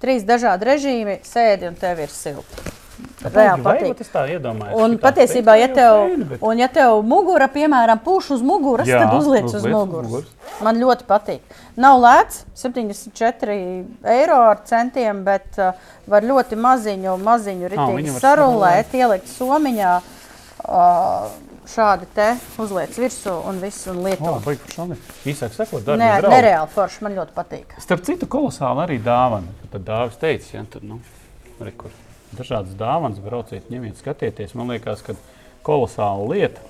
trīs 0.00 0.24
dažādi 0.28 0.70
režīmi, 0.70 1.20
sēdi 1.26 1.68
un 1.68 1.76
tev 1.76 2.00
ir 2.06 2.14
silti. 2.14 2.77
Reāli 3.22 3.62
patīk. 3.64 4.00
Es 4.00 4.10
tā 4.14 4.22
iedomājos. 4.30 4.78
Un 4.84 4.96
patiesībā, 5.02 5.54
ja 5.58 5.68
tev, 5.68 5.96
fēni, 6.08 6.26
bet- 6.32 6.42
un 6.42 6.58
ja 6.62 6.68
tev 6.68 7.00
mugura, 7.06 7.48
piemēram, 7.50 7.98
pūš 8.04 8.30
uz 8.36 8.42
muguras, 8.46 8.86
Jā, 8.86 9.00
tad 9.04 9.18
uzliec 9.18 9.44
uz 9.50 9.64
muguras. 9.66 10.06
muguras. 10.10 10.28
Man 10.62 10.78
ļoti 10.82 11.04
patīk. 11.06 11.40
Nav 11.76 11.98
lēts, 12.02 12.44
74 12.58 13.56
eiro 14.04 14.38
ar 14.50 14.62
centiem, 14.66 15.24
bet 15.26 15.58
uh, 15.58 15.72
var 16.10 16.22
ļoti 16.26 16.56
maziņu, 16.58 17.16
maziņu 17.22 17.68
ritīgi 17.74 18.14
var 18.16 18.22
sarulēt, 18.24 18.94
ielikt 18.98 19.28
somiņā, 19.34 19.92
uh, 20.68 21.28
šādi 21.68 22.06
te 22.16 22.28
uzliec 22.62 22.96
virsū 22.96 23.34
un 23.50 23.58
viss 23.60 23.86
un 23.90 23.98
O, 24.00 24.06
lieto. 24.06 24.34
baigi 24.44 24.60
par 24.64 24.74
šādi. 24.78 24.96
Īsāk 25.28 25.52
sakot, 25.58 25.84
Nē, 26.00 26.10
nereāli 26.24 26.68
forši, 26.72 27.02
man 27.04 27.14
ļoti 27.18 27.34
patīk. 27.36 27.76
Starp 27.82 28.02
citu, 28.08 28.26
kolosāli 28.26 28.86
arī 28.86 28.98
dāvana. 29.04 29.52
Tad 29.72 29.84
dāvis 29.84 30.16
teica, 30.22 30.54
ja 30.56 30.64
tur 30.70 30.82
nu, 30.82 31.00
re, 31.60 31.72
kur 31.76 31.90
dažādas 32.36 32.76
dāvanas 32.78 33.20
brauciet, 33.22 33.70
ņemiet, 33.72 33.98
skatieties. 34.00 34.54
Man 34.58 34.72
liekas, 34.74 35.04
ka 35.06 35.16
kolosāla 35.66 36.26
lieta 36.32 36.64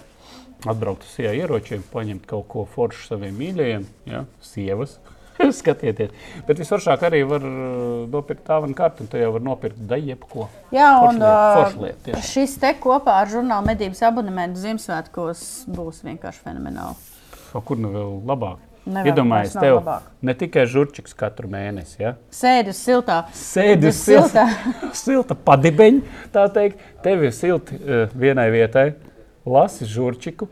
atbraukt 0.67 1.07
uz 1.07 1.15
sijā 1.15 1.35
ieročiem, 1.39 1.85
paņemt 1.93 2.27
kaut 2.29 2.49
ko 2.51 2.65
foršu 2.73 3.13
saviem 3.13 3.37
mīļajiem, 3.39 3.87
ja, 4.11 4.25
sievas. 4.43 4.99
Skatieties, 5.55 6.11
bet 6.49 6.59
visvaršāk 6.59 7.05
arī 7.07 7.21
var 7.31 7.45
uh, 7.47 8.09
nopirkt 8.11 8.43
tādu 8.49 8.75
kartu, 8.75 9.05
un 9.05 9.11
te 9.13 9.21
jau 9.21 9.29
var 9.37 9.45
nopirkt 9.47 9.79
daļu 9.91 10.11
jebko. 10.11 10.49
Jā, 10.75 10.89
un 11.07 11.23
forša 11.23 11.83
lieta, 11.85 12.01
tieši. 12.09 12.25
šis 12.33 12.57
te 12.59 12.73
kopā 12.83 13.21
ar 13.23 13.31
žurnāla 13.31 13.69
medības 13.71 14.03
abonementu 14.09 14.59
Ziemassvētkos 14.65 15.45
būs 15.71 16.03
vienkārši 16.09 16.43
fenomenāli. 16.43 16.99
O, 17.55 17.63
kur 17.63 17.79
nu 17.79 17.93
vēl 17.95 18.19
labāk? 18.27 18.68
Iedomājieties, 18.89 19.57
tev 19.61 19.79
labāk. 19.79 20.07
ne 20.25 20.35
tikai 20.39 20.65
žurčiks 20.71 21.17
katru 21.19 21.51
mēnesi, 21.53 21.99
ja? 22.01 22.15
Sēdi 22.35 22.73
uz 22.73 22.81
siltā. 22.81 23.19
sēdi 23.37 23.91
uz 23.91 24.01
Uz 24.89 25.03
silta, 25.07 25.37
padibeņa, 25.37 26.21
tā 26.35 26.47
teikt, 26.55 26.81
tev 27.05 27.27
ir 27.29 27.35
silti 27.37 27.77
uh, 27.79 28.15
vienai 28.17 28.49
vietai, 28.55 28.93
lasi 29.47 29.89
žurčiku. 29.89 30.49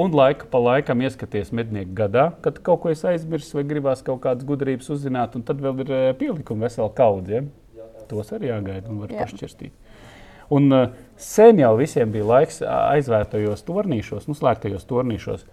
Un 0.00 0.14
laika 0.14 0.46
pa 0.48 0.60
laikam 0.62 1.02
ieskaties 1.02 1.50
mednieku 1.52 1.90
gadā, 1.98 2.30
kad 2.44 2.60
kaut 2.64 2.84
ko 2.84 2.92
es 2.92 3.02
aizmirsu, 3.04 3.58
vai 3.58 3.64
gribās 3.68 4.04
kaut 4.06 4.22
kādas 4.22 4.46
gudrības 4.48 4.86
uzzināt, 4.94 5.34
un 5.36 5.42
tad 5.44 5.60
vēl 5.60 5.82
ir 5.82 5.90
uh, 5.90 6.04
pielikumi 6.16 6.64
vesela 6.64 6.88
kaudze. 6.94 7.42
Ja? 7.42 7.88
Tos 8.08 8.30
arī 8.34 8.48
jāgaida 8.52 8.88
un 8.90 9.02
var 9.02 9.12
Jā. 9.12 9.26
pašķirstīt. 9.26 9.74
Un 10.50 10.72
uh, 10.74 10.86
sen 11.20 11.60
jau 11.60 11.74
visiem 11.78 12.10
bija 12.14 12.26
laiks 12.26 12.62
aizvērtajos 12.66 13.66
tornīšos, 13.66 14.30
nu, 14.30 14.38
slēgtajos 14.38 14.86
tornīšos. 14.88 15.44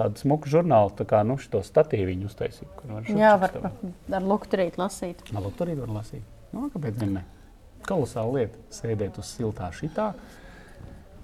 Tādu 0.00 0.16
smuku 0.22 0.48
žurnālu, 0.48 0.94
tā 0.96 1.04
kā 1.04 1.20
nu, 1.28 1.36
šo 1.36 1.60
statīviņu 1.66 2.28
uztaisīt. 2.30 2.68
var 2.88 3.08
Jā, 3.12 3.34
var 3.40 3.52
pa- 3.52 3.72
ar 4.16 4.24
lukturīt 4.24 4.78
lasīt. 4.80 5.20
Tur 5.28 5.66
arī 5.66 5.74
var 5.82 5.92
lasīt. 6.00 6.22
Nu, 6.54 6.70
kāpēc 6.72 6.96
gan 7.02 7.12
ne? 7.18 7.24
Kolosāla 7.84 8.32
lieta- 8.38 8.58
sēdēt 8.80 9.18
uz 9.20 9.28
siltā 9.28 9.68
šitā, 9.76 10.14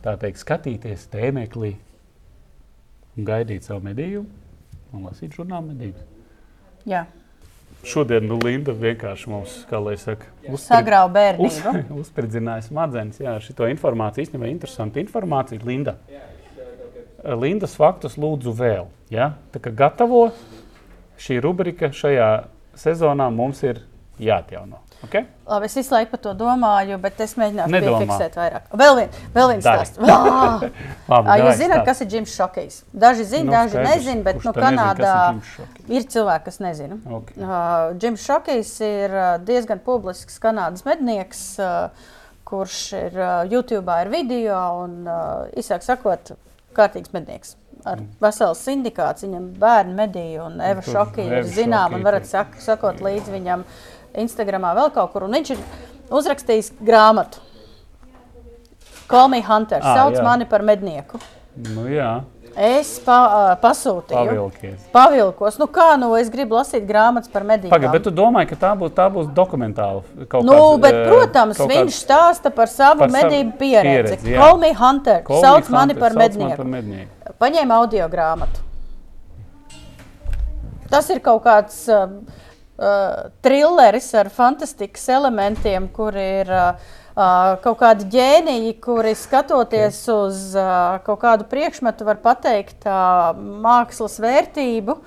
tā 0.05 0.17
teikt, 0.21 0.43
skatīties 0.45 1.09
tēmēklī, 1.09 1.77
un 3.17 3.25
gaidīt 3.25 3.63
savu 3.65 3.81
medījumu 3.81 4.27
un 4.93 5.09
lasīt 5.09 5.33
žurnālu 5.33 5.73
medības. 5.73 6.05
Jā, 6.87 7.07
Šodien 7.87 8.25
nu, 8.27 8.39
Linda 8.43 8.73
vienkārši 8.73 9.29
mums, 9.31 9.65
kā 9.71 9.79
lai 9.83 9.95
saka, 10.01 10.27
sagrauj 10.59 11.11
bērnību. 11.15 11.83
uzspridzināja 12.03 12.65
smadzenes. 12.67 13.21
Jā, 13.23 13.37
šito 13.41 13.69
informāciju 13.71 14.27
īstenībā 14.27 14.49
interesanta 14.51 14.99
informācija. 15.03 15.63
Linda. 15.65 15.97
Lindas 17.25 17.75
faktus 17.79 18.17
lūdzu 18.21 18.53
vēl. 18.59 18.87
Ja? 19.11 19.33
Tā 19.55 19.63
kā 19.63 19.73
gatavo 19.75 20.29
šī 21.21 21.41
rubrika 21.43 21.93
šajā 21.95 22.31
sezonā 22.77 23.31
mums 23.33 23.63
ir 23.65 23.81
jāatjauno. 24.21 24.83
Okay? 25.05 25.27
Labi, 25.47 25.67
es 25.69 25.75
visu 25.77 25.93
laiku 25.93 26.15
par 26.15 26.21
to 26.25 26.33
domāju, 26.35 26.97
bet 27.01 27.19
es 27.21 27.35
mēģināšu 27.37 27.73
Nedomā. 27.75 27.99
piefiksēt 28.01 28.37
vairāk. 28.41 28.71
Vēl, 28.81 28.95
vien, 28.97 29.11
viens 29.37 29.65
Dari. 29.67 29.85
stāsts. 29.85 29.99
Vā! 30.03 30.71
Labi, 31.13 31.29
Ā, 31.29 31.37
Jūs 31.43 31.59
zināt, 31.61 31.83
stāsti. 31.83 31.87
kas 31.91 32.01
ir 32.01 32.09
Jims 32.15 32.33
Šokejs? 32.37 32.79
Daži 33.05 33.27
zina, 33.29 33.45
Nu, 33.45 33.53
daži 33.53 33.75
skaidrs. 33.77 33.91
nezina, 33.93 34.23
bet 34.25 34.41
nu, 34.41 34.55
Kanādā 34.57 35.13
ir 35.37 35.43
Šokejs? 35.53 35.91
ir 35.99 36.09
cilvēki, 36.17 36.45
kas 36.49 36.59
nezina. 36.65 36.99
Okay. 37.21 37.37
Uh, 37.45 37.93
Jims 38.03 38.25
Šokejs 38.25 38.73
ir 38.89 39.17
uh, 39.21 39.29
diezgan 39.45 39.85
publisks 39.85 40.41
kanādas 40.43 40.87
mednieks, 40.89 41.45
uh, 41.61 42.09
kurš 42.49 42.81
ir 42.97 43.21
uh, 43.21 43.45
YouTube 43.53 44.01
ir 44.01 44.09
video 44.17 44.59
un, 44.87 44.97
uh, 45.05 45.45
izsāk 45.61 45.85
sakot, 45.85 46.33
kārtīgs 46.77 47.13
mednieks. 47.15 47.57
Ar 47.87 48.01
veselu 48.23 48.57
sindikātu 48.59 49.27
viņam 49.27 49.51
bērnu 49.61 49.95
medīju, 49.99 50.47
un 50.49 50.63
Eva 50.65 50.83
tur 50.83 50.97
Šokija 50.97 51.41
ir 51.41 51.51
zināma, 51.51 51.99
un 51.99 52.07
varat 52.07 52.27
sak, 52.27 52.57
sakot 52.63 53.03
līdzi 53.05 53.35
viņam 53.35 53.63
Instagramā 54.23 54.73
vēl 54.79 54.91
kaut 54.97 55.13
kur. 55.13 55.27
Un 55.29 55.37
viņš 55.37 55.53
ir 55.55 55.63
uzrakstījis 56.11 56.73
grāmatu. 56.81 57.43
Call 59.07 59.31
me 59.31 59.39
Hunter, 59.47 59.85
Ā, 59.85 59.95
sauc 60.01 60.17
jā. 60.19 60.25
mani 60.27 60.49
par 60.51 60.65
mednieku. 60.67 61.21
Nu, 61.77 61.87
jā, 61.89 62.11
Es 62.57 62.99
pa, 63.05 63.57
pasūtīju. 63.61 64.17
pavilkies. 64.17 64.85
Pavilkos. 64.93 65.59
Nu 65.61 65.67
kā, 65.69 65.91
nu 66.01 66.15
es 66.17 66.31
gribu 66.33 66.57
lasīt 66.57 66.87
grāmatas 66.89 67.29
par 67.29 67.45
medībām. 67.45 67.69
Pagaid, 67.75 67.93
bet 67.93 68.03
tu 68.07 68.11
domā, 68.11 68.47
ka 68.49 68.57
tā 68.57 68.71
būs, 68.81 68.95
tā 68.97 69.11
būs 69.13 69.27
dokumentāla 69.37 70.01
kaut 70.27 70.43
Nu, 70.49 70.55
kāds, 70.55 70.81
bet, 70.81 70.95
protams, 71.11 71.57
kaut 71.59 71.69
viņš 71.69 71.93
kāds- 71.93 71.99
stāsta 72.07 72.55
par 72.55 72.67
savu 72.73 73.01
par 73.01 73.11
savu 73.11 73.29
medību 73.29 73.53
pieredzi. 73.59 74.17
pieredzi, 74.17 74.33
jā. 74.33 74.39
Call 74.41 74.57
me 74.59 74.73
Hunter, 74.73 75.21
Call 75.23 75.37
me 75.37 75.43
sauc 75.43 75.69
mani 75.69 75.93
Hunter, 75.93 76.01
par 76.01 76.13
mednieku. 76.23 76.57
par 76.57 76.67
mednieku. 76.67 77.11
Paņēma 77.39 77.71
audio 77.83 78.09
grāmatu. 78.09 78.65
Tas 80.89 81.11
ir 81.11 81.21
kaut 81.21 81.45
kāds 81.45 81.89
uh, 82.79 82.85
uh, 82.87 83.31
trilleris 83.43 84.09
ar 84.15 84.31
fantastikas 84.33 85.09
elementiem, 85.09 85.89
kur 85.93 86.17
ir 86.17 86.51
uh, 86.53 86.89
uh, 87.17 87.55
kaut 87.65 87.81
kādi 87.83 88.09
ģēniji, 88.13 88.77
kuri 88.85 89.15
skatoties 89.19 90.03
uz 90.13 90.51
uh, 90.59 90.99
kaut 91.07 91.23
kādu 91.25 91.49
priekšmetu, 91.51 92.07
var 92.09 92.21
pateikt 92.25 92.87
uh, 92.89 93.33
mākslas 93.37 94.21
vērtību. 94.23 95.01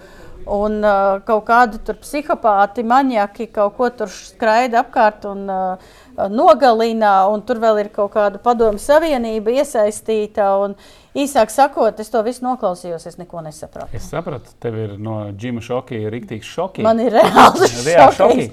Un 0.49 0.79
uh, 0.81 1.19
kaut 1.27 1.43
kādi 1.45 1.77
tur 1.85 1.97
psihopāti, 2.01 2.81
maniaki 2.87 3.49
kaut 3.53 3.75
ko 3.77 3.89
tur 3.93 4.09
skraida 4.09 4.79
apkārt 4.81 5.27
un 5.29 5.43
uh, 5.51 5.91
nogalina, 6.31 7.27
un 7.29 7.43
tur 7.45 7.59
vēl 7.61 7.83
ir 7.83 7.91
kaut 7.93 8.15
kāda 8.15 8.39
padomu 8.41 8.81
savienība 8.81 9.59
iesaistīta. 9.59 10.47
Un, 10.63 10.73
īsāk 11.17 11.53
sakot, 11.53 11.99
es 11.99 12.11
to 12.13 12.21
visu 12.25 12.45
noklausījos, 12.45 13.07
es 13.09 13.17
neko 13.19 13.43
nesapratu. 13.45 13.93
Es 13.97 14.09
sapratu, 14.11 14.53
tev 14.61 14.77
ir 14.77 14.97
no 15.01 15.21
Džima 15.31 15.63
šokija 15.65 16.11
rīktīgs 16.13 16.49
šoks. 16.49 16.83
Man 16.85 17.01
ir 17.03 17.15
reāli 17.17 17.71
šoki. 18.17 18.51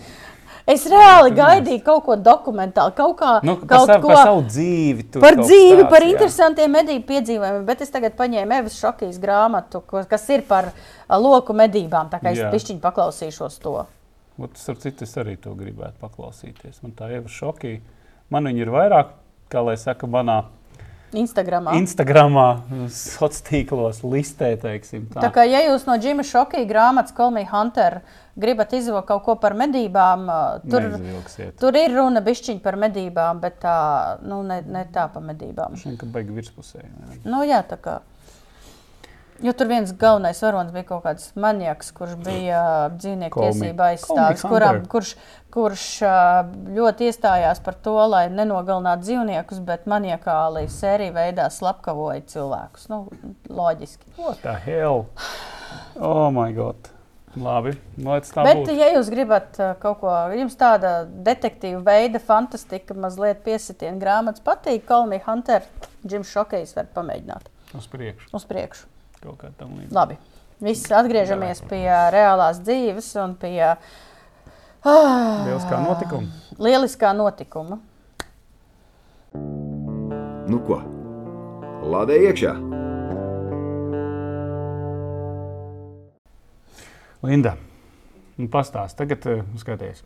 Es 0.66 0.82
reāli 0.90 1.30
gaidīju 1.30 1.78
kaut 1.86 2.02
ko 2.08 2.14
dokumentālu, 2.18 2.90
kaut, 2.96 3.12
kā, 3.20 3.34
nu, 3.46 3.54
kaut 3.70 3.86
savu, 3.86 4.02
ko 4.02 4.10
par 4.10 4.24
savu 4.26 4.40
dzīvi. 4.48 5.04
par 5.14 5.36
dzīvi, 5.38 5.76
stāsti, 5.76 5.90
par 5.92 6.02
jā. 6.02 6.08
interesantiem 6.10 6.72
medību 6.74 7.06
piedzīvojumiem. 7.06 7.66
Bet 7.68 7.84
es 7.86 7.94
tagad 7.94 8.16
paņēmu 8.18 8.56
Evas 8.56 8.78
Šokijas 8.80 9.20
grāmatu, 9.22 9.84
kas 10.10 10.26
ir 10.34 10.42
par 10.48 10.72
loku 11.22 11.54
medībām. 11.54 12.10
Tā 12.10 12.18
kā 12.18 12.34
es 12.34 12.42
pišķiņu 12.50 12.82
paklausīšos 12.82 13.60
to. 13.62 13.76
Ot, 14.36 14.58
Starp 14.58 14.82
citu, 14.82 15.06
es 15.06 15.14
arī 15.22 15.36
to 15.38 15.54
gribētu 15.56 16.02
paklausīties. 16.02 16.82
Man 16.82 16.98
tā 16.98 17.12
ir 17.14 17.30
šokija. 17.30 17.78
Man 18.34 18.50
viņi 18.50 18.66
ir 18.66 18.74
vairāk, 18.74 19.14
kā 19.52 19.62
lai 19.62 19.78
saka, 19.78 20.10
manā 20.10 20.40
Instagramā. 21.22 21.74
Instagramā, 21.80 22.46
sociālos 22.92 23.42
tīklos, 23.46 24.02
listē. 24.06 24.54
Teiksim, 24.60 25.06
tā. 25.12 25.24
Tā 25.26 25.32
kā 25.34 25.46
ja 25.48 25.62
jūs 25.68 25.86
no 25.88 25.96
Džima 26.00 26.24
Šokija 26.26 26.68
grāmatas 26.68 27.14
Kolmija 27.16 27.50
Hunter 27.52 28.00
gribat 28.36 28.74
izvilkt 28.76 29.08
kaut 29.08 29.24
ko 29.24 29.36
par 29.40 29.56
medībām, 29.56 30.26
tur, 30.70 30.90
tur 31.60 31.78
ir 31.80 31.94
runa 31.96 32.20
bišķiņ 32.24 32.60
par 32.64 32.76
medībām, 32.80 33.40
bet 33.40 33.62
tā, 33.64 33.78
nu, 34.26 34.42
ne, 34.46 34.60
ne 34.66 34.84
tā 34.92 35.08
pa 35.12 35.22
medībām. 35.24 35.78
Šodien, 35.80 35.96
ka 36.00 36.10
baigi 36.12 36.36
virspusē. 36.36 36.84
ne? 36.84 37.22
Nu, 37.24 37.40
jā, 37.48 37.62
tā 37.66 37.80
kā. 37.80 38.00
Jo 39.44 39.52
tur 39.52 39.68
viens 39.68 39.90
galvenais 40.00 40.38
varonis 40.40 40.72
bija 40.72 40.86
kaut 40.88 41.02
kāds 41.04 41.26
maniaks, 41.36 41.90
kurš 41.96 42.14
bija 42.24 42.60
dzīvnieku 42.94 43.42
tiesība 43.44 43.90
aizstāvis, 43.92 44.44
kurš, 44.92 45.10
kurš 45.56 45.84
uh, 46.04 46.42
ļoti 46.76 47.08
iestājās 47.08 47.62
par 47.64 47.78
to, 47.80 47.94
lai 48.12 48.26
nenogalinātu 48.32 49.06
dzīvniekus, 49.06 49.62
bet 49.64 49.86
maniakāli 49.88 50.66
sēriju 50.72 51.14
veidā 51.16 51.46
slepkavoja 51.52 52.20
cilvēkus. 52.34 52.90
Nu, 52.92 53.06
loģiski. 53.48 54.10
What 54.20 54.42
the 54.44 54.52
hell? 54.66 55.06
Oh, 55.96 56.28
my 56.34 56.52
God! 56.56 56.92
Labi, 57.36 57.74
tā 58.00 58.44
Bet, 58.46 58.62
būtu. 58.62 58.74
ja 58.78 58.86
jūs 58.94 59.10
gribat 59.12 59.58
uh, 59.60 59.74
kaut 59.80 59.98
ko, 60.00 60.08
jums 60.32 60.54
tāda 60.56 61.02
detektīva 61.04 61.82
veida 61.84 62.20
fantastika, 62.24 62.96
mazliet 62.96 63.42
piesitiena 63.44 63.98
grāmatas 64.00 64.40
patīk, 64.44 64.86
Kalnija 64.88 65.20
Hunter, 65.26 65.66
Džims 66.06 66.30
Šokejs 66.32 66.72
var 66.78 66.88
pamēģināt 66.96 67.50
Uz 67.76 67.90
priekšu. 67.92 68.30
uz 68.32 68.46
priekšu. 68.48 68.88
Kaut 69.20 69.36
kā 69.42 69.50
tam 69.60 69.74
līdzīga. 69.76 69.92
Labi. 69.98 70.16
Viss 70.64 70.88
atgriežamies 70.96 71.60
pie 71.68 71.84
reālās 72.14 72.62
dzīves 72.64 73.10
un 73.20 73.34
pie 73.36 73.60
ah, 74.84 75.46
Lieliskā 75.46 75.80
notikuma. 75.82 76.28
lieliskā 76.58 77.12
notikuma. 77.16 77.80
Nu 80.46 80.60
ko? 80.66 80.80
Lādē 81.86 82.18
iekšā! 82.28 82.54
Linda, 87.26 87.56
nu 88.38 88.46
pastāsti, 88.52 88.98
tagad 89.00 89.26
uh, 89.30 89.44
skaties. 89.58 90.04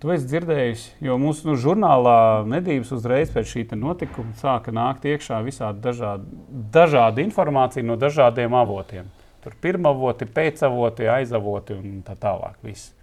Tu 0.00 0.08
esi 0.14 0.24
dzirdējusi, 0.30 0.92
jo 1.04 1.18
mūsu 1.20 1.50
nu, 1.50 1.54
žurnālā 1.60 2.46
medības 2.48 2.94
uzreiz 2.96 3.32
pēc 3.34 3.50
šī 3.50 3.64
te 3.68 3.76
notikuma 3.76 4.32
sāka 4.40 4.72
nākt 4.72 5.04
iekšā 5.10 5.42
visādi 5.44 5.82
dažādi, 5.84 6.38
dažādi 6.72 7.26
informācija 7.26 7.84
no 7.84 7.98
dažādiem 8.00 8.56
avotiem. 8.56 9.10
Tur 9.44 9.56
pirmavoti, 9.60 10.28
pēcavoti, 10.28 11.08
aizavoti 11.08 11.76
un 11.76 12.00
tā 12.06 12.16
tālāk. 12.16 12.56
Viss. 12.64 12.94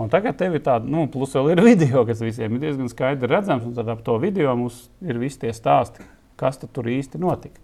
Un 0.00 0.08
tagad 0.12 0.38
tev 0.40 0.54
ir 0.56 0.62
tāda, 0.64 0.88
nu, 0.88 1.04
plus 1.12 1.34
vēl 1.36 1.52
ir 1.54 1.62
video, 1.70 2.06
kas 2.08 2.22
visiem 2.24 2.56
ir 2.56 2.62
diezgan 2.62 2.88
skaidri 2.92 3.28
redzams, 3.30 3.66
un 3.68 3.74
tad 3.76 3.90
ap 3.92 4.00
to 4.06 4.16
video 4.22 4.54
mums 4.56 4.86
ir 5.04 5.20
visi 5.20 5.42
tie 5.42 5.52
stāsti, 5.56 6.06
kas 6.40 6.60
tad 6.62 6.72
tur 6.76 6.88
īsti 6.88 7.20
notika. 7.20 7.60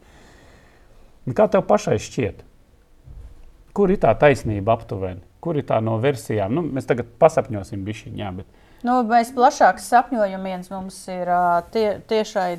Un 1.27 1.35
kā 1.35 1.49
tev 1.51 1.65
pašai 1.67 1.97
šķiet? 2.03 2.45
Kur 3.77 3.91
ir 3.93 3.99
tā 4.01 4.13
taisnība 4.17 4.77
aptuveni? 4.77 5.25
Kur 5.43 5.59
ir 5.59 5.67
tā 5.69 5.81
no 5.85 5.97
versijām? 6.03 6.53
Nu, 6.55 6.63
mēs 6.77 6.87
tagad 6.89 7.09
pasapņosim 7.21 7.83
bišķiņā, 7.87 8.23
jā, 8.23 8.31
bet 8.43 8.63
Nu, 8.85 9.01
mēs 9.09 9.31
plašāk 9.35 9.81
sapņojam, 9.81 10.43
viens 10.45 10.69
mums 10.71 10.99
ir 11.11 11.31
tie, 11.73 11.87
tiešai 12.07 12.51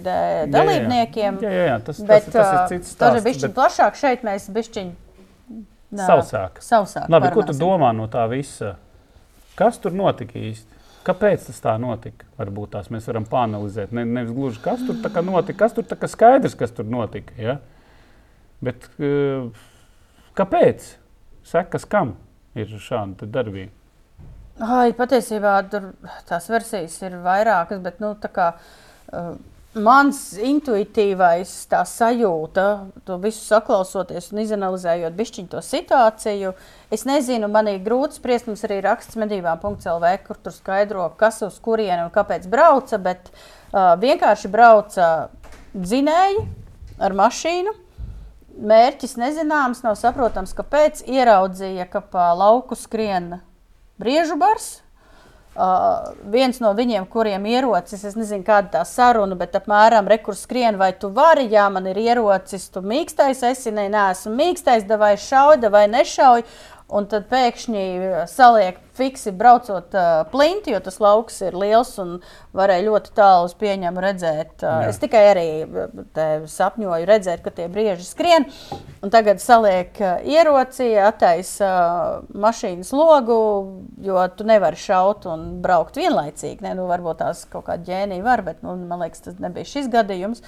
dalībniekiem. 0.50 1.38
Jā, 1.44 1.52
jā, 1.54 1.68
jā 1.70 1.76
tas, 1.86 2.00
Bet, 2.02 2.26
tas, 2.26 2.34
tas 2.34 2.50
ir 2.50 2.80
cits 2.80 2.96
Tas 2.98 3.14
ir 3.14 3.22
stāsts. 3.22 3.28
bijis 3.28 3.44
bet 3.46 3.54
plašāk. 3.56 4.00
Šeit 4.02 4.26
mēs 4.28 4.48
bišķiņ, 4.56 4.90
nā, 5.94 6.08
Sausāk. 6.10 6.60
sausāk 6.66 7.08
Labi, 7.14 7.32
ko 7.36 7.46
tu 7.48 7.56
domā 7.62 7.94
no 7.96 8.10
tā 8.12 8.26
visa? 8.32 8.76
Kas 9.58 9.80
tur 9.82 9.96
notika 9.98 10.38
īsti? 10.38 10.76
Kāpēc 11.08 11.48
tas 11.48 11.62
tā 11.64 11.74
notika? 11.80 12.28
Varbūt 12.38 12.76
tās 12.76 12.92
mēs 12.94 13.08
varam 13.08 13.26
panelizēt. 13.30 13.94
Ne, 13.96 14.04
nevis 14.06 14.36
gluži 14.36 14.62
kas 14.64 14.84
tur 14.86 15.00
tā 15.04 15.12
kā 15.14 15.24
notika, 15.24 15.62
kas 15.64 15.76
tur 15.78 15.88
tā 15.88 15.98
kā 16.00 16.10
skaidrs, 16.12 16.58
kas 16.60 16.76
tur 16.76 16.90
notika. 16.92 17.34
Ja? 17.40 17.58
Bet 18.64 18.90
uh, 19.00 19.48
kāpēc? 20.38 20.94
Sekas 21.48 21.88
kam 21.88 22.18
ir 22.60 22.74
šāda 22.84 23.30
darbība? 23.32 23.72
Ai, 24.58 24.90
patiesībā 24.98 25.54
tur 25.70 25.92
tās 26.28 26.50
versijas 26.50 26.96
ir 27.06 27.20
vairākas, 27.22 27.80
bet 27.84 28.02
nu, 28.02 28.16
tā 28.20 28.32
kā, 28.34 28.48
uh, 29.14 29.36
mans 29.82 30.18
intuitīvais 30.42 31.52
tā 31.72 31.84
sajūta, 31.88 32.66
to 33.08 33.18
visu 33.22 33.42
saklausoties 33.46 34.32
un 34.34 34.42
izanalizējot 34.44 35.16
bišķiņu 35.18 35.52
to 35.52 35.62
situāciju, 35.64 36.54
es 36.94 37.06
nezinu, 37.08 37.50
man 37.52 37.70
ir 37.72 37.82
grūti 37.86 38.20
spriest, 38.20 38.50
mums 38.50 38.64
arī 38.68 38.80
raksts 38.86 39.20
medībām.lv, 39.20 40.14
kur 40.28 40.40
tur 40.42 40.56
skaidro, 40.56 41.10
kas 41.20 41.42
uz 41.48 41.60
kurieni 41.64 42.06
un 42.06 42.14
kāpēc 42.14 42.48
brauca, 42.52 43.00
bet 43.02 43.32
uh, 43.32 43.94
vienkārši 44.02 44.52
brauca 44.54 45.12
dzinēji 45.76 46.48
ar 47.00 47.18
mašīnu. 47.18 47.76
Mērķis 48.58 49.20
nezināms, 49.22 49.84
nav 49.86 50.00
saprotams, 50.00 50.56
kāpēc 50.58 51.04
ieraudzīja, 51.06 51.86
ka 51.92 52.02
pa 52.02 52.32
lauku 52.34 52.78
skrien 52.78 53.36
briežu 54.02 54.38
bars. 54.40 54.80
Uh, 55.58 56.12
viens 56.30 56.60
no 56.62 56.70
viņiem, 56.78 57.08
kuriem 57.10 57.48
ierocis, 57.50 58.04
es 58.06 58.14
nezinu, 58.14 58.44
kāda 58.46 58.76
tā 58.76 58.84
saruna, 58.86 59.34
bet 59.40 59.56
apmēram 59.58 60.06
rekurs 60.06 60.44
skrien, 60.46 60.78
vai 60.78 60.92
tu 60.94 61.10
vari, 61.10 61.48
jā, 61.50 61.64
man 61.74 61.88
ir 61.90 61.98
ierocis, 61.98 62.68
tu 62.70 62.84
mīkstais 62.86 63.42
esi, 63.50 63.74
nē, 63.74 63.88
nē, 63.90 64.04
esmu 64.14 64.36
mīkstais, 64.38 64.86
vai 65.02 65.16
šauj, 65.18 65.66
vai 65.74 65.88
nešauj. 65.90 66.46
Un 66.88 67.04
tad 67.12 67.26
pēkšņi 67.28 67.82
saliek 68.32 68.78
fiksi 68.96 69.34
braucot 69.36 69.92
uh, 69.92 70.22
plinti, 70.32 70.72
jo 70.72 70.80
tas 70.80 71.02
lauks 71.04 71.42
ir 71.44 71.56
liels 71.60 71.90
un 72.00 72.14
varēja 72.56 72.86
ļoti 72.86 73.12
tālu 73.18 73.50
uz 73.50 73.56
pieņemu 73.60 74.04
redzēt. 74.06 74.54
Uh, 74.62 74.86
Jā. 74.86 74.94
es 74.94 75.02
tikai 75.02 75.24
arī 75.34 75.48
uh, 75.68 76.46
sapņoju 76.48 77.10
redzēt, 77.10 77.44
ka 77.44 77.52
tie 77.58 77.68
brieži 77.72 78.08
skrien. 78.08 78.48
Un 79.04 79.12
tagad 79.12 79.44
saliek 79.44 80.00
uh, 80.00 80.24
ieroci, 80.24 80.88
attaisa 81.04 81.74
uh, 81.74 82.32
mašīnas 82.32 82.94
logu, 82.96 83.38
jo 84.08 84.24
tu 84.40 84.48
nevari 84.48 84.80
šaut 84.80 85.28
un 85.28 85.46
braukt 85.66 86.00
vienlaicīgi. 86.00 86.64
Ne? 86.64 86.72
Nu, 86.80 86.88
varbūt 86.88 87.20
tās 87.20 87.44
kaut 87.52 87.68
kāda 87.68 87.84
ģēnija 87.92 88.24
var, 88.24 88.46
bet 88.48 88.64
nu, 88.64 88.80
man 88.88 89.04
liekas, 89.04 89.28
tas 89.28 89.44
nebija 89.44 89.68
šis 89.76 89.92
gadījums. 89.92 90.46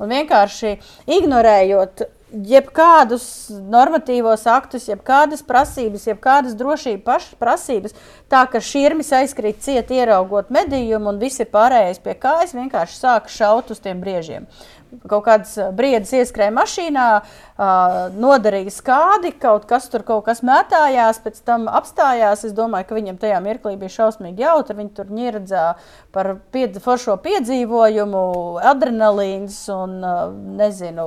Un 0.00 0.14
vienkārši 0.14 0.78
ignorējot 1.18 2.06
jebkādus 2.30 3.24
normatīvos 3.50 4.46
aktus, 4.50 4.88
jebkādas 4.90 5.42
prasības, 5.46 6.06
jebkādas 6.10 6.56
drošības 6.58 7.30
prasības, 7.40 7.96
tā 8.30 8.44
ka 8.50 8.62
šķirmis 8.62 9.12
aizkrīt 9.20 9.62
ciet, 9.64 9.90
ieraugot 9.94 10.52
medījumu, 10.54 11.14
un 11.14 11.22
viss 11.22 11.42
ir 11.42 11.50
pārējais 11.52 12.02
pie 12.04 12.16
kājas, 12.18 12.56
vienkārši 12.56 13.00
sāk 13.00 13.32
šaut 13.32 13.72
uz 13.74 13.82
tiem 13.82 14.02
briežiem. 14.02 14.46
Kaut 15.06 15.22
kāds 15.22 15.52
ā, 15.60 15.68
briedis 15.74 16.10
ieskrēja 16.18 16.50
mašīnā, 16.54 17.06
ā, 17.20 17.68
nodarīja 18.10 18.72
skādi, 18.74 19.30
kaut 19.38 19.68
kas 19.70 19.86
tur 19.92 20.02
kaut 20.06 20.24
kas 20.26 20.42
mētājās, 20.46 21.20
pēc 21.22 21.38
tam 21.46 21.68
apstājās. 21.70 22.42
Es 22.48 22.56
domāju, 22.56 22.88
ka 22.88 22.98
viņam 22.98 23.20
tajā 23.22 23.38
mirklī 23.44 23.76
bija 23.78 23.94
šausmīgi 24.00 24.42
jautri. 24.42 24.80
Viņi 24.80 24.94
tur 24.96 25.12
ņirdzā 25.14 25.66
par 26.14 26.32
pied, 26.50 26.80
foršo 26.82 27.14
piedzīvojumu, 27.22 28.24
adrenalīns 28.72 29.62
un 29.76 30.00
ā, 30.02 30.16
nezinu. 30.58 31.06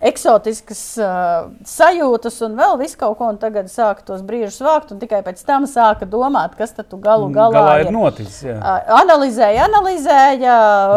Eksotiskas 0.00 0.80
uh, 0.96 1.50
sajūtas 1.68 2.38
un 2.46 2.54
vēl 2.56 2.78
visu 2.80 2.96
kaut 3.00 3.18
ko, 3.18 3.26
tagad 3.40 3.68
sāka 3.68 4.00
tos 4.06 4.22
brīžus 4.24 4.56
vākt, 4.64 4.94
un 4.94 5.00
tikai 5.02 5.20
pēc 5.26 5.42
tam 5.44 5.66
sāka 5.68 6.08
domāt, 6.08 6.54
kas 6.56 6.72
tad 6.72 6.88
galu 7.04 7.28
galā 7.34 7.52
Galā 7.58 7.74
ir 7.82 7.90
ir. 7.90 7.92
noticis. 7.92 8.38
jā. 8.48 8.54
Ā, 8.64 8.78
Analizēja, 9.02 9.66
analizēja, 9.68 10.54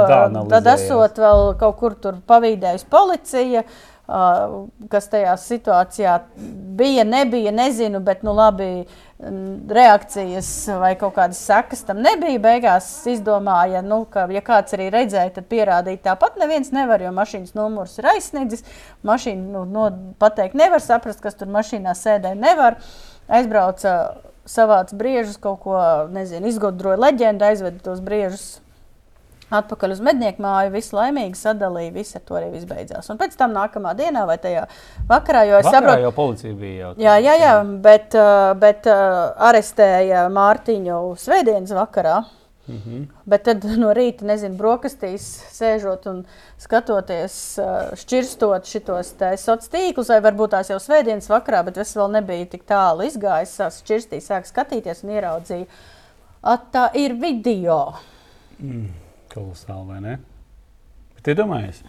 Daanalizējās. 0.08 0.54
tad 0.56 0.70
esot 0.78 1.20
vēl 1.26 1.44
kaut 1.60 1.78
kur 1.82 1.98
tur 2.00 2.22
pavīdējusi 2.32 2.88
policija, 2.96 3.66
ā, 3.68 3.92
kas 4.06 5.08
tajā 5.08 5.34
situācijā 5.39 6.18
bija, 6.76 7.06
nebija, 7.08 7.54
nezinu, 7.56 8.02
bet 8.04 8.24
nu 8.24 8.34
labi, 8.36 8.86
reakcijas 9.70 10.50
vai 10.82 10.92
kaut 11.00 11.13
kādas 11.16 11.39
sekas 11.39 11.86
tam 11.88 12.02
nebija. 12.04 12.42
Beigās 12.44 12.89
izdomāja, 13.08 13.80
nu, 13.86 14.02
ka, 14.12 14.26
ja 14.34 14.42
kāds 14.44 14.76
arī 14.76 14.89
redzēja, 14.92 15.32
tad 15.38 15.48
pierādīt 15.52 16.04
tāpat 16.04 16.36
neviens 16.42 16.74
nevar, 16.76 17.02
jo 17.02 17.13
mašīnas 17.16 17.56
numurs 17.56 17.96
ir 18.02 18.10
aizsniedzis. 18.12 18.66
Mašīnu 19.08 19.48
nu, 19.56 19.63
no, 19.70 19.88
pateikt 20.20 20.58
nevar 20.60 20.84
saprast, 20.84 21.24
kas 21.24 21.39
tur 21.39 21.48
mašīnā 21.54 21.96
sēdē 21.96 22.36
nevar. 22.36 22.82
Aizbrauca 23.32 24.18
savāc 24.44 24.92
briežus, 25.00 25.39
kaut 25.39 25.62
ko 25.63 25.80
nezinu, 26.12 26.52
izgudroja 26.52 27.00
leģendu, 27.00 27.48
aizveda 27.48 27.80
tos 27.86 28.04
briežus 28.04 28.58
atpakaļ 29.60 29.96
uz 29.96 30.02
mednieku 30.04 30.44
māju, 30.44 30.74
visu 30.74 30.98
laimīgi 30.98 31.39
sadalīja, 31.39 31.94
viss 31.96 32.18
ar 32.18 32.24
to 32.28 32.38
arī 32.39 32.52
beidzās. 32.70 33.10
Un 33.12 33.20
pēc 33.22 33.36
tam 33.39 33.56
nākamā 33.56 33.94
dienā 33.98 34.26
vai 34.30 34.38
tajā 34.42 34.68
vakarā, 35.10 35.44
jo 35.50 35.58
es 35.60 35.68
Vakarā 35.68 35.82
saprotu, 35.82 36.06
jau 36.06 36.13
policija 36.18 36.54
bija 36.60 36.78
jau. 36.80 36.94
Jā, 37.02 37.18
jā, 37.24 37.36
jā 37.42 37.52
bet, 37.84 38.16
uh, 38.18 38.54
bet 38.60 38.88
uh, 38.92 39.20
arestēja 39.50 40.30
Mārtiņu 40.34 41.02
svētdienas 41.22 41.76
vakarā. 41.78 42.24
Mm 42.68 42.76
-hmm. 42.76 43.08
Bet 43.26 43.44
tad 43.44 43.63
no 43.78 43.92
rīta, 43.94 44.24
nezinu, 44.24 44.56
brokastīs 44.56 45.24
sēžot 45.52 46.08
un 46.08 46.26
skatoties, 46.58 47.60
uh, 47.60 47.92
šķirstot 48.00 48.66
šitos 48.66 49.12
sociālos 49.20 49.68
tīklus, 49.68 50.08
vai 50.08 50.22
varbūt 50.22 50.56
tās 50.56 50.70
jau 50.70 50.80
svētdienas 50.80 51.28
vakarā, 51.30 51.63
bet 51.66 51.78
es 51.78 51.96
vēl 51.96 52.12
nebiju 52.12 52.46
tik 52.46 52.63
tālu 52.63 53.04
izgājis. 53.04 53.60
Sāku 53.60 53.84
šķirstīt, 53.84 54.24
sāku 54.24 54.48
skatīties 54.48 55.04
un 55.04 55.10
ieraudzīju, 55.10 55.68
ka 56.42 56.58
tā 56.72 56.89
ir 56.96 57.20
video. 57.20 57.94
Kolosāli, 59.34 59.88
vai 59.89 60.02
ne? 60.04 60.17
Bet 61.17 61.32
iedomājies, 61.36 61.84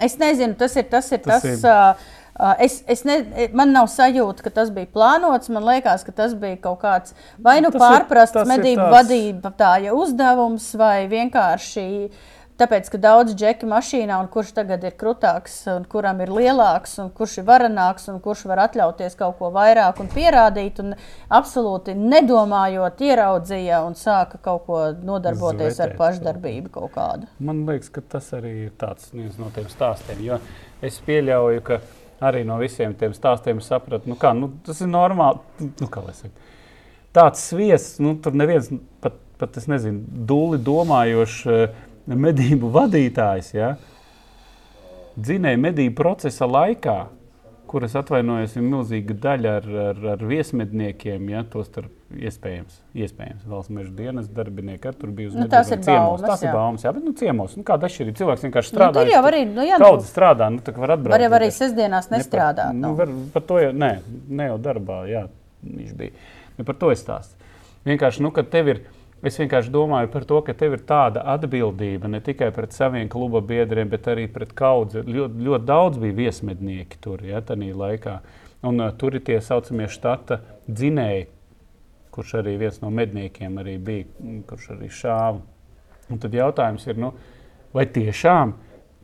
Es 0.00 0.14
nezinu, 0.16 0.54
tas 0.56 0.72
ir 0.80 0.86
tas, 0.88 1.10
ir 1.12 1.18
Tas 1.20 1.42
tas, 1.42 1.60
ir- 1.60 1.68
uh, 1.68 1.92
uh, 2.40 2.54
es, 2.64 2.78
es 2.88 3.02
ne, 3.04 3.18
man 3.52 3.68
nav 3.76 3.84
sajūta, 3.92 4.40
ka 4.46 4.50
tas 4.50 4.70
bija 4.72 4.88
plānots. 4.88 5.50
Man 5.52 5.66
liekas, 5.66 6.06
ka 6.06 6.12
tas 6.16 6.32
bija 6.40 6.56
kaut 6.56 6.80
kāds 6.80 7.12
vai 7.38 7.58
nu 7.60 7.68
Tas 7.70 7.82
pārprasts 7.82 8.40
ir 8.40 8.48
medību 8.48 8.86
vadītāja 8.94 9.92
uzdevums, 9.92 10.70
vai 10.80 11.04
vienkārši 11.12 11.84
Tāpēc, 12.60 12.90
ka 12.92 12.98
daudz 13.00 13.32
džeki 13.40 13.64
mašīnā, 13.70 14.18
un 14.20 14.26
kurš 14.28 14.50
tagad 14.58 14.82
ir 14.84 14.92
krūtāks, 15.00 15.54
un 15.72 15.86
kuram 15.88 16.18
ir 16.20 16.28
lielāks, 16.28 16.98
un 17.00 17.08
kurš 17.16 17.38
ir 17.40 17.46
varenāks, 17.48 18.04
un 18.12 18.18
kurš 18.20 18.42
var 18.50 18.60
atļauties 18.66 19.16
kaut 19.16 19.38
ko 19.38 19.48
vairāk 19.54 20.02
un 20.02 20.10
pierādīt, 20.12 20.82
un 20.84 20.92
absolūti 21.32 21.94
nedomājot, 21.96 23.00
ieraudzīja 23.08 23.80
un 23.86 23.96
sāka 23.96 24.42
kaut 24.44 24.66
ko 24.66 24.82
nodarboties 24.92 25.78
Zvetēt 25.78 25.86
ar 25.86 25.96
pašdarbību 26.02 26.74
kaut 26.76 26.92
kādu. 26.98 27.30
Man 27.40 27.64
liekas, 27.64 27.88
ka 27.96 28.04
tas 28.16 28.28
arī 28.36 28.52
ir 28.66 28.76
tāds 28.80 29.08
viens 29.14 29.40
no 29.40 29.48
tiem 29.56 29.72
stāstiem. 29.72 30.20
Jo 30.28 30.36
es 30.84 31.00
pieļauju, 31.08 31.64
ka 31.64 31.80
arī 32.28 32.44
no 32.44 32.60
visiem 32.60 32.92
tiem 32.92 33.16
stāstiem 33.16 33.64
sapratu, 33.64 34.12
nu 34.12 34.20
kā, 34.20 34.34
nu, 34.36 34.52
tas 34.66 34.84
ir 34.84 34.92
normāli. 34.92 35.40
Nu, 35.80 35.88
kā 35.88 36.04
tāds 37.16 37.48
sviests, 37.48 37.98
nu, 38.04 38.18
tur 38.22 38.36
neviens 38.36 38.68
pat, 39.02 39.16
pat 39.40 39.56
es 39.56 39.66
nezinu, 39.70 40.04
dūli 40.28 40.60
domājošs 40.62 41.38
eh, 41.48 41.78
medību 42.08 42.70
vadītājs. 42.74 43.54
Ja? 43.54 43.74
Dzinēja 45.20 45.58
medību 45.60 45.94
procesa 45.98 46.46
laikā, 46.48 46.98
kuras 47.70 47.92
atvainojas, 47.98 48.56
ir 48.58 48.64
milzīga 48.66 49.14
daļa 49.22 49.50
ar, 49.60 49.66
ar, 49.90 49.98
ar 50.16 50.22
viesmedniekiem, 50.26 51.28
ja 51.30 51.44
tos 51.46 51.68
starp 51.70 51.92
iespējams, 52.18 52.80
iespējams 52.98 53.44
valsts 53.46 53.70
meža 53.70 53.92
dienas 53.94 54.26
darbinieki 54.34 54.88
ar 54.90 54.96
tur 54.98 55.12
bija 55.14 55.30
uz 55.30 55.36
Nu, 55.38 55.44
tās 55.52 55.70
ir 55.70 55.78
ciemos. 55.84 56.18
baumas, 56.18 56.24
Tas 56.26 56.42
ir 56.42 56.48
jā. 56.48 56.54
baumas, 56.56 56.82
jā, 56.86 56.92
bet 56.96 57.04
nu, 57.06 57.12
ciemos. 57.20 57.54
Nu, 57.58 57.62
kāda 57.68 57.86
atšķirība? 57.86 58.16
Cilvēks 58.18 58.46
vienkārši 58.48 58.72
Nu, 58.72 58.78
strādā. 58.80 58.96
tur 59.04 59.12
jau 59.12 59.22
arī, 59.30 59.44
nu, 59.46 59.62
jā, 59.68 59.78
nu, 59.78 59.84
Daudz 59.86 60.08
strādā, 60.10 60.48
nu, 60.50 60.58
tā 60.66 60.74
var 60.74 60.96
atbraukt. 60.96 61.14
var 61.14 61.26
jau 61.28 61.30
arī 61.38 61.50
sestdienās 61.54 62.10
Ne 62.10 62.16
par- 62.16 62.24
nestrādāt. 62.24 62.72
Nu, 62.74 62.88
Nu, 62.88 62.94
var, 62.98 63.12
par 63.36 63.42
to 63.46 63.58
jau, 63.62 63.70
nē, 63.72 63.92
ne 64.28 64.48
jau 64.50 64.58
darbā, 64.58 64.98
jā, 65.06 65.22
viņš 65.62 65.92
bija. 66.00 66.10
Ne 66.58 66.64
par 66.66 66.74
to 66.74 66.90
es 66.90 67.04
stāstu. 67.06 67.38
Vienkārši, 67.86 68.20
nu, 68.26 68.30
kad 68.34 68.50
tev 68.50 68.66
ir, 68.74 68.82
es 69.26 69.38
vienkārši 69.40 69.72
domāju 69.74 70.10
par 70.12 70.24
to, 70.28 70.38
ka 70.46 70.54
tev 70.56 70.76
ir 70.76 70.84
tāda 70.88 71.24
atbildība 71.34 72.08
ne 72.08 72.20
tikai 72.24 72.50
pret 72.56 72.76
saviem 72.76 73.08
kluba 73.12 73.42
biedriem, 73.44 73.90
bet 73.92 74.08
arī 74.10 74.26
pret 74.32 74.54
kaudzi. 74.56 75.02
Ļoti, 75.04 75.44
ļoti 75.48 75.68
daudz 75.68 76.00
bija 76.00 76.18
viesmednieki 76.22 77.00
tur, 77.04 77.24
ja, 77.26 77.42
tajā 77.44 77.74
laikā. 77.76 78.16
Un 78.68 78.80
uh, 78.80 78.92
tur 78.96 79.16
ir 79.16 79.24
tie 79.24 79.38
saucamie 79.44 79.88
štata 79.88 80.40
dzinēji, 80.68 81.28
kurš 82.12 82.34
arī 82.42 82.56
viens 82.60 82.80
no 82.82 82.90
medniekiem 82.92 83.60
arī 83.62 83.76
bija, 83.80 84.08
kurš 84.48 84.72
arī 84.76 84.90
šāva. 84.92 85.40
Un 86.10 86.18
tad 86.20 86.34
jautājums 86.34 86.84
ir, 86.90 86.98
nu, 87.00 87.14
vai 87.76 87.86
tiešām 87.86 88.56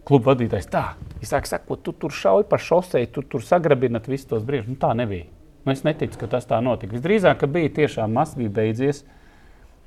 kluba 0.07 0.33
vadītājs 0.33 0.69
tā, 0.71 0.85
es 1.23 1.31
saku, 1.33 1.51
saku, 1.51 1.79
tu 1.83 1.95
tur 1.97 2.15
šauji 2.15 2.47
pa 2.51 2.59
šosei, 2.63 3.09
tu 3.11 3.25
tur 3.27 3.43
sagrabinat 3.43 4.09
visus 4.11 4.29
tos 4.31 4.45
brīžus. 4.47 4.71
Nu, 4.75 4.79
tā 4.81 4.93
nebija. 4.99 5.31
Nu, 5.65 5.73
es 5.75 5.83
neticu, 5.87 6.19
ka 6.21 6.29
tas 6.37 6.47
tā 6.47 6.61
notika. 6.63 6.95
Visdrīzāk, 6.95 7.41
ka 7.41 7.49
bija 7.51 7.73
tiešām 7.81 8.13
mazs, 8.15 8.37
bija 8.39 8.53
beidzies. 8.61 9.03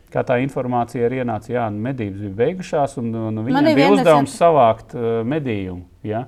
Kā 0.10 0.24
tā 0.26 0.40
informācija 0.42 1.06
arī 1.06 1.20
ienāca, 1.22 1.52
jā, 1.54 1.68
nu, 1.70 1.84
medības 1.86 2.24
bija 2.24 2.36
beigušās, 2.40 2.96
un, 2.98 3.12
un 3.14 3.36
Man 3.36 3.46
viņiem 3.46 3.68
ir 3.70 3.76
bija 3.78 3.90
uzdevums 3.94 4.32
lieta- 4.34 4.40
savākt 4.40 4.96
uh, 4.98 5.20
medījumu. 5.30 5.84
Ja? 6.04 6.24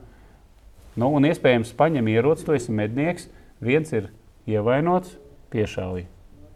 Nu, 1.02 1.10
un 1.18 1.26
iespējams, 1.26 1.72
paņem 1.80 2.08
ieroci, 2.14 2.46
tu 2.46 2.54
esi 2.54 2.72
mednieks, 2.76 3.26
viens 3.64 3.90
ir 3.96 4.12
ievainots, 4.46 5.16
piešauj. 5.54 6.06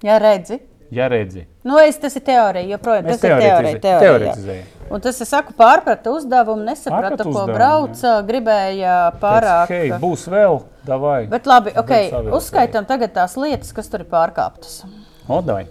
jā, 0.06 0.20
redzi. 0.22 0.60
Ja 0.94 1.08
redzi, 1.10 1.48
Nu, 1.66 1.80
es, 1.82 1.98
tas 1.98 2.14
ir 2.16 2.22
teorija, 2.22 2.68
joprojām. 2.76 3.08
Tas 3.08 3.24
ir 3.24 3.32
teorija. 3.34 3.80
teorija. 3.80 3.80
jā. 3.82 4.00
teoretizēju. 4.04 4.66
Un 4.94 5.02
tas, 5.02 5.18
es 5.22 5.32
saku, 5.34 5.56
pārprata 5.58 6.12
uzdevumu, 6.14 6.62
nesaprata, 6.62 7.08
Pārprata 7.08 7.24
ko 7.26 7.32
uzdevumu, 7.32 7.56
brauca, 7.58 8.12
gribēja 8.28 8.98
pārāk. 9.18 9.74
Hei, 9.74 9.90
būs 9.98 10.28
vēl, 10.30 10.60
davai. 10.86 11.24
Bet 11.32 11.50
labi, 11.50 11.74
savilkēji. 11.74 12.36
uzskaitam 12.38 12.86
tagad 12.86 13.16
tās 13.18 13.34
lietas, 13.42 13.74
kas 13.74 13.90
tur 13.90 14.06
ir 14.06 14.12
pārkāptas. 14.14 14.84
Odai. 15.28 15.64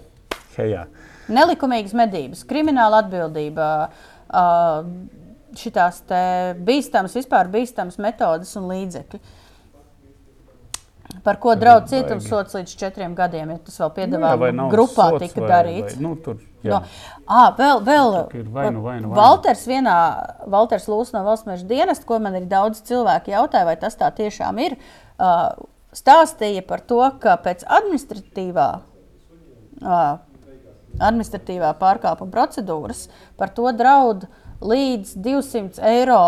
Hejā. 0.57 0.83
Nelikumīgas 1.31 1.93
medības, 1.97 2.43
krimināla 2.45 2.99
atbildība, 3.03 3.69
šitās 5.55 6.01
te 6.09 6.19
bīstamas, 6.67 7.15
vispār 7.17 7.49
bīstamas 7.53 7.97
metodas 8.03 8.51
un 8.59 8.67
līdzekļi. 8.69 9.19
Par 11.23 11.37
ko 11.41 11.53
draudz 11.55 11.89
cietumsots 11.93 12.55
līdz 12.57 12.73
četriem 12.81 13.13
gadiem, 13.17 13.51
ja 13.53 13.57
tas 13.63 13.77
vēl 13.79 13.87
Nu, 13.87 13.93
jā, 13.93 13.95
piedāvā 13.97 14.31
vai 14.41 14.49
nav 14.57 14.71
grupā 14.73 15.05
sots 15.13 15.21
tika 15.23 15.41
vai- 15.41 15.49
darīts. 15.51 15.95
vai- 15.95 16.03
Nu, 16.03 16.15
tur, 16.15 16.35
jā. 16.63 16.69
No, 16.69 16.81
à, 17.27 17.55
vēl, 17.57 17.81
vēl 17.85 18.17
ir 18.35 18.49
vai 18.49 18.69
nu, 18.71 18.81
vai 18.81 18.99
nu, 18.99 19.09
vai 19.09 19.13
nu. 19.13 19.13
Valters 19.15 19.65
vienā, 19.69 19.95
Valters 20.47 20.87
Lūs 20.87 21.13
no 21.13 21.23
Valsts 21.23 21.47
meža 21.47 21.63
dienesta, 21.65 22.05
ko 22.05 22.19
man 22.19 22.33
arī 22.33 22.47
daudz 22.47 22.81
cilvēku 22.81 23.31
jautāja, 23.31 23.65
vai 23.65 23.75
tas 23.77 23.95
tā 23.95 24.11
tiešām 24.11 24.59
ir, 24.65 24.77
uh, 25.19 25.53
stāstīja 25.93 26.65
par 26.67 26.79
to, 26.81 26.99
ka 27.19 27.37
pēc 27.37 27.63
administratīvā, 27.63 28.81
uh, 29.83 30.17
administratīvā 30.99 31.73
pārkāpuma 31.79 32.31
procedūras 32.33 33.07
par 33.39 33.51
to 33.55 33.71
draud 33.75 34.27
līdz 34.65 35.15
200 35.25 35.83
eiro 35.89 36.21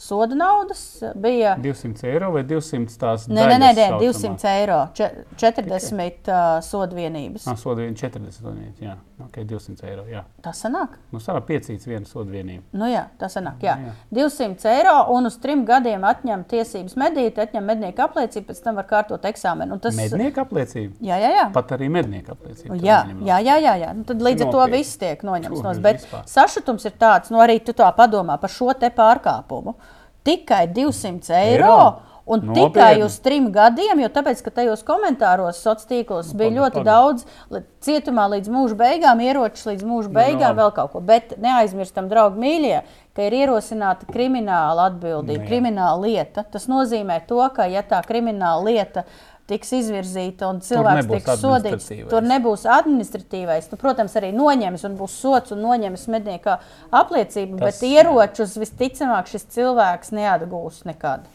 soda 0.00 0.34
naudas. 0.34 0.80
Bija 1.20 1.56
200 1.60 2.06
eiro 2.08 2.30
vai 2.32 2.42
200 2.48 2.96
tās 3.00 3.26
Nē, 3.28 3.34
nē, 3.44 3.46
nē, 3.52 3.58
nē 3.60 3.70
daļas 3.76 4.00
200 4.00 4.48
eiro, 4.56 4.78
če- 4.96 5.10
40 5.36 6.30
uh, 6.32 6.60
soda 6.64 6.96
vienības. 6.96 7.44
Ah, 7.50 7.56
soda 7.60 7.82
vien 7.84 7.94
40 7.94 8.40
vienības, 8.46 8.80
jā. 8.80 8.96
Ok, 9.20 9.36
200 9.44 9.84
eiro, 9.90 10.06
jā. 10.08 10.22
Tas 10.40 10.62
sanāk? 10.64 10.94
Nu, 11.12 11.20
savā 11.20 11.42
piecīts 11.44 11.84
viena 11.84 12.08
soda 12.08 12.32
vienība. 12.32 12.62
Nu 12.72 12.88
jā, 12.88 13.02
tas 13.20 13.36
sanāk, 13.36 13.58
jā. 13.66 13.74
Jā. 13.76 13.92
200 14.16 14.64
eiro 14.72 14.94
un 15.12 15.28
uz 15.28 15.36
trim 15.42 15.66
gadiem 15.68 16.06
atņem 16.08 16.46
tiesības 16.48 16.96
medīt, 16.96 17.36
atņem 17.44 17.68
mednieku 17.68 18.00
apliecību, 18.06 18.48
pēc 18.48 18.62
tam 18.64 18.80
var 18.80 18.88
kārtot 18.88 19.28
eksāmenu. 19.28 19.76
Un 19.76 19.84
Tas, 19.84 19.94
Mednieka 20.00 20.46
apliecība. 20.46 20.96
jā, 21.04 21.20
jā, 21.20 21.30
jā. 21.36 21.46
Pat 21.52 21.76
arī 21.76 21.90
mednieka 21.92 22.32
apliecība. 22.32 22.78
to 22.80 22.86
Jā, 22.86 23.04
jā, 23.28 23.38
jā, 23.44 23.58
jā, 23.60 23.74
jā. 23.84 23.92
Nu, 23.96 24.04
tad 24.08 24.24
līdz 24.24 24.46
ar 24.46 24.52
to 24.56 24.66
viss 24.72 24.96
tiek 24.96 25.22
noņemts 25.22 25.60
Tur 25.60 25.64
no 25.68 25.70
ir 25.70 25.80
zemes. 25.82 26.04
vispār. 26.06 26.24
Sašutums 26.26 26.84
ir 26.88 26.92
tāds, 27.00 27.30
nu 27.30 27.38
arī 27.44 27.58
tu 27.64 27.72
tā 27.76 27.92
padomā 27.96 28.40
par 28.40 28.48
šo 28.50 28.72
te 28.78 28.88
pārkāpumu. 28.88 29.74
Tikai 30.24 30.66
200 30.74 31.34
eiro. 31.40 31.66
Eiro? 31.66 31.82
Un 32.30 32.38
Nopietni. 32.46 32.68
tikai 32.68 33.02
uz 33.02 33.16
trim 33.18 33.48
gadiem, 33.50 34.04
jo 34.04 34.08
tāpēc, 34.14 34.38
ka 34.44 34.52
tajos 34.54 34.84
komentāros 34.86 35.56
sociālos 35.64 35.88
tīklos 35.88 36.28
bija 36.38 36.50
paga, 36.52 36.60
ļoti 36.60 36.76
paga. 36.78 36.84
daudz 36.92 37.64
cietumā 37.82 38.28
līdz 38.36 38.52
mūža 38.54 38.76
beigām, 38.78 39.22
ieročus 39.24 39.66
līdz 39.66 39.82
mūža 39.88 40.12
beigām, 40.14 40.52
labi. 40.52 40.60
vēl 40.60 40.70
kaut 40.76 40.92
ko. 40.92 41.00
Bet 41.00 41.32
neaizmirstam, 41.42 42.06
draugi 42.12 42.38
mīļie, 42.44 42.76
ka 43.16 43.26
ir 43.26 43.34
ierosināta 43.40 44.06
krimināla 44.12 44.86
atbildība, 44.92 45.42
Nu, 45.42 45.48
krimināla 45.48 45.98
lieta. 46.04 46.44
Tas 46.52 46.68
nozīmē 46.70 47.18
to, 47.26 47.40
ka 47.56 47.66
ja 47.66 47.82
tā 47.82 47.98
krimināla 48.06 48.62
lieta 48.62 49.04
tiks 49.50 49.72
izvirzīta 49.80 50.48
un 50.48 50.62
cilvēks 50.64 51.08
tiks 51.10 51.42
sodīts, 51.42 51.90
tur 52.10 52.22
nebūs 52.26 52.64
administratīvais. 52.70 53.66
Nu, 53.72 53.78
protams, 53.80 54.14
arī 54.20 54.30
noņems 54.36 54.86
un 54.88 54.96
būs 55.00 55.18
sots 55.24 55.52
un 55.56 55.60
noņems 55.66 56.06
mednieka 56.14 56.60
apliecību, 56.94 57.58
Tas- 57.58 57.80
bet 57.80 57.90
ieročus 57.90 58.56
visticamāk 58.62 59.28
šis 59.34 59.46
cilvēks 59.58 60.14
neatgūs 60.16 60.84
nekad. 60.88 61.26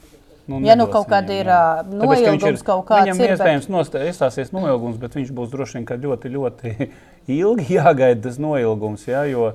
Nu, 0.48 0.60
Ja 0.62 0.76
nu 0.78 0.86
kaut 0.86 1.08
viņam, 1.10 1.30
ir, 1.34 1.48
Tāpēc, 1.50 1.88
ka 1.90 2.06
noilgums 2.06 2.62
kaut 2.64 2.84
kāds 2.86 3.08
Viņam 3.08 3.18
ir, 3.18 3.32
bet- 3.32 3.40
iespējams 3.40 3.70
nostā- 3.74 4.04
iestāsies 4.06 4.52
noilgums, 4.54 5.00
bet 5.02 5.16
viņš 5.18 5.32
būs 5.34 5.50
droši 5.50 5.80
vien 5.80 5.88
ļoti, 6.04 6.30
ļoti 6.36 6.74
ilgi 7.42 7.80
jāgaida 7.80 8.22
tas 8.28 8.38
noilgums. 8.38 9.08
Jā, 9.10 9.24
jo, 9.32 9.48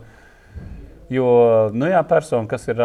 jo 1.10 1.28
nu 1.78 1.86
jā, 1.92 2.02
persona, 2.10 2.48
kas 2.50 2.66
ir 2.72 2.82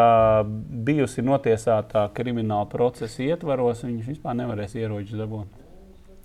bijusi 0.85 1.25
notiesātā 1.25 2.05
krimināla 2.13 2.69
procesa 2.69 3.25
ietvaros, 3.25 3.81
viņš 3.81 4.11
vispār 4.13 4.38
nevarēs 4.38 4.77
ieročus 4.77 5.17
dabūt. 5.25 5.54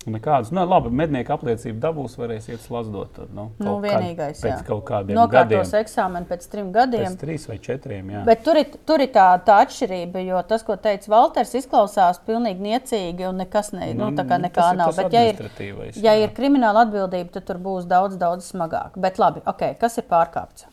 Nekādas, 0.09 0.49
nu, 0.49 0.63
labi, 0.65 0.89
mednieka 0.97 1.35
apliecību 1.35 1.77
dabūs, 1.77 2.15
varēs 2.17 2.47
iet 2.49 2.63
slazdot. 2.63 3.11
tad, 3.13 3.33
Nu, 3.37 3.51
Nu, 3.61 3.75
vienīgais, 3.83 4.39
pēc 4.41 4.55
jā. 4.57 4.65
kaut 4.65 4.83
kādiem 4.87 5.13
Nokārtos 5.13 5.69
gadiem. 5.69 5.83
eksāmenu 5.85 6.25
pēc 6.25 6.47
trim 6.49 6.71
gadiem. 6.73 7.05
Pēc 7.05 7.19
trīs 7.21 7.45
vai 7.47 7.57
četriem. 7.59 8.09
Jā. 8.09 8.23
Bet 8.25 8.41
tur 8.43 8.57
ir, 8.57 8.65
tur 8.85 8.99
ir 9.05 9.11
tā, 9.13 9.27
tā 9.45 9.59
atšķirība, 9.65 10.23
jo 10.25 10.41
tas, 10.49 10.63
ko 10.65 10.73
teica 10.75 11.11
Valters, 11.13 11.53
izklausās 11.53 12.17
pilnīgi 12.25 12.65
niecīgi 12.65 13.27
un 13.29 13.37
nekas 13.43 13.71
ne, 13.77 13.93
nu, 13.93 14.09
tā 14.17 14.25
kā 14.25 14.39
Nu, 14.41 14.47
nekā 14.47 14.71
nav. 14.79 14.95
Bet, 14.97 15.13
ja 15.13 15.21
ir, 15.29 15.93
ja 16.01 16.15
jā. 16.15 16.23
ir 16.23 16.33
krimināla 16.33 16.87
atbildība, 16.87 17.29
tad 17.37 17.45
tur 17.45 17.57
būs 17.61 17.85
daudz, 17.85 18.17
daudz 18.17 18.49
smagāk. 18.49 18.97
Bet 18.97 19.19
labi, 19.21 19.41
okay, 19.45 19.75
kas 19.77 19.99
ir 20.01 20.07
pārkāpts? 20.09 20.65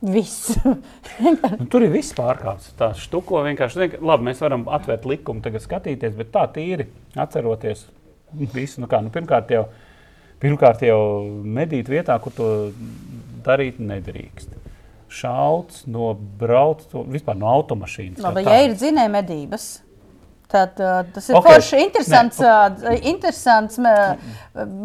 Viss. 0.00 0.56
Nu, 1.60 1.66
tur 1.70 1.84
ir 1.84 1.92
viss 1.92 2.14
pārkāpts. 2.16 2.72
Tā 2.78 2.88
štuko 2.96 3.42
vienkārši. 3.44 3.82
vienkār- 3.82 4.02
Labi, 4.02 4.24
mēs 4.30 4.40
varam 4.40 4.64
atvērt 4.64 5.04
likumu, 5.04 5.42
tagad 5.44 5.60
skatīties, 5.60 6.16
bet 6.16 6.32
tā 6.32 6.46
tīri 6.56 6.86
atceroties 7.20 7.84
visu. 8.54 8.80
Nu 8.82 8.88
kā, 8.90 9.00
nu, 9.04 9.10
pirmkārt, 9.14 9.50
jau, 9.54 9.64
pirmkārt, 10.42 10.82
jau 10.86 11.00
medīt 11.44 11.88
vietā, 11.92 12.16
kur 12.22 12.32
to 12.36 12.50
darīt 13.46 13.78
nedrīkst. 13.78 14.60
Šauts 15.14 15.84
no 15.86 16.12
brauc, 16.40 16.82
to- 16.90 17.04
vispār 17.06 17.36
no 17.38 17.46
automašīnas. 17.52 18.22
labi, 18.24 18.42
ja 18.48 18.60
ir 18.66 18.74
dzinēja 18.74 19.12
medības. 19.12 19.68
Tad, 20.54 20.78
uh, 20.78 21.02
tas 21.14 21.28
ir 21.28 21.34
Ok. 21.36 21.44
okay. 21.46 21.54
forši 21.54 21.78
interesants, 21.82 22.38
uh, 22.38 22.98
interesants 23.02 23.78
uh, 23.78 24.16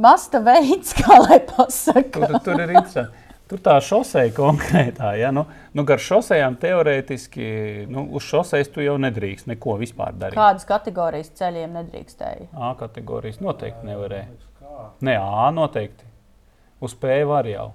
masta 0.01 0.39
veids, 0.41 0.93
kā 0.99 1.17
lai 1.19 1.39
pasakā. 1.45 2.27
Tur, 2.27 2.39
tur 2.45 2.61
ir 2.63 2.71
interesanti. 2.73 3.11
Tur 3.49 3.61
tā 3.65 3.79
šoseja 3.81 4.29
konkrētā, 4.37 5.15
ja 5.17 5.31
nu, 5.33 5.47
nu 5.73 5.85
gar 5.87 6.01
šosejām 6.03 6.59
teorētiski, 6.61 7.47
nu, 7.89 8.05
uz 8.17 8.27
šosejas 8.29 8.69
tu 8.69 8.83
jau 8.85 8.93
nedrīkst 9.01 9.49
neko 9.49 9.73
vispār 9.81 10.13
darīt. 10.13 10.37
Kādas 10.37 10.67
kategorijas 10.69 11.31
ceļiem 11.39 11.73
nedrīkstēja? 11.79 12.51
A 12.53 12.75
kategorijas 12.77 13.41
noteikti 13.41 13.89
nevarēja. 13.89 14.27
Nē, 15.05 15.17
A 15.17 15.49
noteikti. 15.55 16.05
Uz 16.85 16.93
P 16.95 17.23
var 17.27 17.49
jau. 17.49 17.71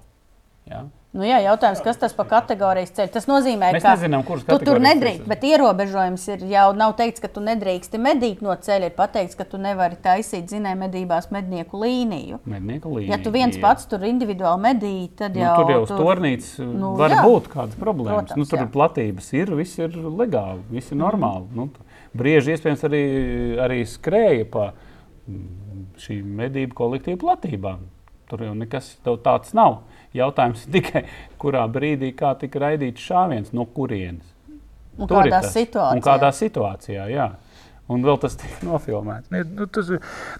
Ja? 0.65 0.85
Nu, 1.15 1.23
jā, 1.23 1.37
jautājums, 1.45 1.79
kas 1.79 1.95
tas 2.01 2.11
par 2.15 2.27
kategorijas 2.27 2.89
ceļu? 2.97 3.11
Tas 3.13 3.27
nozīmē, 3.29 3.69
Mēs 3.71 3.85
ka 3.85 3.93
nezinām, 3.95 4.25
tu 4.27 4.57
tur 4.59 4.81
nedrīkst, 4.83 5.21
ceļš. 5.21 5.29
bet 5.31 5.45
ierobežojums 5.47 6.25
ir 6.33 6.43
jau 6.51 6.65
nav 6.75 6.95
teikts, 6.99 7.23
ka 7.23 7.29
tu 7.31 7.43
nedrīksti 7.45 8.01
medīt 8.03 8.41
no 8.43 8.51
ceļa. 8.51 8.89
Ir 8.91 8.97
pateikts, 8.97 9.37
ka 9.39 9.45
tu 9.47 9.59
nevari 9.61 9.95
taisīt 10.03 10.51
zinēm 10.51 10.83
medībās 10.83 11.29
mednieku 11.31 11.79
līniju. 11.79 12.41
Mednieku 12.51 12.91
līnija. 12.97 13.15
Ja 13.15 13.21
tu 13.23 13.31
viens 13.31 13.55
jā. 13.55 13.63
pats 13.63 13.87
tur 13.87 14.03
individuāli 14.03 14.65
medīji, 14.67 15.07
tad 15.23 15.39
Nu, 15.39 15.45
jau 15.45 15.55
tur 15.61 15.71
jau 15.71 15.79
uz 15.85 15.95
tornītes 15.95 16.51
nu, 16.59 16.69
nu, 16.83 16.91
var 16.99 17.15
jā. 17.15 17.23
būt 17.23 17.49
kādas 17.55 17.79
problēmas. 17.79 18.27
Protams, 18.27 18.41
nu, 18.43 18.49
tur 18.51 18.59
jā. 18.59 18.67
ir 18.67 18.73
platības, 18.75 19.31
ir 19.39 19.55
viss 19.55 19.79
ir 19.79 19.95
legāli, 19.95 20.65
viss 20.75 20.91
ir 20.91 20.99
normāli. 20.99 21.47
Nu, 21.55 21.69
tu- 21.71 21.87
brieži 22.15 22.55
iespējams 22.55 22.83
arī, 22.87 23.03
arī 23.63 23.81
skrēja 23.87 24.47
pa 24.51 24.69
mm, 24.75 25.85
šīm 26.03 26.31
medību 26.43 26.75
kolektīvu 26.75 27.23
platībām. 27.23 27.87
Tur 28.29 28.41
jau 28.47 28.55
nekas 28.57 28.97
tāds 29.05 29.55
nav. 29.55 29.83
Jautājums 30.15 30.65
ir 30.65 30.77
tikai, 30.77 31.03
kurā 31.41 31.65
brīdī 31.71 32.13
kā 32.17 32.33
tika 32.39 32.61
raidīts 32.63 33.03
šāviens, 33.03 33.51
no 33.55 33.67
kurienes. 33.67 34.31
Un 34.95 35.09
Tur 35.09 35.19
kādā 35.19 35.41
tas. 35.43 35.51
situācijā. 35.51 35.95
Un 35.97 36.03
kādā 36.03 36.31
situācijā, 36.35 37.07
jā. 37.11 37.29
Un 37.91 38.05
vēl 38.05 38.17
tas 38.21 38.37
tika 38.39 38.65
nofilmēts. 38.65 39.29
Ne, 39.33 39.43
nu, 39.45 39.67
tas, 39.69 39.91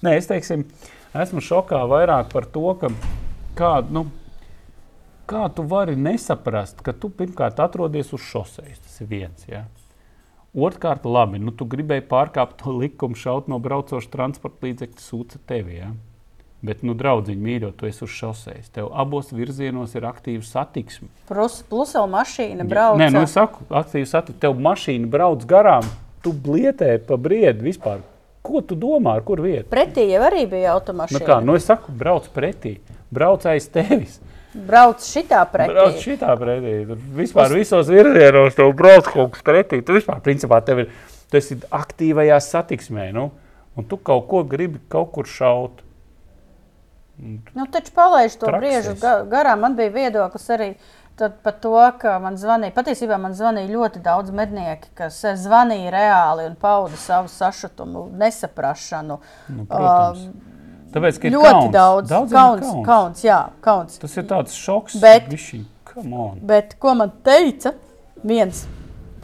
nē, 0.05 0.15
es 0.17 0.29
teiksim, 0.31 0.63
esmu 1.13 1.43
šokā 1.43 1.81
vairāk 1.91 2.31
par 2.31 2.47
to, 2.49 2.69
ka 2.79 2.89
kā, 3.59 3.73
nu, 3.91 4.07
kā 5.29 5.45
tu 5.53 5.65
vari 5.69 5.97
nesaprast, 5.99 6.81
ka 6.85 6.95
tu 6.95 7.11
pirmkārt 7.13 7.59
atrodies 7.61 8.13
uz 8.15 8.23
šoseis. 8.25 8.79
Tas 8.79 8.97
ir 9.03 9.11
viens. 9.11 9.45
Ja? 9.51 9.65
Otrkārt, 10.55 11.05
labi, 11.05 11.41
nu, 11.43 11.51
tu 11.51 11.67
gribēji 11.67 12.07
pārkāpt 12.09 12.61
to 12.63 12.73
likumu, 12.79 13.19
šaut 13.19 13.51
no 13.51 13.59
braucoša 13.59 14.11
transporta 14.13 14.69
līdzekļa, 14.69 15.03
sūta 15.03 15.41
tevi. 15.51 15.81
Ja? 15.81 15.91
Bet, 16.65 16.81
nu, 16.87 16.95
draugiņ, 16.97 17.37
mīļo, 17.45 17.69
tu 17.77 17.85
esi 17.85 18.01
uz 18.07 18.13
šoseis. 18.15 18.71
Tev 18.73 18.87
abos 18.97 19.29
virzienos 19.35 19.93
ir 19.93 20.07
aktīva 20.07 20.41
satiksme. 20.47 21.11
Plus, 21.29 21.59
plus 21.69 21.93
vēl 21.93 22.07
mašīna 22.09 22.65
brauc. 22.65 22.97
Nē, 22.97 23.11
nu, 23.13 23.21
es 23.27 23.35
saku, 23.37 23.67
aktīvi 23.69 24.07
satiksme. 24.09 24.41
Tev 24.47 24.57
mašīna 24.65 25.09
brauc 25.11 25.45
garām, 25.49 25.85
tu 26.25 26.33
blietē 26.33 26.95
pa 27.05 27.19
briedu 27.21 27.67
vispār. 27.67 28.01
Ko 28.45 28.61
tu 28.65 28.77
domā, 28.77 29.17
ar 29.19 29.23
kur 29.25 29.41
vietu? 29.45 29.67
Pretī 29.71 30.07
jau 30.09 30.23
arī 30.25 30.43
bija 30.49 30.71
Nu, 30.71 30.79
automašīna. 30.79 31.21
kā, 31.25 31.37
nu, 31.45 31.55
es 31.57 31.65
saku, 31.69 31.93
brauc 31.93 32.25
pretī, 32.33 32.75
brauc 33.13 33.45
aiz 33.49 33.69
tevis. 33.73 34.19
Brauc 34.55 35.01
šitā 35.03 35.41
pretī. 35.51 35.73
Brauc 35.75 35.97
šitā 36.01 36.33
pretī. 36.39 36.75
Tur 36.87 36.99
vispār 37.17 37.51
Uz... 37.51 37.57
visos 37.59 37.89
virzienos 37.91 38.55
tev 38.57 38.73
brauc 38.77 39.09
kaut 39.11 39.33
kas 39.35 39.45
pretī. 39.45 39.81
Tu 39.85 39.97
vispār, 39.97 40.21
principā, 40.23 40.61
tev 40.65 40.85
ir, 40.85 40.93
tu 41.29 41.37
esi 41.41 41.57
aktīvajā 41.69 42.37
satiksmē, 42.41 43.09
nu, 43.17 43.29
un 43.75 43.89
tu 43.89 43.97
kaut 43.97 44.29
ko 44.31 44.45
gribi 44.47 44.79
kaut 44.89 45.11
kur 45.17 45.27
šaut. 45.29 45.84
Nu, 47.55 47.65
taču 47.71 47.91
palaiž 47.95 48.35
to 48.39 48.45
ga- 49.01 49.25
garām. 49.29 49.59
Man 49.59 49.75
bija 49.75 49.89
viedoklis 49.89 50.49
arī 50.49 50.75
par 51.17 51.53
to, 51.61 51.91
ka 51.99 52.19
man 52.19 52.35
zvanīja. 52.35 52.73
Patiesībā 52.75 53.17
man 53.19 53.31
zvanīja 53.31 53.71
ļoti 53.71 54.01
daudz 54.03 54.31
mednieki, 54.35 54.87
kas 54.95 55.21
zvanīja 55.23 55.91
reāli 55.91 56.49
un 56.49 56.55
pauda 56.59 56.97
savu 56.97 57.27
sašutumu, 57.31 58.09
nesaprašanu. 58.11 59.19
Nu, 59.49 59.65
protams. 59.65 60.27
Tāpēc, 60.95 61.19
ka 61.19 61.27
ir 61.27 61.33
ļoti 61.33 61.51
kauns. 61.51 61.71
daudz. 61.71 62.09
Kauns, 62.09 62.31
kauns. 62.31 62.85
kauns, 62.85 63.23
jā, 63.23 63.39
kauns. 63.61 63.97
Tas 63.99 64.17
ir 64.17 64.23
tāds 64.23 64.55
šoks, 64.55 64.99
Bet-. 64.99 65.29
Bet 66.41 66.75
ko 66.79 66.93
man 66.95 67.11
teica? 67.23 67.73
Viens. 68.23 68.65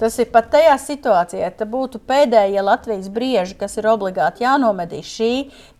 Tas 0.01 0.15
ir 0.17 0.31
pat 0.33 0.47
tajā 0.49 0.73
situācijā, 0.81 1.45
ja 1.51 1.65
būtu 1.69 1.99
pēdējie 2.09 2.61
Latvijas 2.65 3.09
brieži, 3.13 3.53
kas 3.59 3.77
ir 3.77 3.85
obligāti 3.91 4.41
jānomedī. 4.41 5.03
Šī 5.05 5.27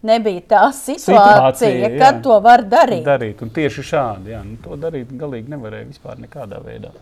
nebija 0.06 0.44
tā 0.52 0.60
situācija, 0.78 1.08
Situācija, 1.08 1.88
jā. 1.88 1.96
kad 1.98 2.20
to 2.22 2.36
var 2.46 2.62
darīt. 2.70 3.02
darīt. 3.08 3.42
Tieši 3.56 3.86
šādi, 3.94 4.36
jā, 4.36 4.44
nu, 4.46 4.60
to 4.62 4.78
darīt 4.78 5.10
galīgi 5.18 5.50
nevarēja 5.56 5.90
vispār 5.90 6.22
nekādā 6.22 6.62
veidā. 6.62 6.94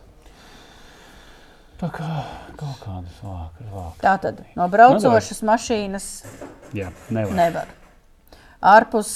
Tā 1.79 1.87
kā 1.95 2.07
kaut 2.59 2.79
kādas 2.85 3.19
vākas, 3.23 3.67
vākas. 3.71 3.99
Tātad 4.03 4.39
no 4.55 4.65
braucošas 4.71 5.43
mašīnas 5.47 6.07
Jā, 6.75 6.89
nevar. 7.11 7.35
nevar. 7.35 7.69
Ārpus 8.59 9.11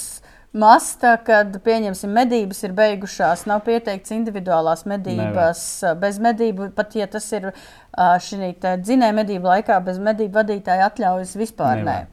masta, 0.54 1.16
kad 1.26 1.56
pieņemsim 1.64 2.14
medības 2.14 2.62
ir 2.66 2.74
beigušās, 2.76 3.44
nav 3.50 3.64
pieteikts 3.66 4.14
individuālās 4.14 4.86
medības. 4.90 5.66
Bez 6.00 6.18
medību, 6.22 6.70
pat 6.76 6.96
ja 6.98 7.10
tas 7.10 7.26
ir 7.34 7.50
šī 7.94 8.54
dzinēja 8.62 9.18
medību 9.20 9.50
laikā, 9.50 9.78
bez 9.84 10.00
medību 10.02 10.40
vadītāja 10.40 10.90
atļaujas 10.90 11.36
vispār 11.40 11.82
nē. 11.82 11.84
Nevar. 11.84 12.10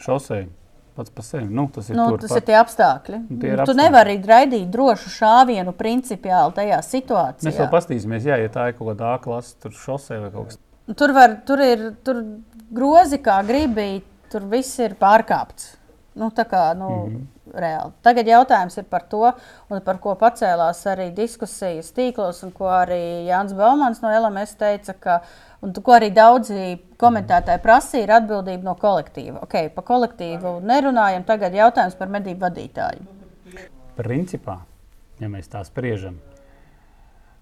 Šosei 0.00 0.46
pats 0.96 1.12
par 1.14 1.24
sevi. 1.24 1.48
Nu, 1.48 1.66
tas 1.72 1.88
ir 1.88 1.96
Nu, 1.96 2.06
tas 2.18 2.32
pat. 2.32 2.40
ir 2.40 2.46
tie 2.48 2.56
apstākļi. 2.60 3.18
tie 3.40 3.52
ir 3.52 3.58
Nu, 3.58 3.64
tu 3.64 3.72
apstākļi. 3.72 3.82
nevari 3.82 4.16
raidīt 4.26 4.70
drošu 4.70 5.12
šāvienu 5.16 5.72
principiāli 5.72 6.56
tajā 6.56 6.76
Mēs 6.76 6.90
vēl 6.92 7.02
situācijā. 7.02 7.70
paskatīsimies, 7.70 8.26
ja 8.26 8.48
tā 8.48 8.68
ir 8.68 8.76
kaut 8.78 8.92
kāda 8.92 9.14
A 9.14 9.18
klase, 9.18 9.54
tur 9.60 9.72
šosei 9.72 10.20
vai 10.20 10.30
kaut 10.30 10.46
kas 10.50 10.58
Tur, 10.96 11.12
var, 11.12 11.36
tur 11.46 11.60
ir 11.62 11.82
tur 12.02 12.24
grozi, 12.72 13.20
kā 13.22 13.46
gribi, 13.46 14.02
tur 14.30 14.40
viss 14.50 14.78
ir 14.82 14.96
pārkāpts. 14.98 15.76
Nu, 16.18 16.30
tā 16.34 16.44
kā, 16.44 16.74
nu, 16.74 16.88
mm. 16.88 17.14
-hmm. 17.14 17.26
Reāli. 17.54 17.92
Tagad 18.04 18.28
jautājums 18.28 18.78
ir 18.80 18.86
par 18.90 19.06
to, 19.10 19.30
par 19.86 20.00
ko 20.02 20.14
pacēlās 20.20 20.82
arī 20.90 21.10
diskusijas 21.16 21.90
tīklos, 21.96 22.42
un 22.46 22.52
ko 22.56 22.70
arī 22.72 23.26
Jānis 23.28 23.56
Baumans 23.58 24.02
no 24.04 24.12
LMS 24.12 24.56
teica, 24.60 24.94
ka, 24.94 25.16
un 25.64 25.74
ko 25.74 25.96
arī 25.96 26.10
daudzi 26.14 26.76
komentētāji 27.00 27.62
prasīja, 27.64 28.06
ir 28.06 28.14
atbildība 28.20 28.70
no 28.70 28.76
kolektīva. 28.80 29.44
Okay, 29.46 29.70
pa 29.74 29.84
kolektīvu 29.86 30.58
nerunājam, 30.66 31.26
tagad 31.28 31.56
jautājums 31.56 31.98
par 31.98 32.12
medību 32.12 32.46
vadītāju. 32.46 33.18
Principā, 33.98 34.60
ja 35.20 35.32
mēs 35.32 35.50
tā 35.52 35.64
spriežam, 35.66 36.20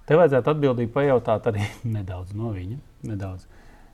tev 0.08 0.22
vajadzētu 0.22 0.54
atbildību 0.54 0.94
pajautāt 0.96 1.52
arī 1.52 1.68
nedaudz 1.98 2.34
no 2.38 2.54
viņa. 2.56 2.80
Nedaudz. 3.08 3.46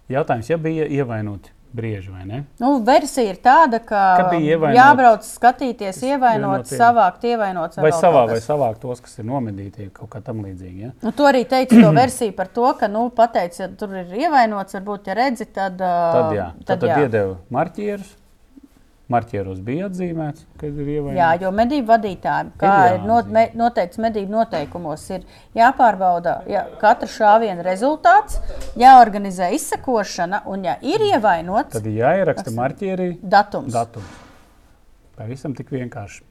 Jautājums, 0.08 0.48
ja 0.52 0.56
bija 0.60 0.84
ievainoti 0.88 1.52
brieži 1.74 2.12
vai 2.14 2.24
ne? 2.28 2.40
Nu, 2.62 2.76
versija 2.86 3.34
ir 3.34 3.38
tāda, 3.42 3.80
ka, 3.82 4.02
Ka 4.20 4.38
jābrauc 4.74 5.26
skatīties, 5.26 6.00
ievainot, 6.06 6.70
savākt, 6.70 7.26
ievainot 7.28 7.78
Vai 7.82 7.92
savā, 7.94 8.24
vai 8.30 8.40
savākt 8.44 8.82
tos, 8.84 9.02
kas 9.04 9.18
ir 9.18 9.28
nomedīti, 9.28 9.90
kaut 9.94 10.12
kā 10.14 10.22
tam 10.24 10.44
līdzīgi. 10.46 10.88
Ja? 10.88 10.92
Nu, 11.04 11.14
to 11.16 11.28
arī 11.28 11.44
teica 11.50 11.76
to 11.76 11.92
versiju 11.94 12.36
par 12.36 12.50
to, 12.54 12.66
ka, 12.80 12.90
nu, 12.90 13.08
pateic, 13.14 13.58
ja 13.58 13.70
tur 13.70 13.94
ir 14.00 14.14
ievainots, 14.24 14.78
varbūt, 14.78 15.10
ja 15.10 15.18
redzi, 15.18 15.48
tad, 15.50 15.78
Tad, 15.78 16.34
jā, 16.36 16.50
tad, 16.62 16.76
tad, 16.78 16.86
tad 16.86 17.06
iedeva 17.06 17.38
marķierus. 17.54 18.14
Marķieros 19.12 19.58
bija 19.60 19.90
atzīmēts, 19.90 20.46
ka 20.56 20.64
ir 20.70 20.86
ievainots. 20.94 21.18
Jā, 21.18 21.28
jo 21.42 21.50
medību 21.52 21.90
vadītājiem, 21.90 22.52
kā 22.56 22.72
Ir 22.88 22.94
ir, 22.94 23.02
not, 23.04 23.26
me, 23.28 23.42
noteikts 23.52 24.00
medību 24.00 24.32
noteikumos, 24.32 25.02
ir 25.12 25.26
jāpārbauda 25.58 26.38
ja, 26.48 26.62
katra 26.80 27.08
šāviena 27.12 27.66
rezultāts, 27.66 28.38
jāorganizē 28.80 29.50
izsakošana 29.58 30.40
un, 30.48 30.64
ja 30.70 30.78
ir 30.80 31.04
ievainots, 31.10 31.76
Tad 31.76 31.88
jāieraksta 31.92 32.54
marķierī 32.56 33.10
datums. 33.20 33.74
datums. 33.76 34.14
Pavisam 35.18 35.52
tik 35.58 35.68
vienkārši. 35.74 36.24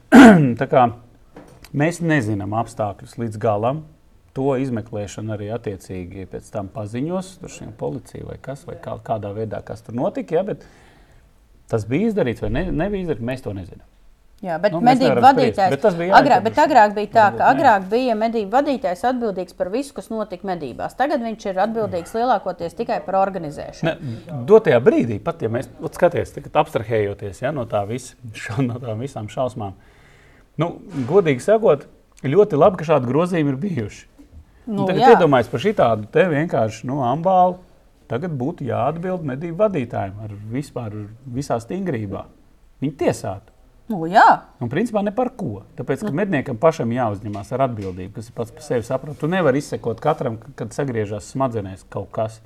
Tā 0.60 0.68
kā 0.70 0.86
mēs 1.76 2.00
nezinām 2.00 2.56
apstākļus 2.56 3.18
līdz 3.20 3.42
galam. 3.42 3.84
To 4.34 4.56
izmeklēšana 4.58 5.36
arī 5.36 5.52
attiecīgi 5.54 6.24
pēc 6.32 6.48
tam 6.50 6.66
paziņos, 6.72 7.28
tur 7.42 7.52
šiem 7.54 7.76
policija 7.78 8.26
vai 8.26 8.40
kas, 8.42 8.64
vai 8.66 8.74
kā, 8.82 8.96
kādā 9.04 9.30
veidā 9.36 9.60
kas 9.62 9.84
tur 9.86 9.94
notika. 9.94 10.40
Ja, 10.40 10.42
bet 10.48 10.64
tas 11.70 11.86
bija 11.88 12.10
izdarīts 12.10 12.44
vai 12.44 12.52
ne, 12.54 12.64
nebija 12.72 13.06
izdarīts, 13.06 13.28
mēs 13.32 13.44
to 13.44 13.54
nezinām. 13.56 13.86
Jā, 14.44 14.58
bet 14.60 14.74
Nu, 14.74 14.80
medību 14.84 15.22
vadītājs 15.24 15.72
bet 15.72 15.84
bija 15.96 16.18
agrāk, 16.18 16.42
bet 16.44 16.58
agrāk 16.60 16.92
bija 16.96 17.10
tā, 17.14 17.26
ka 17.38 17.46
agrāk 17.48 17.86
bija 17.88 18.16
medību 18.18 18.52
vadītājs 18.52 19.04
atbildīgs 19.08 19.56
par 19.56 19.70
visu, 19.72 19.94
kas 19.96 20.10
notika 20.12 20.44
medībās. 20.50 20.96
Tagad 20.98 21.22
viņš 21.24 21.46
ir 21.48 21.60
atbildīgs 21.64 22.12
lielākoties 22.18 22.76
tikai 22.76 22.98
par 23.06 23.22
organizēšanu. 23.22 23.88
Ne, 23.88 24.42
dotajā 24.48 24.82
brīdī, 24.84 25.16
pat 25.24 25.40
ja 25.40 25.48
mēs 25.54 25.70
skatāmies, 25.96 26.34
abstrahējoties 26.50 27.40
ja, 27.40 27.54
no, 27.56 27.64
tā 27.70 27.86
vis, 27.88 28.12
ša, 28.36 28.58
no 28.66 28.76
tām 28.82 29.00
visām 29.06 29.30
šausmām, 29.32 29.78
nu, 30.60 30.70
godīgi 31.08 31.46
sakot, 31.46 31.86
ļoti 32.26 32.60
labi, 32.60 32.82
ka 32.82 32.90
šādi 32.90 33.08
grozījumi 33.14 33.54
ir 33.54 33.60
bijuši. 33.64 34.04
Nu, 34.64 34.84
tagad 34.88 35.14
iedomājieties 35.14 35.52
par 35.52 35.64
šādu 35.64 36.10
te 36.12 36.28
vienkārši 36.30 36.88
nu, 36.88 37.00
ambālu. 37.04 37.58
Tagad 38.10 38.34
būtu 38.36 38.66
jāatbild 38.68 39.24
medību 39.24 39.56
vadītājiem 39.62 40.18
ar 40.26 40.32
vispār 40.52 40.92
ar 40.92 41.06
visā 41.34 41.56
stingrībā. 41.62 42.24
Viņi 42.82 42.96
tiesātu. 43.00 43.50
Nu, 43.88 43.98
jā. 44.08 44.24
Un 44.64 44.70
principā 44.72 45.02
ne 45.04 45.12
par 45.12 45.28
ko. 45.36 45.62
Tāpēc, 45.76 46.04
ka 46.06 46.12
medniekam 46.16 46.56
pašam 46.60 46.92
jāuzņemas 46.92 47.50
ar 47.52 47.66
atbildību, 47.66 48.14
kas 48.16 48.30
ir 48.30 48.36
pats 48.36 48.52
par 48.56 48.64
sevi 48.64 48.84
saprotams. 48.86 49.18
Tu 49.20 49.28
nevari 49.28 49.60
izsekot 49.60 50.00
katram, 50.04 50.38
kad 50.56 50.72
sagriežas 50.72 51.28
smadzenēs 51.34 51.84
kaut 51.92 52.10
kas. 52.16 52.40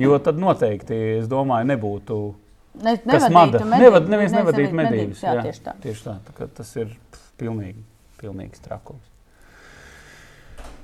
Jo 0.00 0.18
tad 0.24 0.36
noteikti, 0.40 0.96
es 1.20 1.28
domāju, 1.28 1.68
nebūtu. 1.72 2.18
Ne, 2.82 2.96
nevadītu 2.96 3.64
medību- 3.68 3.80
Nevad, 3.84 4.08
neviens 4.08 4.32
nevadītu 4.32 4.76
medības. 4.76 5.22
Jā, 5.24 5.34
tieši 5.44 5.64
tā. 5.64 5.74
Tieši 5.84 6.04
tā, 6.06 6.14
tā 6.32 6.48
tas 6.60 6.76
ir 6.76 6.94
pilnīgi, 7.40 7.82
pilnīgs 8.20 8.60
trakums. 8.64 9.04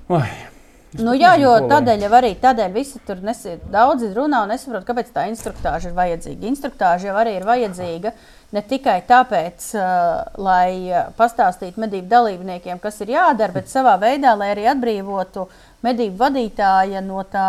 Es 0.08 0.57
Nu, 0.96 1.12
jā, 1.12 1.34
jo 1.36 1.50
tādēļ 1.68 2.06
jau 2.06 2.12
arī 2.16 2.30
tādēļ 2.40 2.72
visi 2.72 3.00
tur 3.04 3.18
nesi, 3.20 3.58
daudzi 3.68 4.08
runā 4.16 4.40
un 4.46 4.54
nesaprot, 4.54 4.86
kāpēc 4.88 5.10
tā 5.12 5.26
instruktāža 5.28 5.90
ir 5.90 5.98
vajadzīga. 5.98 6.48
Instruktāža 6.48 7.10
jau 7.10 7.16
arī 7.20 7.34
ir 7.36 7.44
vajadzīga 7.44 8.14
Ne 8.48 8.62
tikai 8.64 9.02
tāpēc, 9.04 9.64
uh, 9.76 10.22
lai 10.40 10.88
uh, 10.88 11.10
pastāstītu 11.18 11.82
medību 11.82 12.08
dalībniekiem, 12.08 12.78
kas 12.80 13.02
ir 13.04 13.12
jādara, 13.12 13.52
bet 13.58 13.68
savā 13.68 13.98
veidā, 14.00 14.32
lai 14.40 14.54
arī 14.54 14.64
atbrīvotu 14.72 15.44
medību 15.86 16.18
vadītāja 16.18 17.02
no 17.04 17.24
tā 17.28 17.48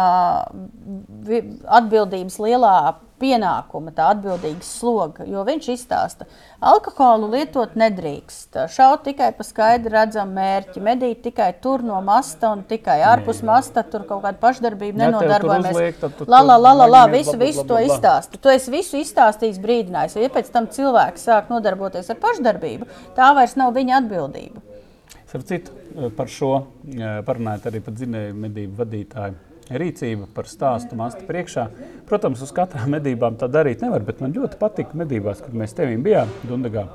atbildības 1.80 2.40
lielā 2.44 2.76
pienākuma, 3.20 3.92
tā 3.96 4.10
atbildīgas 4.14 4.70
sloga. 4.80 5.26
Jo 5.28 5.44
viņš 5.48 5.68
izstāsta, 5.74 6.28
ka 6.30 6.70
alkoholu 6.72 7.30
lietot 7.34 7.76
nedrīkst. 7.80 8.62
Šaut 8.72 9.04
tikai 9.08 9.32
pa 9.36 9.46
skaidri 9.46 9.92
redzamu 9.94 10.38
mērķi, 10.38 10.84
medīt 10.84 11.24
tikai 11.26 11.50
tur 11.64 11.84
no 11.86 12.00
masta 12.06 12.54
un 12.56 12.64
tikai 12.70 13.00
ārpus 13.10 13.42
masta. 13.46 13.84
Tur 13.84 14.06
kaut 14.10 14.24
kāda 14.24 14.40
pašdarbība 14.42 15.04
nenodarbojamies. 15.04 16.00
tur 16.00 16.32
la, 16.32 16.42
la, 16.46 16.58
la, 16.88 17.04
maģinē, 17.10 17.18
visu, 17.18 17.36
visu 17.42 17.68
to 17.68 17.82
izstāsti. 17.84 18.40
Tu 18.40 18.54
esi 18.56 18.74
visu 18.74 19.00
izstāstījis, 19.04 19.60
brīdinājis. 19.64 20.20
Ja 20.24 20.32
pēc 20.34 20.52
tam 20.54 20.70
cilvēks 20.72 21.28
sāk 21.30 21.52
nodarboties 21.52 22.10
ar 22.14 22.20
pašdarbību, 22.24 22.88
tā 23.20 23.34
vairs 23.38 23.58
nav 23.60 23.76
viņa 23.76 24.00
atbildība. 24.04 24.64
Starp 25.30 25.46
citu, 25.46 25.79
par 26.18 26.32
šo 26.32 26.52
eh, 26.60 27.20
parunājot 27.26 27.70
arī 27.70 27.82
par 27.86 27.96
dzinēju 27.98 28.36
medību 28.46 28.80
vadītāju 28.80 29.46
rīcību, 29.70 30.30
par 30.34 30.48
stāstu 30.50 30.98
mastu 30.98 31.26
priekšā. 31.28 31.68
Protams, 32.10 32.42
uz 32.42 32.54
katrām 32.56 32.90
medībām 32.96 33.38
tā 33.38 33.50
darīt 33.52 33.84
nevar, 33.86 34.02
bet 34.06 34.22
man 34.24 34.34
ļoti 34.34 34.58
patika 34.62 34.98
medībās, 34.98 35.44
kad 35.46 35.54
mēs 35.54 35.76
tevim 35.78 36.02
bijām 36.06 36.32
Dundagā. 36.50 36.88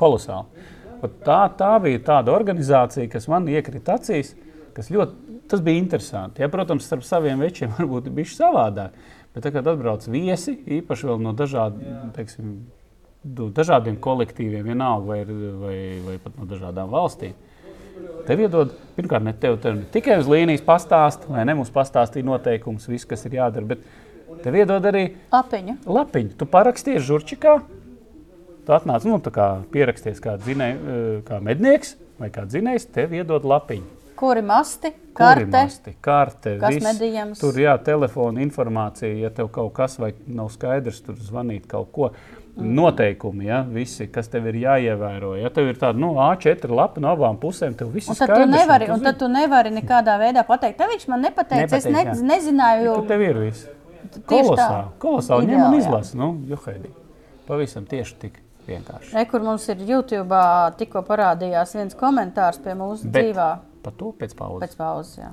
Kolosāli. 0.00 0.70
Vat 1.02 1.18
Tā, 1.26 1.40
tā 1.58 1.72
bija 1.82 1.98
tāda 2.06 2.30
organizācija, 2.32 3.10
kas 3.10 3.26
man 3.28 3.48
iekrita 3.50 3.96
acīs, 3.98 4.36
kas 4.76 4.88
ļoti, 4.94 5.38
tas 5.50 5.62
bija 5.64 5.82
interesanti. 5.82 6.44
Ja, 6.44 6.48
protams, 6.52 6.86
starp 6.86 7.02
saviem 7.06 7.42
večiem 7.42 7.74
varbūt 7.78 8.08
bija 8.14 8.30
savādāk, 8.30 8.94
bet 9.34 9.44
tagad 9.48 9.72
atbrauc 9.74 10.06
viesi, 10.08 10.54
īpaši 10.78 11.10
vēl 11.10 11.24
no 11.24 11.34
dažādiem, 11.36 12.12
teiksim, 12.16 12.54
dažādiem 13.24 13.98
kolektīviem, 14.02 14.64
vienalga 14.70 15.10
vai, 15.10 15.20
vai, 15.64 15.78
vai 16.06 16.16
pat 16.22 16.38
no 16.38 16.46
dažādām 16.48 16.94
valstīm. 16.94 17.34
Tev 18.26 18.40
iedod, 18.44 18.72
pirmkārt, 18.96 19.24
ne 19.26 19.32
tev, 19.34 19.56
tev 19.62 19.80
tikai 19.94 20.20
uz 20.22 20.28
līnijas 20.30 20.62
pastāst, 20.62 21.24
vai 21.30 21.42
ne 21.48 21.56
mums 21.58 21.72
pastāstīja 21.74 22.26
noteikumus, 22.28 22.86
viss, 22.90 23.08
kas 23.08 23.26
ir 23.26 23.38
jādara, 23.40 23.66
bet 23.74 24.42
tev 24.44 24.58
iedod 24.60 24.84
arī 24.92 25.08
Lapiņa. 25.32 25.78
lapiņu. 25.86 26.36
Tu 26.38 26.46
parakstīji 26.52 27.02
žurčikā, 27.08 27.56
tu 28.66 28.76
atnāc, 28.76 29.02
nu, 29.08 29.18
tā 29.22 29.32
kā 29.34 29.48
pieraksties 29.74 30.22
kā, 30.22 30.36
dzinē, 30.38 30.70
kā 31.26 31.40
mednieks 31.42 31.96
vai 32.22 32.30
kā 32.30 32.46
dzinējs, 32.46 32.86
tev 32.94 33.16
iedod 33.18 33.42
lapiņu. 33.48 33.98
Kuri 34.22 34.42
masti, 34.46 34.92
karte, 35.18 35.48
Kurimasti, 35.48 35.96
karte, 36.04 36.52
kas 36.60 36.76
viss. 36.76 36.84
medījams. 36.86 37.40
Tur 37.42 37.56
jā, 37.58 37.72
telefona 37.82 38.44
informācija, 38.44 39.10
ja 39.18 39.32
tev 39.34 39.48
kaut 39.50 39.72
kas 39.74 39.98
vai 39.98 40.12
nav 40.30 40.52
skaidrs, 40.54 41.00
tur 41.02 41.16
zvanīt 41.18 41.66
kaut 41.66 41.90
ko. 41.90 42.12
Noteikumi, 42.56 43.46
ja, 43.48 43.62
visi, 43.64 44.06
kas 44.12 44.28
tev 44.28 44.44
ir 44.50 44.58
jāievēro. 44.60 45.30
Ja 45.40 45.48
tev 45.50 45.70
ir 45.70 45.78
tāda 45.80 45.96
nu, 45.98 46.10
A4 46.20 46.68
lapa 46.68 47.00
no 47.00 47.08
abām 47.14 47.38
pusēm, 47.40 47.72
tev 47.78 47.88
viss 47.94 48.10
Un 48.12 48.14
ir 48.14 48.18
tad, 48.20 48.28
tu 48.28 48.34
skaidrs. 48.34 48.52
nevari, 48.52 48.86
tu 48.86 48.92
un 48.92 48.98
zini. 49.00 49.06
tad 49.08 49.18
tu 49.22 49.28
nevari 49.32 49.70
nekādā 49.72 50.18
veidā 50.20 50.42
pateikt, 50.46 50.76
tā 50.78 50.88
viņš 50.90 51.06
man 51.08 51.22
nepateica. 51.24 51.64
Es 51.78 51.86
Nepateica, 51.86 52.12
ne, 52.12 52.20
jā. 52.20 52.26
nezināju, 52.34 52.84
jo 52.84 52.94
Tur 53.00 53.08
tev 53.08 53.24
ir 53.24 53.38
viss. 53.46 53.66
Kolosāli, 54.28 54.84
kolosāli 55.00 55.46
ņem 55.48 55.62
un 55.64 55.78
izlasi. 55.78 56.16
Nu, 56.20 56.28
johaidī. 56.50 56.90
Pavisam 57.48 57.86
tieši 57.88 58.18
tik 58.20 58.36
vienkārši. 58.68 59.14
Re, 59.16 59.24
kur 59.30 59.40
mums 59.40 59.64
ir 59.72 59.80
YouTube, 59.88 60.42
tikko 60.76 61.02
parādījās 61.08 61.72
viens 61.78 61.94
komentārs 61.98 62.60
pie 62.62 62.76
mūsu 62.76 63.08
Bet 63.08 63.30
dzīvā 63.32 63.48
par 63.82 63.92
to 63.96 64.12
pēc 64.20 64.36
pauzes. 64.36 64.68
pēc 64.68 64.76
pauzes. 64.76 65.16
jā. 65.18 65.32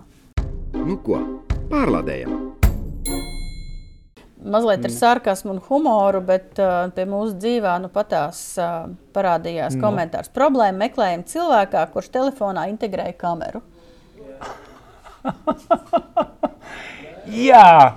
Nu 0.74 0.96
ko, 1.04 1.20
pārlādējam! 1.70 2.56
Mazliet 4.40 4.80
Mm. 4.80 4.86
ar 4.88 4.92
sarkasmu 4.96 5.52
un 5.52 5.60
humoru, 5.68 6.22
bet 6.24 6.60
uh, 6.64 6.88
pie 6.96 7.04
mūsu 7.06 7.36
dzīvā 7.36 7.74
nu 7.84 7.90
patās 7.92 8.40
uh, 8.58 8.88
parādījās 9.14 9.76
Nu. 9.76 9.82
komentārs. 9.84 10.30
Problēma 10.32 10.86
meklējuma 10.86 11.28
cilvēkā, 11.28 11.82
kurš 11.92 12.08
telefonā 12.14 12.70
integrēja 12.72 13.18
kameru. 13.20 13.62
Jā, 17.30 17.96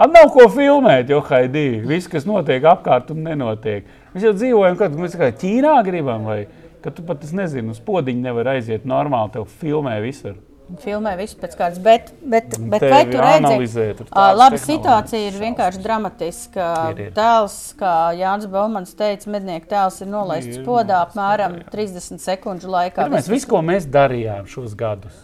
At 0.00 0.08
nav 0.14 0.30
ko 0.32 0.46
filmēt, 0.48 1.10
jo 1.12 1.18
haidī. 1.28 1.82
Viss, 1.84 2.08
kas 2.08 2.24
notiek 2.24 2.64
apkārt, 2.64 3.10
un 3.12 3.18
nenotiek. 3.26 3.84
Mēs 4.14 4.24
jau 4.24 4.30
dzīvojam, 4.32 4.78
kad 4.80 4.94
mēs 4.96 5.12
kā 5.20 5.28
Ķīnā 5.36 5.74
gribam, 5.84 6.24
vai 6.24 6.46
ka 6.80 6.88
tu 6.88 7.04
pat 7.04 7.20
es 7.26 7.34
nezinu, 7.36 7.74
uz 7.74 7.82
podziņa 7.84 8.24
nevar 8.30 8.48
aiziet 8.54 8.86
normāli, 8.88 9.34
tev 9.34 9.44
filmē 9.60 9.98
visur. 10.00 10.38
Filmē 10.78 11.16
visu 11.18 11.38
pēc 11.40 11.56
kārtas, 11.58 11.80
bet, 11.82 12.10
bet, 12.22 12.54
bet 12.70 12.84
vai 12.84 13.00
tu 13.08 13.18
redzi, 13.18 13.48
Labi, 13.50 13.66
tehnoloģijas 13.70 14.66
situācija 14.66 15.30
ir 15.30 15.38
vienkārši 15.40 15.82
dramatiska. 15.84 16.68
Ir, 16.92 17.00
ir. 17.06 17.10
Tēls, 17.16 17.56
kā 17.80 17.94
Jānis 18.18 18.46
Baumans 18.50 18.94
teica, 18.98 19.30
mednieku 19.34 19.70
tēls 19.70 20.00
ir 20.04 20.10
nolaists 20.12 20.60
Ir 20.60 20.66
podā 20.66 21.02
apmēram 21.06 21.58
podā, 21.58 21.66
jā. 21.66 21.88
30 21.90 22.22
sekundžu 22.22 22.70
laikā. 22.70 23.08
Mēs 23.12 23.30
visu, 23.30 23.50
ko 23.50 23.62
mēs 23.66 23.88
darījām 23.90 24.46
šos 24.50 24.76
gadus, 24.78 25.16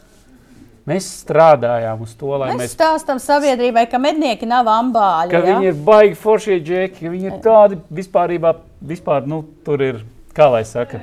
mēs 0.89 1.09
strādājām 1.23 2.03
uz 2.07 2.15
to, 2.19 2.33
lai 2.37 2.53
Mēs 2.53 2.63
mēs 2.65 2.77
stāstām 2.77 3.23
sabiedrībai, 3.23 3.87
ka 3.91 4.01
mednieki 4.03 4.49
nav 4.51 4.71
ambāļi. 4.71 5.35
ka 5.35 5.43
ja? 5.43 5.47
viņi 5.53 5.71
ir 5.73 5.83
baigi 5.87 6.19
foršie 6.21 6.61
džeki, 6.61 7.05
ka 7.05 7.15
viņi 7.15 7.31
ir 7.31 7.39
tādi 7.45 7.81
vispārībā, 8.01 8.57
vispār, 8.95 9.29
nu, 9.31 9.45
tur 9.67 9.85
ir, 9.85 10.03
kā 10.37 10.51
lai 10.53 10.65
saka, 10.69 11.03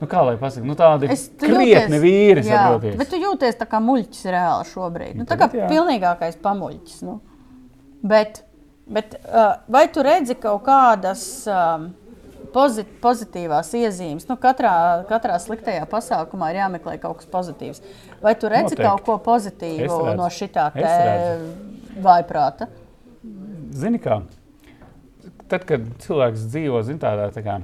nu, 0.00 0.06
kā 0.10 0.22
lai 0.26 0.36
pasaka, 0.40 0.66
nu, 0.66 0.74
tādi 0.78 1.08
Es- 1.12 1.28
krietni 1.38 1.98
jūties- 1.98 2.02
vīri, 2.02 2.42
jā, 2.44 2.56
saprotiet. 2.58 2.96
Bet 2.98 3.10
tu 3.10 3.16
jūties 3.20 3.58
tā 3.60 3.66
kā 3.70 3.80
muļķis 3.84 4.24
reāli 4.34 4.68
šobrīd. 4.70 5.14
Nu, 5.20 5.24
tā 5.24 5.36
kā 5.40 5.48
jā. 5.52 5.68
pilnīgākais 5.70 6.36
pamuļķis. 6.42 7.02
Nu. 7.06 7.20
Bet, 8.02 8.42
bet 8.86 9.18
uh, 9.24 9.56
vai 9.68 9.86
tu 9.88 10.02
redzi 10.04 10.34
kaut 10.36 10.62
kādas 10.66 11.24
um, 11.48 11.88
pozit, 12.52 12.86
pozitīvās 13.00 13.72
iezīmes? 13.74 14.28
Nu, 14.28 14.36
katrā, 14.36 15.04
katrā 15.08 15.38
sliktajā 15.40 15.86
pasākumā 15.90 16.50
ir 16.52 16.60
jāmeklē 16.62 16.98
kaut 17.02 17.18
kas 17.22 17.26
pozitīvs. 17.32 17.80
Vai 18.22 18.34
tu 18.34 18.48
redzi 18.52 18.74
Noteikti. 18.76 18.88
kaut 18.88 19.04
ko 19.08 19.18
pozitīvu 19.32 20.14
no 20.16 20.28
šitā 20.32 20.70
te 20.76 22.00
vaiprāta? 22.04 22.68
Zini, 23.74 23.98
kā 23.98 24.20
tad, 25.48 25.64
kad 25.68 25.84
cilvēks 26.04 26.44
dzīvo 26.50 26.80
zin, 26.86 26.98
tādā 26.98 27.28
tā 27.34 27.42
kā, 27.44 27.58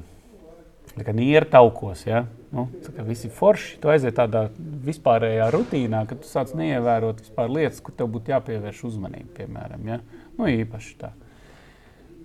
tā 0.97 1.07
kā 1.07 1.15
nieru 1.17 1.49
taukos, 1.51 2.05
ja? 2.09 2.25
nu, 2.55 2.67
kā 2.83 3.05
visi 3.07 3.31
forši, 3.33 3.79
tu 3.83 3.91
aiziet 3.93 4.17
tādā 4.19 4.49
vispārējā 4.87 5.49
rutīnā, 5.55 6.03
ka 6.09 6.19
tu 6.19 6.29
sāc 6.29 6.53
neievērot 6.59 7.23
lietas, 7.51 7.81
kur 7.85 7.95
tev 7.97 8.11
būtu 8.15 8.35
jāpievērš 8.35 8.85
uzmanība, 8.91 9.31
piemēram, 9.39 9.89
ja? 9.93 10.01
nu, 10.39 10.49
īpaši 10.51 10.97
tā. 11.01 11.13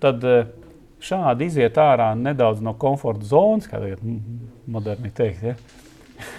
Tad 0.02 0.26
eh, 0.28 0.50
šādi 1.02 1.48
iziet 1.50 1.78
ārā 1.80 2.10
nedaudz 2.18 2.64
no 2.64 2.74
komforta 2.78 3.26
zonas, 3.28 3.68
kā 3.70 3.80
tagad 3.82 4.02
moderni 4.66 5.12
teikt. 5.14 5.46
Ja? 5.52 5.56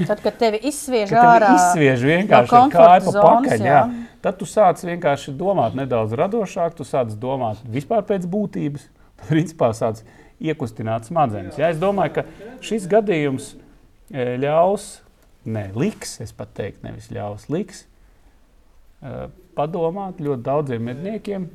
Tad, 0.10 0.22
kad 0.26 0.38
tevi 0.42 0.62
izsviež 0.68 1.10
Ka 1.14 1.22
tevi 1.22 1.32
ārā, 1.32 1.56
izsviež 1.56 2.06
vienkārši 2.12 2.54
no 2.58 2.68
kāju 2.74 3.08
pa 3.08 3.26
pakaļ. 3.30 3.58
jā. 3.58 3.72
Jā. 3.72 3.88
Tad 4.28 4.40
tu 4.40 4.48
sāc 4.50 4.82
vienkārši 4.84 5.32
domāt 5.38 5.76
nedaudz 5.78 6.16
radošāk, 6.18 6.74
tu 6.76 6.86
sāc 6.88 7.14
domāt 7.22 7.62
vispār 7.72 8.02
pēc 8.08 8.26
būtības. 8.28 8.88
Tu 9.18 9.28
principā 9.30 9.70
sāc 9.78 10.02
iekustināt 10.44 11.08
smadzenes. 11.10 11.58
Ja, 11.60 11.72
es 11.74 11.80
domāju, 11.82 12.20
ka 12.20 12.26
šis 12.66 12.88
gadījums 12.92 13.54
e, 14.12 14.36
ļaus, 14.42 14.90
ne, 15.48 15.68
liks, 15.78 16.18
es 16.24 16.34
pat 16.36 16.54
teiktu, 16.58 16.86
nevis 16.88 17.10
ļaus, 17.14 17.48
liks 17.54 17.86
e, 19.02 19.28
padomāt 19.58 20.22
ļoti 20.22 20.46
daudziem 20.46 20.86
medniekiem 20.92 21.50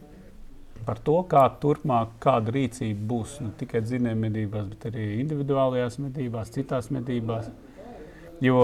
par 0.87 0.99
to, 1.07 1.21
kā 1.31 1.45
turpmāk, 1.63 2.17
kāda 2.23 2.55
rīcība 2.57 3.07
būs 3.13 3.39
ne 3.45 3.53
tikai 3.59 3.85
dzinējuma 3.85 4.27
medībās, 4.27 4.69
bet 4.73 4.89
arī 4.91 5.09
individuālajās 5.23 6.01
medībās, 6.03 6.51
citās 6.55 6.91
medībās. 6.95 7.51
Jo 8.43 8.63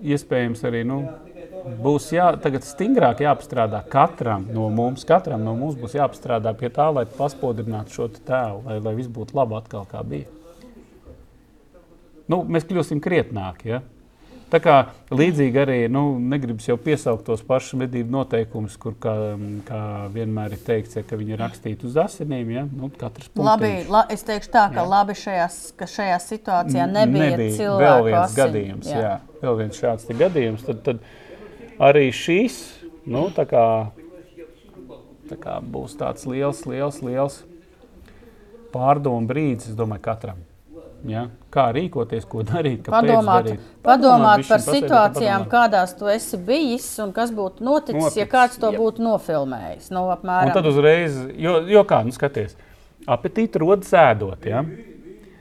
iespējams 0.00 0.62
arī 0.64 0.84
nu, 0.88 1.02
būs 1.82 2.08
jā, 2.14 2.28
tagad 2.42 2.66
stingrāk 2.66 3.22
jāpastrādā 3.24 3.82
katram 3.90 4.46
no 4.54 4.68
mums. 4.72 5.04
Katram 5.08 5.44
no 5.44 5.54
mums 5.58 5.78
būs 5.80 5.96
jāpastrādā 5.98 6.54
pie 6.58 6.70
tā, 6.74 6.88
lai 6.94 7.04
paspodrinātu 7.18 7.94
šo 7.94 8.08
tēlu, 8.18 8.64
lai, 8.66 8.80
lai 8.84 8.96
viss 8.98 9.12
būtu 9.12 9.36
labi 9.38 9.58
atkal 9.58 9.86
kā 9.90 10.02
bija. 10.06 10.30
Nu, 12.28 12.42
mēs 12.44 12.66
kļūsim 12.68 13.00
krietnāki. 13.04 13.72
Ja? 13.72 13.84
Tā 14.48 14.60
kā 14.64 14.74
līdzīgi 15.12 15.60
arī 15.60 15.76
nu, 15.92 16.02
negribas 16.32 16.64
jau 16.70 16.78
piesaukt 16.80 17.26
tos 17.26 17.42
pašus 17.44 17.76
medību 17.82 18.14
noteikumus, 18.14 18.78
kur 18.80 18.94
kā, 19.00 19.12
kā 19.68 19.80
vienmēr 20.14 20.56
ir 20.56 20.62
teikts, 20.64 20.96
ja, 20.96 21.04
ka 21.04 21.18
viņi 21.20 21.34
ir 21.36 21.42
rakstīti 21.42 21.84
uz 21.88 21.98
asinīm. 22.00 22.54
Ja? 22.54 22.64
Nu, 22.64 22.88
Labi, 23.44 23.72
la, 23.92 24.06
es 24.12 24.24
teikšu 24.28 24.52
tā, 24.54 24.64
ka 24.72 24.80
Jā. 24.80 24.86
labi 24.88 25.16
šajās, 25.20 25.58
ka 25.76 25.88
šajā 25.92 26.16
situācijā 26.24 26.88
nebija, 26.88 27.34
nebija 27.34 27.50
vēl 27.50 27.58
cilvēku 27.60 28.08
viens 28.08 28.20
asins. 28.22 28.38
gadījums. 28.40 28.92
Jā. 28.92 29.02
Jā, 29.04 29.14
vēl 29.42 29.58
viens 29.60 29.82
šāds 29.84 30.12
gadījums. 30.24 30.64
Tad, 30.68 30.80
tad 30.86 31.04
arī 31.78 32.08
šīs 32.14 32.58
nu, 33.08 33.28
tā 33.34 33.46
kā, 33.48 33.64
tā 35.30 35.38
kā 35.40 35.58
būs 35.62 35.96
tāds 35.98 36.26
liels, 36.28 36.64
liels, 36.68 37.00
liels 37.04 37.40
pārdomu 38.74 39.28
brīdis, 39.28 39.72
es 39.72 39.78
domāju, 39.78 40.04
katram. 40.04 40.44
Ja? 41.06 41.28
Kā 41.54 41.68
rīkoties, 41.72 42.24
ko 42.26 42.42
darīt, 42.42 42.88
Padomāt, 42.90 43.46
darīt. 43.46 43.66
padomāt 43.86 44.42
bišķiņ 44.42 44.50
par 44.50 44.64
un 44.64 44.74
situācijām, 44.74 45.44
padomāt. 45.44 45.52
kādās 45.52 45.94
tu 45.94 46.08
esi 46.10 46.40
bijis 46.42 46.88
un 47.04 47.12
kas 47.14 47.30
būtu 47.34 47.62
noticis, 47.62 48.00
noticis 48.02 48.18
ja 48.18 48.26
kāds 48.26 48.58
to 48.58 48.72
jā. 48.74 48.80
būtu 48.82 49.04
nofilmējis. 49.06 49.92
Nu, 49.94 50.08
Un 50.08 50.16
apmēram. 50.16 50.52
tad 50.56 50.66
uzreiz, 50.66 51.14
jo, 51.38 51.60
jo 51.70 51.84
kā, 51.86 52.02
nu 52.04 52.14
skaties, 52.14 52.56
apetīti 53.06 53.62
rodas 53.62 53.94
ēdot. 53.94 54.48
Ja? 54.50 54.64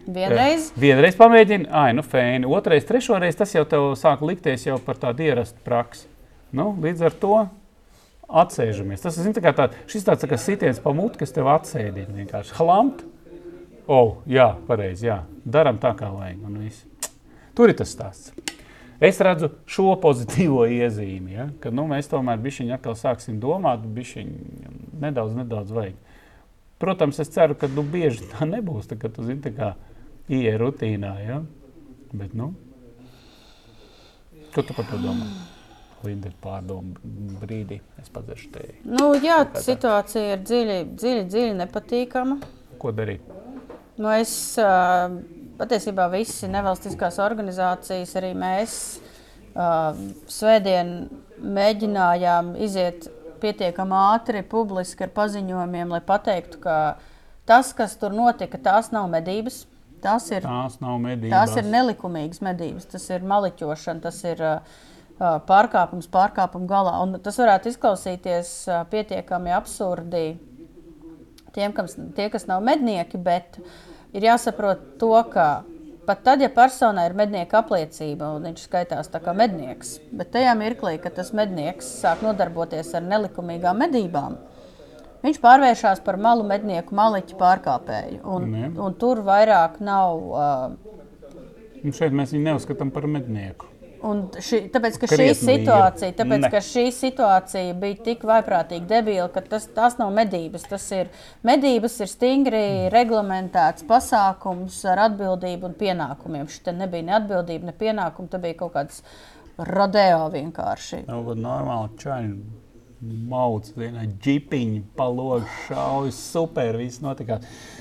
Vienreiz. 0.07 0.69
Vienreiz 0.77 1.17
pamēģini, 1.19 1.67
ah, 1.73 1.89
nu, 1.97 2.05
fēni. 2.05 2.47
Otrais, 2.47 2.85
trešoreiz 2.88 3.35
tas 3.35 3.51
jau 3.57 3.65
tev 3.67 3.89
sāk 3.99 4.21
likties 4.23 4.69
jau 4.69 4.77
par 4.79 5.01
tādu 5.01 5.25
ierastu 5.25 5.59
praksi. 5.65 6.05
Nu, 6.55 6.71
līdz 6.83 7.07
ar 7.07 7.15
to 7.19 7.37
atsēžamies. 8.27 9.03
Tas 9.03 9.19
zin, 9.19 9.35
tā 9.35 9.53
tā, 9.55 9.69
tāds 9.71 10.27
tā 10.27 10.39
sitiens 10.39 10.79
pa 10.83 10.93
muti, 10.95 11.21
kas 11.21 11.33
tev 11.35 11.49
atsēdina. 11.51 12.13
Vienkārši 12.15 12.55
hlampt. 12.59 13.05
Oh, 13.87 14.19
jā, 14.27 14.51
pareizi, 14.67 15.07
jā. 15.07 15.21
Daram 15.47 15.79
tā, 15.79 15.93
kā 15.95 16.11
vajag. 16.11 16.43
Un 16.43 16.59
viss. 16.65 16.83
Tur 17.55 17.71
ir 17.71 17.77
tas 17.79 17.91
stāsts. 17.91 18.35
Es 19.03 19.19
redzu 19.21 19.51
šo 19.69 19.91
pozitīvo 20.01 20.63
iezīmi, 20.73 21.35
ja? 21.35 21.47
ka 21.61 21.69
nu, 21.69 21.85
mēs 21.89 22.09
tomēr 22.09 22.39
bišķiņi 22.41 22.73
atkal 22.73 22.95
sāksim 22.97 23.37
domāt, 23.41 23.83
bišķiņi 23.93 24.71
nedaudz, 25.03 25.35
nedaudz 25.37 25.73
vajag. 25.75 25.99
Protams, 26.81 27.19
es 27.21 27.29
ceru, 27.33 27.57
ka 27.57 27.69
nu, 27.69 27.85
bieži 27.85 28.25
tā 28.31 28.47
nebūs, 28.49 28.89
tā, 28.89 28.97
ka 28.97 29.11
tu 29.13 29.25
zini, 29.25 29.43
tā 29.45 29.53
kā 29.53 29.69
ieej 30.29 30.57
rutīnā, 30.61 31.13
ja? 31.25 31.43
bet 32.09 32.33
nu, 32.37 32.55
ko 34.55 34.65
tu 34.65 34.73
par 34.73 34.89
to 34.89 34.97
domā? 35.01 35.29
Ir 36.05 36.35
pārdomu 36.43 36.93
brīdī, 37.41 37.79
es 37.99 38.11
padzeršu 38.13 38.51
te. 38.53 38.67
Nu, 38.85 39.09
jā, 39.17 39.41
situācija 39.65 40.35
ir 40.35 40.43
dziļi, 40.45 40.77
dziļi, 40.93 41.23
dziļi 41.31 41.55
nepatīkama. 41.63 42.37
Ko 42.77 42.93
darīt? 42.95 43.25
Nu, 43.97 44.11
es 44.13 44.31
patiesībā 45.57 46.05
visi 46.13 46.49
nevalstiskās 46.53 47.17
organizācijas, 47.23 48.13
arī 48.19 48.33
mēs 48.37 48.75
svētdien 50.37 50.91
mēģinājām 51.57 52.53
iziet 52.61 53.09
pietiekami 53.41 53.97
ātri, 53.97 54.43
publiski 54.45 55.07
ar 55.07 55.13
paziņojumiem, 55.17 55.95
lai 55.95 56.01
pateiktu, 56.05 56.61
ka 56.61 56.77
tas, 57.49 57.73
kas 57.77 57.97
tur 57.97 58.13
notika, 58.13 58.61
tās 58.61 58.93
nav 58.93 59.09
medības. 59.13 59.65
Tās 59.97 60.27
ir, 60.29 60.43
tās 60.45 60.77
nav 60.77 60.99
medības. 61.01 61.33
Tās 61.33 61.57
ir 61.57 61.65
nelikumīgas 61.73 62.43
medības, 62.45 62.85
tas 62.91 63.07
ir 63.09 63.25
maliķošana, 63.25 64.03
tas 64.03 64.19
ir 64.29 64.43
uh, 64.45 64.83
pārkāpums 65.20 66.09
pārkāpuma 66.13 66.70
galā. 66.70 66.97
Un 67.05 67.18
tas 67.24 67.39
varētu 67.41 67.72
izklausīties 67.72 68.53
pietiekami 68.91 69.55
absurdi 69.55 70.26
tiem, 71.57 71.74
kas, 71.74 71.97
tie, 72.18 72.30
kas 72.34 72.45
nav 72.49 72.61
mednieki, 72.65 73.18
bet 73.18 73.57
ir 74.13 74.28
jāsaprot 74.30 74.84
to, 75.01 75.13
ka 75.34 75.47
pat 76.07 76.22
tad, 76.24 76.43
ja 76.43 76.49
personai 76.53 77.07
ir 77.09 77.15
mednieka 77.18 77.61
apliecība 77.61 78.30
un 78.38 78.45
viņš 78.47 78.68
skaitās 78.68 79.09
kā 79.11 79.34
mednieks, 79.36 79.97
bet 80.13 80.32
tajā 80.36 80.53
mirklī, 80.59 80.95
kad 81.03 81.18
tas 81.18 81.34
mednieks 81.36 81.89
sāk 82.03 82.24
nodarboties 82.26 82.93
ar 82.95 83.03
nelikumīgām 83.07 83.82
medībām, 83.84 84.38
viņš 85.26 85.41
pārvēršas 85.43 86.03
par 86.05 86.20
malu 86.22 86.45
mednieku 86.47 86.95
maliķu 86.95 87.39
pārkāpēju. 87.41 88.22
Un, 88.24 88.53
un 88.78 88.99
tur 89.01 89.24
vairāk 89.28 89.82
nav. 89.84 90.30
Uh, 90.30 91.82
un 91.84 91.97
šeit 91.97 92.15
mēs 92.15 92.36
viņu 92.36 92.51
neuzskatām 92.51 92.93
par 92.93 93.09
mednieku. 93.11 93.76
Un 94.07 94.21
ši, 94.43 94.59
tāpēc, 94.71 94.97
ka 95.01 95.09
šī 95.11 95.27
situācija, 95.35 96.13
tāpēc, 96.15 96.45
ka 96.53 96.61
šī 96.63 96.85
situācija 96.95 97.75
bija 97.81 97.97
tik 98.05 98.25
vaiprātīgi 98.27 98.87
debila, 98.89 99.27
ka 99.33 99.43
tas, 99.43 99.65
tas 99.75 99.97
nav 99.99 100.13
medības. 100.15 100.67
Tas 100.69 100.85
ir, 100.95 101.09
medības 101.47 101.97
ir 102.03 102.11
stingri 102.11 102.65
reglamentēts 102.93 103.87
pasākums 103.89 104.79
ar 104.87 105.07
atbildību 105.09 105.71
un 105.71 105.75
pienākumiem. 105.79 106.47
Šī 106.51 106.77
nebija 106.77 107.09
ne 107.09 107.17
atbildība, 107.19 107.71
ne 107.71 107.75
pienākuma, 107.77 108.31
tā 108.31 108.39
bija 108.43 108.61
kaut 108.61 108.75
kāds 108.77 109.03
rodeo 109.57 110.29
vienkārši. 110.33 111.03
Nav 111.09 111.33
no, 111.33 111.37
normāli 111.49 112.01
čaļi 112.01 112.31
Mauts, 112.97 113.75
vienā 113.77 114.07
ģipiņā, 114.25 114.79
palogs, 114.97 115.51
šaujas, 115.67 116.17
super, 116.31 116.79
viss 116.79 116.97
notika. 117.03 117.35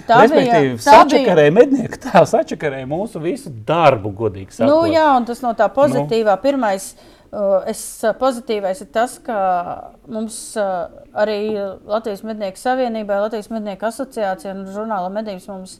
Tā 0.05 0.19
Respektīvi, 0.21 0.75
bija, 0.75 0.77
tā 0.77 0.93
sačakarēja 0.93 1.55
bija... 1.55 1.55
mednieku 1.57 2.01
tēvs, 2.05 2.35
sačakarēja 2.35 2.89
mūsu 2.91 3.23
visu 3.25 3.53
darbu, 3.69 4.13
godīgi 4.19 4.59
sakot. 4.59 4.69
Nu, 4.69 4.83
jā, 4.93 5.07
un 5.17 5.25
tas 5.25 5.41
no 5.41 5.55
tā 5.57 5.71
pozitīvā. 5.73 6.37
Nu. 6.37 6.43
Pirmais, 6.45 6.91
uh, 7.31 7.65
es, 7.65 7.81
uh, 8.05 8.13
pozitīvais 8.21 8.85
ir 8.85 8.93
tas, 8.93 9.17
ka 9.25 9.41
mums 10.05 10.37
uh, 10.61 10.85
arī 11.17 11.41
Latvijas 11.89 12.21
mednieku 12.21 12.61
savienībai, 12.61 13.23
Latvijas 13.25 13.49
mednieku 13.55 13.89
asociācija 13.89 14.53
un 14.53 14.67
žurnāla 14.69 15.09
medības 15.17 15.49
mums 15.49 15.79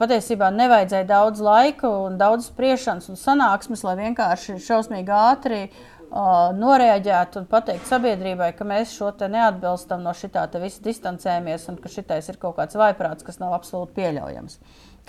patiesībā 0.00 0.48
nevajadzēja 0.56 1.12
daudz 1.12 1.44
laika 1.44 1.92
un 2.08 2.16
daudz 2.18 2.48
spriešanas 2.48 3.12
un 3.12 3.20
sanāksmes, 3.20 3.84
lai 3.84 3.98
vienkārši 4.00 4.56
šausmīgi 4.64 5.12
ātri 5.12 5.66
uh, 5.68 5.90
noreaģēt 6.12 7.38
un 7.40 7.46
pateikt 7.48 7.88
sabiedrībai, 7.88 8.50
ka 8.56 8.66
mēs 8.68 8.92
šo 8.98 9.10
te 9.16 9.28
neatbilstam 9.32 10.02
no 10.04 10.12
šitā 10.16 10.44
te 10.52 10.60
visi 10.60 10.82
distancējamies 10.84 11.68
un 11.72 11.78
ka 11.80 11.88
šitais 11.92 12.28
ir 12.28 12.36
kaut 12.42 12.58
kāds 12.58 12.76
vaiprāts, 12.76 13.24
kas 13.24 13.40
nav 13.40 13.54
absolūti 13.56 13.96
pieļaujams. 13.96 14.58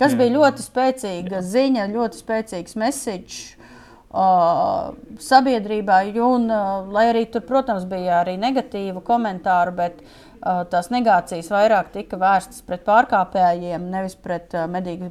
Tas 0.00 0.16
bija 0.18 0.32
ļoti 0.34 0.64
spēcīga 0.64 1.38
Jā. 1.38 1.42
ziņa, 1.44 1.84
ļoti 1.92 2.18
spēcīgs 2.18 2.78
message. 2.80 3.58
Uh, 4.14 4.92
sabiedrībā, 5.18 5.96
un, 6.22 6.44
uh, 6.46 6.84
lai 6.94 7.08
arī 7.10 7.24
tur, 7.34 7.42
protams, 7.48 7.82
bija 7.90 8.20
arī 8.20 8.36
negatīvu 8.38 9.00
komentāru, 9.02 9.72
bet 9.74 9.96
uh, 10.04 10.60
tās 10.70 10.86
negācijas 10.94 11.48
vairāk 11.50 11.90
tika 11.96 12.20
vērstas 12.20 12.62
pret 12.62 12.84
pārkāpējiem, 12.86 13.88
nevis 13.90 14.14
pret 14.14 14.54
uh, 14.54 14.68
medību, 14.70 15.08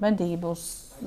medību, 0.00 0.56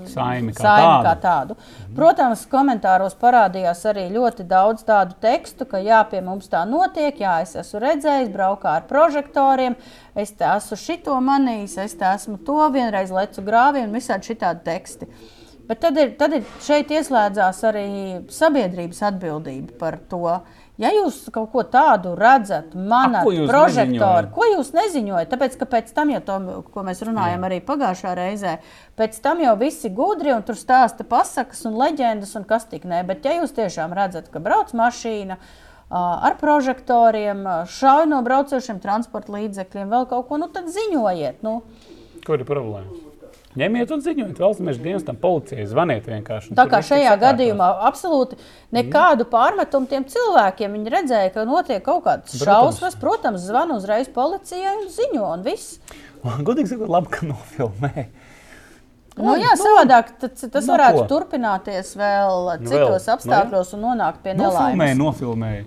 saimi 0.06 0.54
kā 0.54 0.62
saimi 0.62 0.84
tādu. 0.84 1.08
Kā 1.08 1.14
tādu. 1.24 1.56
Mhm. 1.58 1.96
Protams, 1.98 2.44
komentāros 2.52 3.18
parādījās 3.18 3.82
arī 3.90 4.06
ļoti 4.14 4.46
daudz 4.46 4.86
tādu 4.86 5.18
tekstu, 5.24 5.66
ka 5.66 5.82
jā, 5.82 6.04
pie 6.12 6.22
mums 6.22 6.46
tā 6.52 6.62
notiek, 6.70 7.18
jā, 7.24 7.40
es 7.42 7.56
esmu 7.58 7.82
redzējis, 7.88 8.30
braukā 8.36 8.76
ar 8.78 8.86
prožektoriem, 8.92 9.80
es 10.14 10.36
esmu 10.38 10.78
šito 10.78 11.18
manījis, 11.26 11.80
es 11.88 11.98
esmu 11.98 12.38
to, 12.46 12.60
vienreiz 12.70 13.10
lecu 13.10 13.42
grāvī 13.42 13.82
un 13.88 13.98
visādi 13.98 14.34
šitādi 14.34 14.66
teksti. 14.68 15.10
Bet 15.68 15.82
tad, 15.84 15.98
ir, 16.00 16.14
tad 16.16 16.32
ir 16.38 16.46
šeit 16.64 16.92
ieslēdzās 16.96 17.60
arī 17.68 17.88
sabiedrības 18.32 19.02
atbildība 19.10 19.76
par 19.82 19.98
to. 20.08 20.40
Ja 20.78 20.92
jūs 20.94 21.24
kaut 21.34 21.50
ko 21.52 21.64
tādu 21.68 22.14
redzat, 22.16 22.76
manā 22.78 23.24
prožektorā, 23.26 24.28
ko 24.32 24.46
jūs 24.46 24.70
neziņojat? 24.78 25.32
Tāpēc, 25.32 25.58
ka 25.58 25.68
pēc 25.72 25.90
tam, 25.96 26.12
jau 26.14 26.22
to, 26.24 26.38
ko 26.72 26.84
mēs 26.86 27.02
runājam 27.04 27.42
Jā. 27.42 27.50
arī 27.50 27.58
pagājušā 27.66 28.14
reizē, 28.20 28.54
pēc 29.00 29.18
tam 29.26 29.42
jau 29.42 29.56
visi 29.58 29.90
gudri 29.90 30.36
un 30.36 30.46
tur 30.46 30.60
stāsta 30.60 31.04
pasakas 31.08 31.66
un 31.68 31.80
leģendas 31.82 32.36
un 32.38 32.46
kas 32.48 32.70
tik 32.70 32.86
ne. 32.86 33.02
Bet, 33.10 33.26
ja 33.26 33.40
jūs 33.40 33.58
tiešām 33.58 33.98
redzat, 33.98 34.30
ka 34.30 34.44
brauc 34.44 34.72
mašīna 34.78 35.40
ar 35.90 36.38
prožektoriem, 36.38 37.44
šauj 37.74 38.08
no 38.14 38.22
braucošiem 38.24 38.80
transporta 38.84 39.34
līdzekļiem, 39.34 39.92
vēl 39.92 40.08
kaut 40.14 40.30
ko, 40.30 40.40
nu 40.40 40.52
tad 40.54 40.70
ziņojiet. 40.72 41.42
Nu. 41.48 41.64
Kur 42.28 42.38
ir 42.38 42.48
problēma? 42.48 43.07
Ņemiet 43.58 43.92
un 43.94 44.02
ziņojiet 44.04 44.40
valsts 44.42 44.62
meža 44.62 44.82
dienestam, 44.84 45.18
policijai, 45.22 45.64
zvaniet 45.70 46.06
vienkārši. 46.06 46.52
Tā 46.58 46.68
kā 46.70 46.82
šajā 46.86 47.14
gadījumā 47.22 47.70
absolūti 47.88 48.38
nekādu 48.76 49.24
mm. 49.24 49.32
pārmetumu 49.32 49.90
tiem 49.90 50.06
cilvēkiem. 50.12 50.76
Viņi 50.78 50.94
redzēja, 50.94 51.32
ka 51.34 51.46
notiek 51.48 51.82
kaut 51.86 52.04
kādas 52.06 52.38
šausmas. 52.38 53.00
Protams, 53.02 53.48
zvana 53.48 53.80
uzreiz 53.80 54.12
policijai 54.14 54.76
un 54.76 54.92
ziņo, 54.94 55.24
un 55.32 55.48
viss. 55.48 55.80
Godīgi 56.22 56.74
sakot, 56.76 56.92
labi, 56.92 57.14
ka 57.16 57.32
nofilmē. 57.32 58.08
Nu, 59.18 59.34
jā, 59.40 59.56
nu, 59.56 59.64
savādāk 59.64 60.14
tas, 60.22 60.44
tas 60.44 60.62
nu, 60.62 60.70
varētu 60.76 61.02
ko? 61.02 61.08
turpināties 61.10 61.96
vēl 61.98 62.52
citos 62.68 63.08
vēl, 63.08 63.14
apstākļos 63.16 63.72
nu, 63.72 63.74
jā. 63.74 63.80
un 63.80 63.86
nonākt 63.88 64.22
pie 64.22 64.36
nelaimes. 64.38 64.60
Nofilmēja, 64.62 64.98
nofilmēja. 65.02 65.64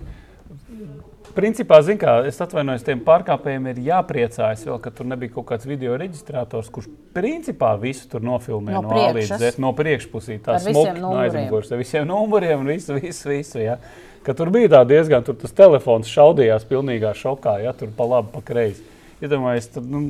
Principā, 1.35 1.77
kā, 1.99 2.13
es 2.27 2.39
atvainojos, 2.43 2.83
tiem 2.83 3.01
pārkāpējiem 3.05 3.67
ir 3.71 3.81
jāpriecājas, 3.85 4.63
vēl, 4.67 4.79
ka 4.83 4.91
tur 4.95 5.07
nebija 5.07 5.33
kaut 5.37 5.47
kāds 5.51 5.67
video 5.69 5.95
reģistrators, 5.99 6.69
kurš 6.73 6.89
principā 7.15 7.71
visu 7.79 8.09
tur 8.11 8.23
nofilmē 8.25 8.73
no, 8.75 8.81
no 8.87 8.97
A 8.97 9.11
līdz 9.15 9.35
Z, 9.39 9.51
no 9.61 9.71
priekšpusī. 9.77 10.39
Tā 10.43 10.57
smuki 10.63 10.99
no 10.99 11.13
aizmugures, 11.21 11.71
ar 11.71 11.79
visiem 11.79 12.07
numuriem 12.09 12.63
un 12.63 12.71
visu, 12.73 12.97
visu, 12.99 13.29
visu. 13.31 13.61
Ja. 13.63 13.77
Ka 14.25 14.35
tur 14.37 14.51
bija 14.53 14.83
diezgan, 14.87 15.23
tur 15.25 15.37
tas 15.39 15.55
telefons 15.55 16.11
šaudījās 16.11 16.67
pilnīgā 16.69 17.13
šokā, 17.17 17.59
ja 17.63 17.71
tur 17.77 17.93
pa 17.95 18.09
labi, 18.15 18.33
pa 18.35 18.43
kreisi. 18.51 18.83
Iedomājieties, 19.21 19.71
tad, 19.77 19.87
nu, 19.89 20.03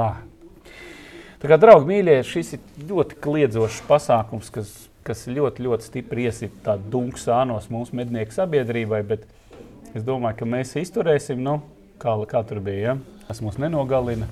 ah. 0.00 0.18
Tā 1.42 1.50
kā, 1.50 1.60
draugi, 1.60 1.90
mīļie, 1.90 2.18
šis 2.24 2.56
ir 2.56 2.88
ļoti 2.88 3.20
kliedzošs 3.22 3.82
pasākums, 3.88 4.48
kas, 4.54 4.72
kas 5.04 5.26
ļoti, 5.28 5.66
ļoti 5.66 5.90
stipri 5.90 6.28
iesit 6.30 6.54
tādu 6.64 6.88
dunku 6.94 7.20
sānos 7.20 7.68
mūsu 7.72 7.98
mednieku 7.98 8.32
sabiedrībai. 8.32 9.02
Bet, 9.10 9.26
Es 9.94 10.02
domāju, 10.02 10.40
ka 10.40 10.46
mēs 10.50 10.72
izturēsim, 10.80 11.38
nu, 11.38 11.60
kā, 12.02 12.16
kā 12.30 12.42
tur 12.46 12.58
bija. 12.64 12.94
Ja? 12.94 13.24
Tas 13.28 13.40
mūs 13.44 13.60
nenogalina, 13.62 14.26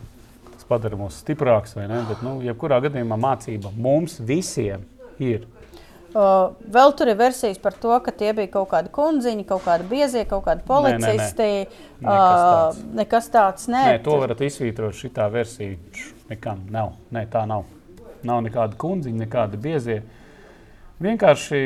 tas 0.51 0.67
padara 0.67 0.99
mūs 0.99 1.21
stiprākus. 1.23 1.77
Bet, 1.79 2.25
nu, 2.27 2.41
jebkurā 2.43 2.81
gadījumā 2.83 3.19
mācība 3.21 3.71
mums 3.79 4.19
visiem 4.19 4.83
ir. 5.23 5.47
Uh, 6.13 6.51
vēl 6.69 6.91
tur 6.93 7.09
ir 7.09 7.17
versijas 7.17 7.57
par 7.63 7.73
to, 7.81 7.93
ka 8.05 8.13
tie 8.13 8.35
bija 8.37 8.51
kaut 8.59 8.69
kādi 8.75 8.91
kundziņi, 8.93 9.47
kaut 9.49 9.63
kādi 9.65 9.87
biezie, 9.89 10.27
kaut 10.29 10.43
kādi 10.45 10.67
policisti. 10.67 11.47
Nē, 11.47 11.69
nē, 12.03 12.11
nē. 12.11 12.11
Nekas 12.11 12.43
tāds, 12.43 12.81
uh, 12.83 12.91
nekas 12.99 13.31
tāds 13.33 13.69
nē. 13.73 13.85
nē, 13.95 14.03
to 14.05 14.19
varat 14.21 14.43
izsvītrot. 14.45 14.99
Šī 14.99 15.13
versija 15.33 15.79
nekam 16.29 16.67
nav. 16.75 16.93
Nē, 17.15 17.25
tā 17.33 17.47
nav. 17.49 17.65
Nav 18.29 18.43
nekāda 18.45 18.77
kundziņa, 18.83 19.23
nekāda 19.25 19.63
biezie. 19.63 20.03
Vienkārši 21.03 21.63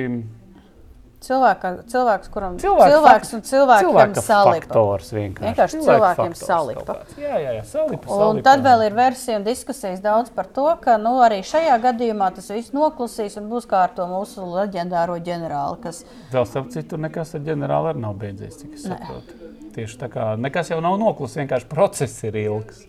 Cilvēka, 1.17 1.71
cilvēks, 1.89 2.29
kuram 2.31 2.59
cilvēks 2.61 3.03
fakt- 3.03 3.33
un 3.35 3.41
cilvēkam 3.49 4.13
cilvēka 4.15 4.67
faktors 4.69 5.09
vienkārši. 5.17 5.47
Vienkārši 5.49 5.79
cilvēkiem 5.87 6.35
salipa. 6.37 6.97
Jā, 7.17 7.39
jā, 7.41 7.55
jā, 7.57 7.63
salipa. 7.65 8.11
Un 8.13 8.21
salipa. 8.21 8.43
tad 8.45 8.63
vēl 8.67 8.85
ir 8.87 8.95
versija 8.99 9.39
un 9.41 9.47
diskusijas 9.47 10.03
daudz 10.05 10.29
par 10.31 10.45
to, 10.47 10.67
ka 10.85 10.99
nu, 11.01 11.15
arī 11.25 11.41
šajā 11.41 11.79
gadījumā 11.83 12.29
tas 12.37 12.51
viss 12.53 12.71
noklusīs 12.77 13.39
un 13.41 13.49
būs 13.51 13.67
kā 13.67 13.81
ar 13.89 13.95
to 13.97 14.07
mūsu 14.07 14.45
leģendāro 14.45 15.17
ģenerāli, 15.25 15.81
kas 15.83 16.05
Vēl 16.33 16.47
starp 16.47 16.69
citu, 16.71 17.01
nekas 17.01 17.35
ar 17.35 17.41
ģenerāli 17.49 17.95
arī 17.95 18.05
nav 18.05 18.15
beidzies, 18.21 18.61
cik 18.61 18.75
es 18.77 18.85
saprotu. 18.87 19.41
Tieši 19.75 19.99
tā 19.99 20.09
kā 20.13 20.37
nekas 20.39 20.69
jau 20.71 20.81
nav 20.85 20.99
noklusis, 21.01 21.41
vienkārši 21.41 21.69
process 21.73 22.23
ir 22.29 22.37
ilgs. 22.45 22.85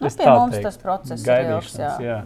Nu, 0.00 0.08
pie 0.08 0.26
mums 0.30 0.54
teiktu. 0.54 0.62
tas 0.62 0.78
process 0.78 1.26
ir 1.26 1.44
ilgs, 1.50 1.76
Gaidīšanas, 1.76 2.00
jā. 2.00 2.22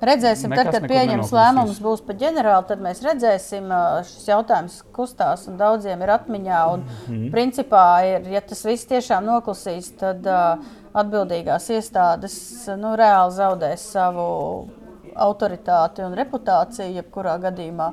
Redzēsim, 0.00 0.54
tad, 0.56 0.70
kad 0.72 0.86
pieņems 0.88 1.30
lēmums 1.36 1.80
būs 1.84 2.00
par 2.06 2.16
ģenerāli, 2.20 2.66
tad 2.70 2.80
mēs 2.84 3.02
redzēsim, 3.04 3.68
šis 4.08 4.28
jautājums 4.30 4.80
kustās 4.96 5.46
un 5.50 5.58
daudziem 5.60 6.00
ir 6.02 6.14
atmiņā. 6.16 6.60
Un, 6.72 6.84
Mhm. 7.08 7.30
Principā, 7.34 7.84
ir, 8.08 8.28
ja 8.32 8.40
tas 8.40 8.64
viss 8.64 8.86
tiešām 8.88 9.24
noklusīs, 9.24 9.92
tad 10.00 10.26
uh, 10.26 10.58
atbildīgās 10.94 11.68
iestādes 11.70 12.34
nu, 12.80 12.94
reāli 12.98 13.32
zaudēs 13.36 13.84
savu 13.92 14.68
autoritāti 15.14 16.04
un 16.06 16.14
reputāciju 16.18 16.94
jebkurā 17.00 17.36
gadījumā. 17.42 17.92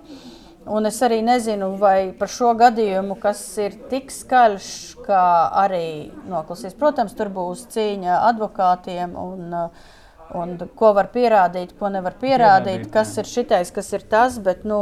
Un 0.67 0.85
es 0.85 0.97
arī 1.01 1.21
nezinu, 1.23 1.77
vai 1.79 2.11
par 2.19 2.27
šo 2.27 2.49
gadījumu, 2.59 3.15
kas 3.21 3.39
ir 3.63 3.77
tik 3.89 4.09
skaļš, 4.11 4.97
kā 5.05 5.21
arī 5.63 6.11
noklusīs. 6.27 6.75
Protams, 6.75 7.13
tur 7.15 7.29
būs 7.31 7.67
cīņa 7.71 8.17
advokātiem 8.33 9.15
un, 9.15 9.53
uh, 9.53 9.95
un 10.35 10.57
ko 10.75 10.91
var 10.97 11.11
pierādīt, 11.13 11.75
ko 11.79 11.91
nevar 11.93 12.17
pierādīt, 12.19 12.83
Pierādīt, 12.83 12.93
kas 12.93 13.15
jā. 13.15 13.23
ir 13.23 13.31
šitais, 13.31 13.73
kas 13.75 13.93
ir 13.93 14.05
tas. 14.11 14.39
Bet, 14.43 14.65
nu, 14.67 14.79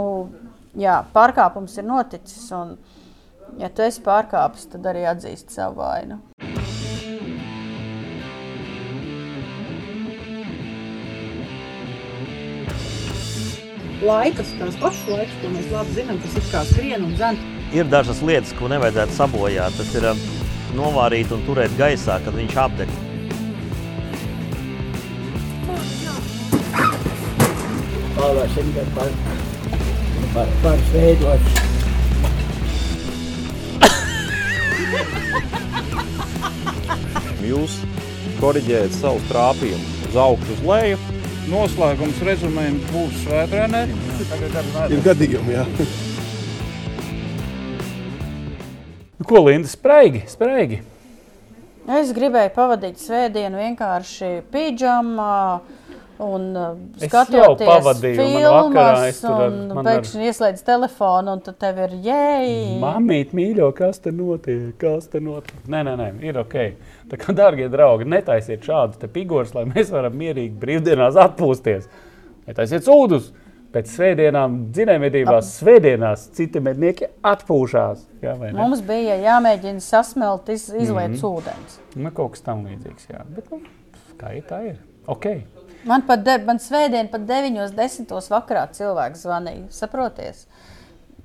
jā, 0.79 1.01
pārkāpums 1.15 1.77
ir 1.77 1.87
noticis. 1.89 2.47
Un, 2.55 2.77
ja 3.61 3.69
tu 3.69 3.85
esi 3.85 4.03
pārkāpis, 4.05 4.69
tad 4.73 4.87
arī 4.93 5.05
atzīst 5.11 5.53
savu 5.55 5.83
vainu. 5.83 6.21
laikas, 14.05 14.51
tās 14.59 14.75
pašas 14.79 15.07
laikas, 15.09 15.35
ko 15.41 15.51
mēs 15.53 15.71
labi 15.73 15.95
zinām, 15.97 16.19
kas 16.21 16.37
ir 16.37 16.47
kā 16.51 16.61
skrien 16.69 17.07
un 17.07 17.15
zem. 17.19 17.39
Ir 17.75 17.89
dažas 17.89 18.21
lietas, 18.25 18.53
ko 18.59 18.69
nevajadzētu 18.71 19.17
sabojāt. 19.17 19.79
Tas 19.79 19.97
ir 19.97 20.07
um, 20.11 20.23
novārīt 20.77 21.33
un 21.35 21.43
turēt 21.47 21.73
gaisā, 21.79 22.19
kad 22.25 22.37
viņš 22.37 22.57
apdeg. 22.67 22.95
Pavasim 28.45 28.73
par, 28.95 29.07
par, 30.33 30.47
par 30.61 30.77
sveidots. 30.91 31.53
Jūs 37.41 37.77
korģējat 38.37 38.93
savu 38.99 39.23
trāpījumu 39.31 40.09
uz 40.11 40.17
augšu, 40.21 40.57
uz 40.57 40.61
leju. 40.69 40.99
Noslēgums 41.49 42.21
rezumējam 42.27 42.77
būs 42.91 43.17
svētdienē. 43.23 43.81
Ir 44.93 45.01
gadījumi, 45.07 45.55
jā. 45.55 45.65
Nu, 49.17 49.25
ko 49.25 49.41
Linda 49.47 49.71
spraigi? 49.73 50.21
spraigi. 50.29 50.83
Es 51.97 52.13
gribēju 52.13 52.53
pavadīt 52.53 53.01
svētdienu 53.01 53.57
vienkārši 53.63 54.35
pīdžamā. 54.53 55.33
Un 56.19 56.55
uh, 56.55 56.77
Es 57.01 57.09
skatoties 57.11 57.99
filmas, 58.01 59.23
un 59.25 59.67
man 59.73 59.81
ar- 59.81 59.87
pēkšņi 59.89 60.27
ieslēdz 60.29 60.61
telefonu, 60.63 61.33
un 61.35 61.41
tad 61.43 61.57
tev 61.59 61.77
ir 61.83 61.95
jēga. 62.05 62.79
Mamīt, 62.79 63.33
mīļo, 63.35 63.67
kas 63.75 63.99
te 63.99 64.11
notiek? 64.15 64.77
Kas 64.79 65.07
te 65.11 65.19
notiek? 65.19 65.57
Nē, 65.67 65.81
nē, 65.83 65.95
nē, 65.99 66.07
ir 66.23 66.39
ok. 66.39 66.55
Tā 67.11 67.19
kā, 67.19 67.35
darbie 67.35 67.67
draugi, 67.69 68.07
netaisiet 68.07 68.63
šādus 68.63 69.01
figūrus, 69.11 69.51
lai 69.57 69.65
mēs 69.65 69.91
varam 69.91 70.15
mierīgi 70.15 70.55
brīvdienās 70.61 71.19
atpūsties. 71.25 71.89
Netaisiet 72.47 72.87
sūdus! 72.87 73.33
Pēc 73.75 73.89
svētdienām, 73.91 74.53
dzinējumvedībās, 74.71 75.49
svētdienās 75.59 76.29
citi 76.31 76.61
mednieki 76.63 77.09
atpūšās. 77.27 78.05
Jā? 78.23 78.37
Mums 78.55 78.79
bija 78.87 79.17
jāmēģina 79.19 79.83
sasmelt, 79.83 80.47
iz, 80.49 80.69
Mhm. 80.71 80.93
mm 80.93 81.13
-hmm. 81.15 81.21
ūdens. 81.27 81.79
Nu, 81.95 82.11
kaut 82.11 82.31
kas 82.31 82.41
tam 82.41 82.63
līdzīgs. 82.65 83.09
Jā. 83.11 83.25
Bet, 83.35 83.51
nu, 83.51 83.59
kā 84.17 84.31
ir, 84.37 84.43
tā 84.47 84.61
ir. 84.69 84.77
Ok. 85.07 85.25
Man 85.85 86.01
pat 86.07 86.23
de, 86.25 86.39
man 86.47 86.57
svētdien, 86.61 87.09
pat 87.11 87.27
9, 87.29 87.59
10 87.77 88.29
vakarā 88.33 88.65
cilvēks 88.73 89.25
zvanīja. 89.27 89.65
Saproties? 89.73 90.45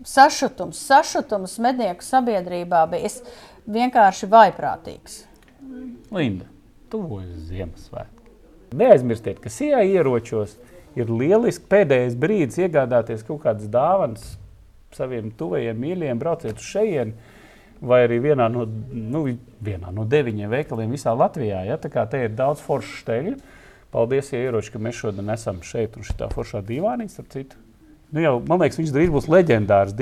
Sašutums, 0.04 0.80
sašutums 0.88 1.58
mednieku 1.60 2.04
sabiedrībā 2.04 2.84
bija 2.92 3.08
es 3.08 3.20
vienkārši 3.68 4.28
vaiprātīgs. 4.32 5.22
Linda, 6.12 6.48
tuvojas 6.92 7.48
Ziemassvētki. 7.48 8.28
Neaizmirstiet, 8.80 9.40
ka 9.42 9.52
sijā 9.52 9.80
ieročos 9.86 10.54
ir 10.98 11.10
lieliski 11.10 11.66
pēdējais 11.70 12.16
brīdis 12.20 12.60
iegādāties 12.64 13.24
kaut 13.26 13.42
kādas 13.44 13.68
dāvanas 13.70 14.36
saviem 14.94 15.30
tuvajiem 15.38 15.78
mīļajiem, 15.80 16.20
brauciet 16.20 16.60
uz 16.60 16.68
šejienu. 16.68 17.36
Vai 17.80 18.02
arī 18.04 18.18
vienā 18.20 18.50
no, 18.52 18.66
nu, 18.92 19.22
vienā 19.64 19.92
no 19.96 20.04
deviņiem 20.04 20.50
veikaliem 20.52 20.90
visā 20.92 21.14
Latvijā. 21.16 21.62
Ja? 21.64 21.78
Tā 21.80 21.88
kā 21.92 22.04
te 22.10 22.26
ir 22.26 22.34
daudz 22.36 22.60
foršu 22.60 22.98
steļu. 23.00 23.38
Paldies, 23.90 24.30
ieroči, 24.32 24.70
ka 24.70 24.78
mēs 24.78 25.00
šodien 25.02 25.30
esam 25.34 25.62
šeit 25.66 25.96
un 25.98 26.06
šitā 26.06 26.28
foršā 26.30 26.60
dīvānī, 26.66 27.08
starp 27.10 27.28
citu. 27.34 27.56
Nu 28.10 28.22
jau, 28.22 28.36
man 28.46 28.58
liekas, 28.62 28.78
viņš 28.80 28.90
drīz 28.94 29.10
būs 29.14 29.26
leģendārs 29.30 29.92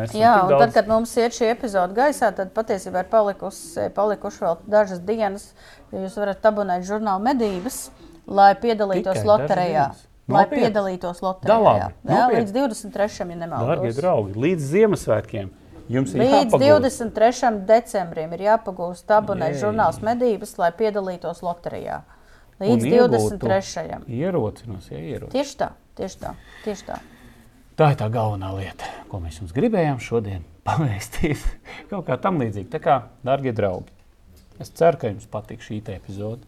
esam 0.00 0.20
Jā, 0.20 0.34
un 0.44 0.50
daudz- 0.54 0.62
tad, 0.66 0.72
kad 0.74 0.86
mums 0.88 1.12
iet 1.20 1.32
šī 1.36 1.50
epizode 1.52 1.92
gaisā, 1.96 2.30
tad 2.36 2.52
patiesībā 2.56 3.02
ir 3.04 3.08
palikusi, 3.12 3.88
palikuši 3.96 4.38
vēl 4.44 4.56
dažas 4.72 5.00
dienas, 5.04 5.50
ja 5.92 6.00
jūs 6.06 6.16
varat 6.16 6.40
abonēt 6.48 6.84
žurnālu 6.88 7.20
medības, 7.24 7.90
lai 8.26 8.54
piedalītos 8.54 9.18
Tikai 9.20 9.28
loterijā. 9.28 9.90
Lai 10.30 10.44
Nopietni? 10.44 10.62
piedalītos 10.70 11.20
Da 11.20 11.26
loterijā. 11.26 11.74
Jā, 11.74 11.90
nopietni? 12.04 12.40
līdz 12.44 12.52
23. 12.52 13.08
ja 13.08 13.24
Darbie 13.26 13.36
nemaldos. 13.36 13.96
draugi, 13.96 14.32
līdz 14.44 14.68
Ziemassvētkiem 14.72 15.50
jums 15.90 16.14
ir 16.14 16.20
Līdz 16.22 16.54
jāpagūst. 16.54 17.10
23. 17.10 17.66
decembrim 17.66 18.32
ir 18.32 18.44
jāpagūst 18.46 19.10
abonēt 19.16 19.58
žurnāls 19.60 19.98
medības, 20.00 20.56
lai 20.58 20.70
piedalītos 20.70 21.42
loterijā. 21.42 22.00
Līdz 22.60 22.84
iegūtu 22.90 23.38
23. 23.40 24.02
Ierocinos, 24.12 24.90
ja 24.92 25.00
ieroci. 25.00 25.32
Tieši 25.32 25.56
tā, 25.62 25.70
tieši 25.96 26.18
tā. 26.20 26.34
Tieši 26.66 26.86
tā. 26.90 26.98
Tā 27.80 27.86
ir 27.94 27.96
tā 27.96 28.10
galvenā 28.12 28.50
lieta, 28.58 28.88
ko 29.08 29.22
mēs 29.22 29.38
jums 29.40 29.54
gribējām 29.56 30.00
šodien 30.04 30.44
pavēstīt. 30.68 31.40
Kaut 31.88 32.04
kā 32.10 32.18
tam 32.20 32.36
līdzīga. 32.42 32.68
Tā 32.74 32.80
kā, 32.84 32.96
darbie 33.24 33.54
draugi, 33.56 33.88
es 34.60 34.72
ceru, 34.76 35.00
ka 35.00 35.08
jums 35.08 35.24
patīk 35.32 35.64
šī 35.64 35.80
epizode. 35.94 36.44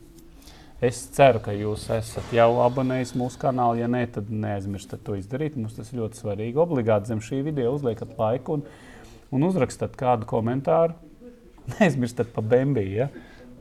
Es 0.83 0.99
ceru, 1.15 1.39
ka 1.39 1.55
jūs 1.55 1.87
esat 1.95 2.33
jau 2.35 2.49
abonējis 2.65 3.15
mūsu 3.15 3.39
kanālu. 3.41 3.79
Ja 3.81 3.89
nē, 3.89 4.03
tad 4.17 4.29
neaizmirstiet 4.35 5.05
to 5.07 5.15
izdarīt. 5.15 5.55
Mums 5.55 5.79
tas 5.79 5.95
ļoti 5.95 6.19
svarīgi. 6.19 6.59
Obligāti 6.59 7.13
zem 7.13 7.23
šī 7.23 7.39
video 7.47 7.71
uzliekat 7.77 8.19
laiku 8.19 8.59
un, 8.59 8.67
un 9.31 9.47
uzrakstat 9.47 9.95
kādu 9.97 10.27
komentāru. 10.29 10.99
Neaizmirstiet 11.77 12.35
par 12.35 12.51
Bambiju. 12.51 12.97
Ja? 13.05 13.09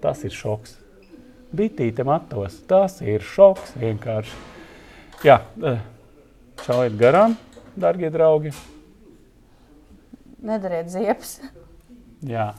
Tas 0.02 0.26
ir 0.26 0.34
šoks. 0.34 0.81
Bitīte 1.56 2.06
matos. 2.08 2.58
Tas 2.68 3.02
ir 3.04 3.24
šoks 3.26 3.76
vienkārši. 3.82 4.36
Jā, 5.28 5.42
eh, 5.64 5.82
šaujiet 6.66 6.98
garām, 6.98 7.38
darbie 7.76 8.10
draugi. 8.14 8.54
Nedariet 10.42 10.90
ziepes. 10.90 11.40
Jā, 12.26 12.54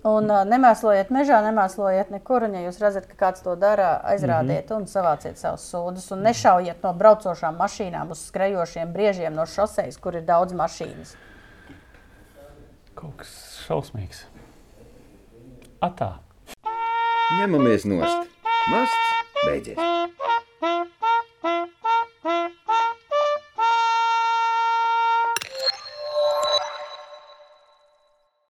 Un 0.00 0.30
uh, 0.32 0.46
nemēslojiet 0.48 1.10
mežā, 1.12 1.42
nemēslojiet 1.44 2.12
nekur. 2.14 2.46
Un, 2.46 2.54
ja 2.56 2.62
jūs 2.64 2.78
redzat, 2.80 3.04
ka 3.10 3.18
kāds 3.20 3.44
to 3.44 3.52
dara, 3.60 3.98
aizrādiet 4.08 4.70
mm 4.70 4.72
-hmm. 4.72 4.80
un 4.80 4.86
savāciet 4.88 5.36
savus 5.36 5.66
sūdzes. 5.72 6.12
Un 6.12 6.22
nešaujiet 6.24 6.82
no 6.82 6.92
braucošām 6.94 7.56
mašīnām 7.56 8.10
uz 8.10 8.24
skrejošiem 8.26 8.92
briežiem 8.92 9.34
no 9.34 9.46
šoseis, 9.46 9.96
kur 9.96 10.16
ir 10.16 10.22
daudz 10.22 10.52
mašīnas. 10.52 11.16
kaut 12.94 13.16
kas 13.16 13.60
šausmīgs. 13.68 14.24
Atā! 15.80 16.12
Ņemamies 17.40 17.84
nost. 17.84 18.29
Masts 18.70 18.94
beidzies! 19.44 19.76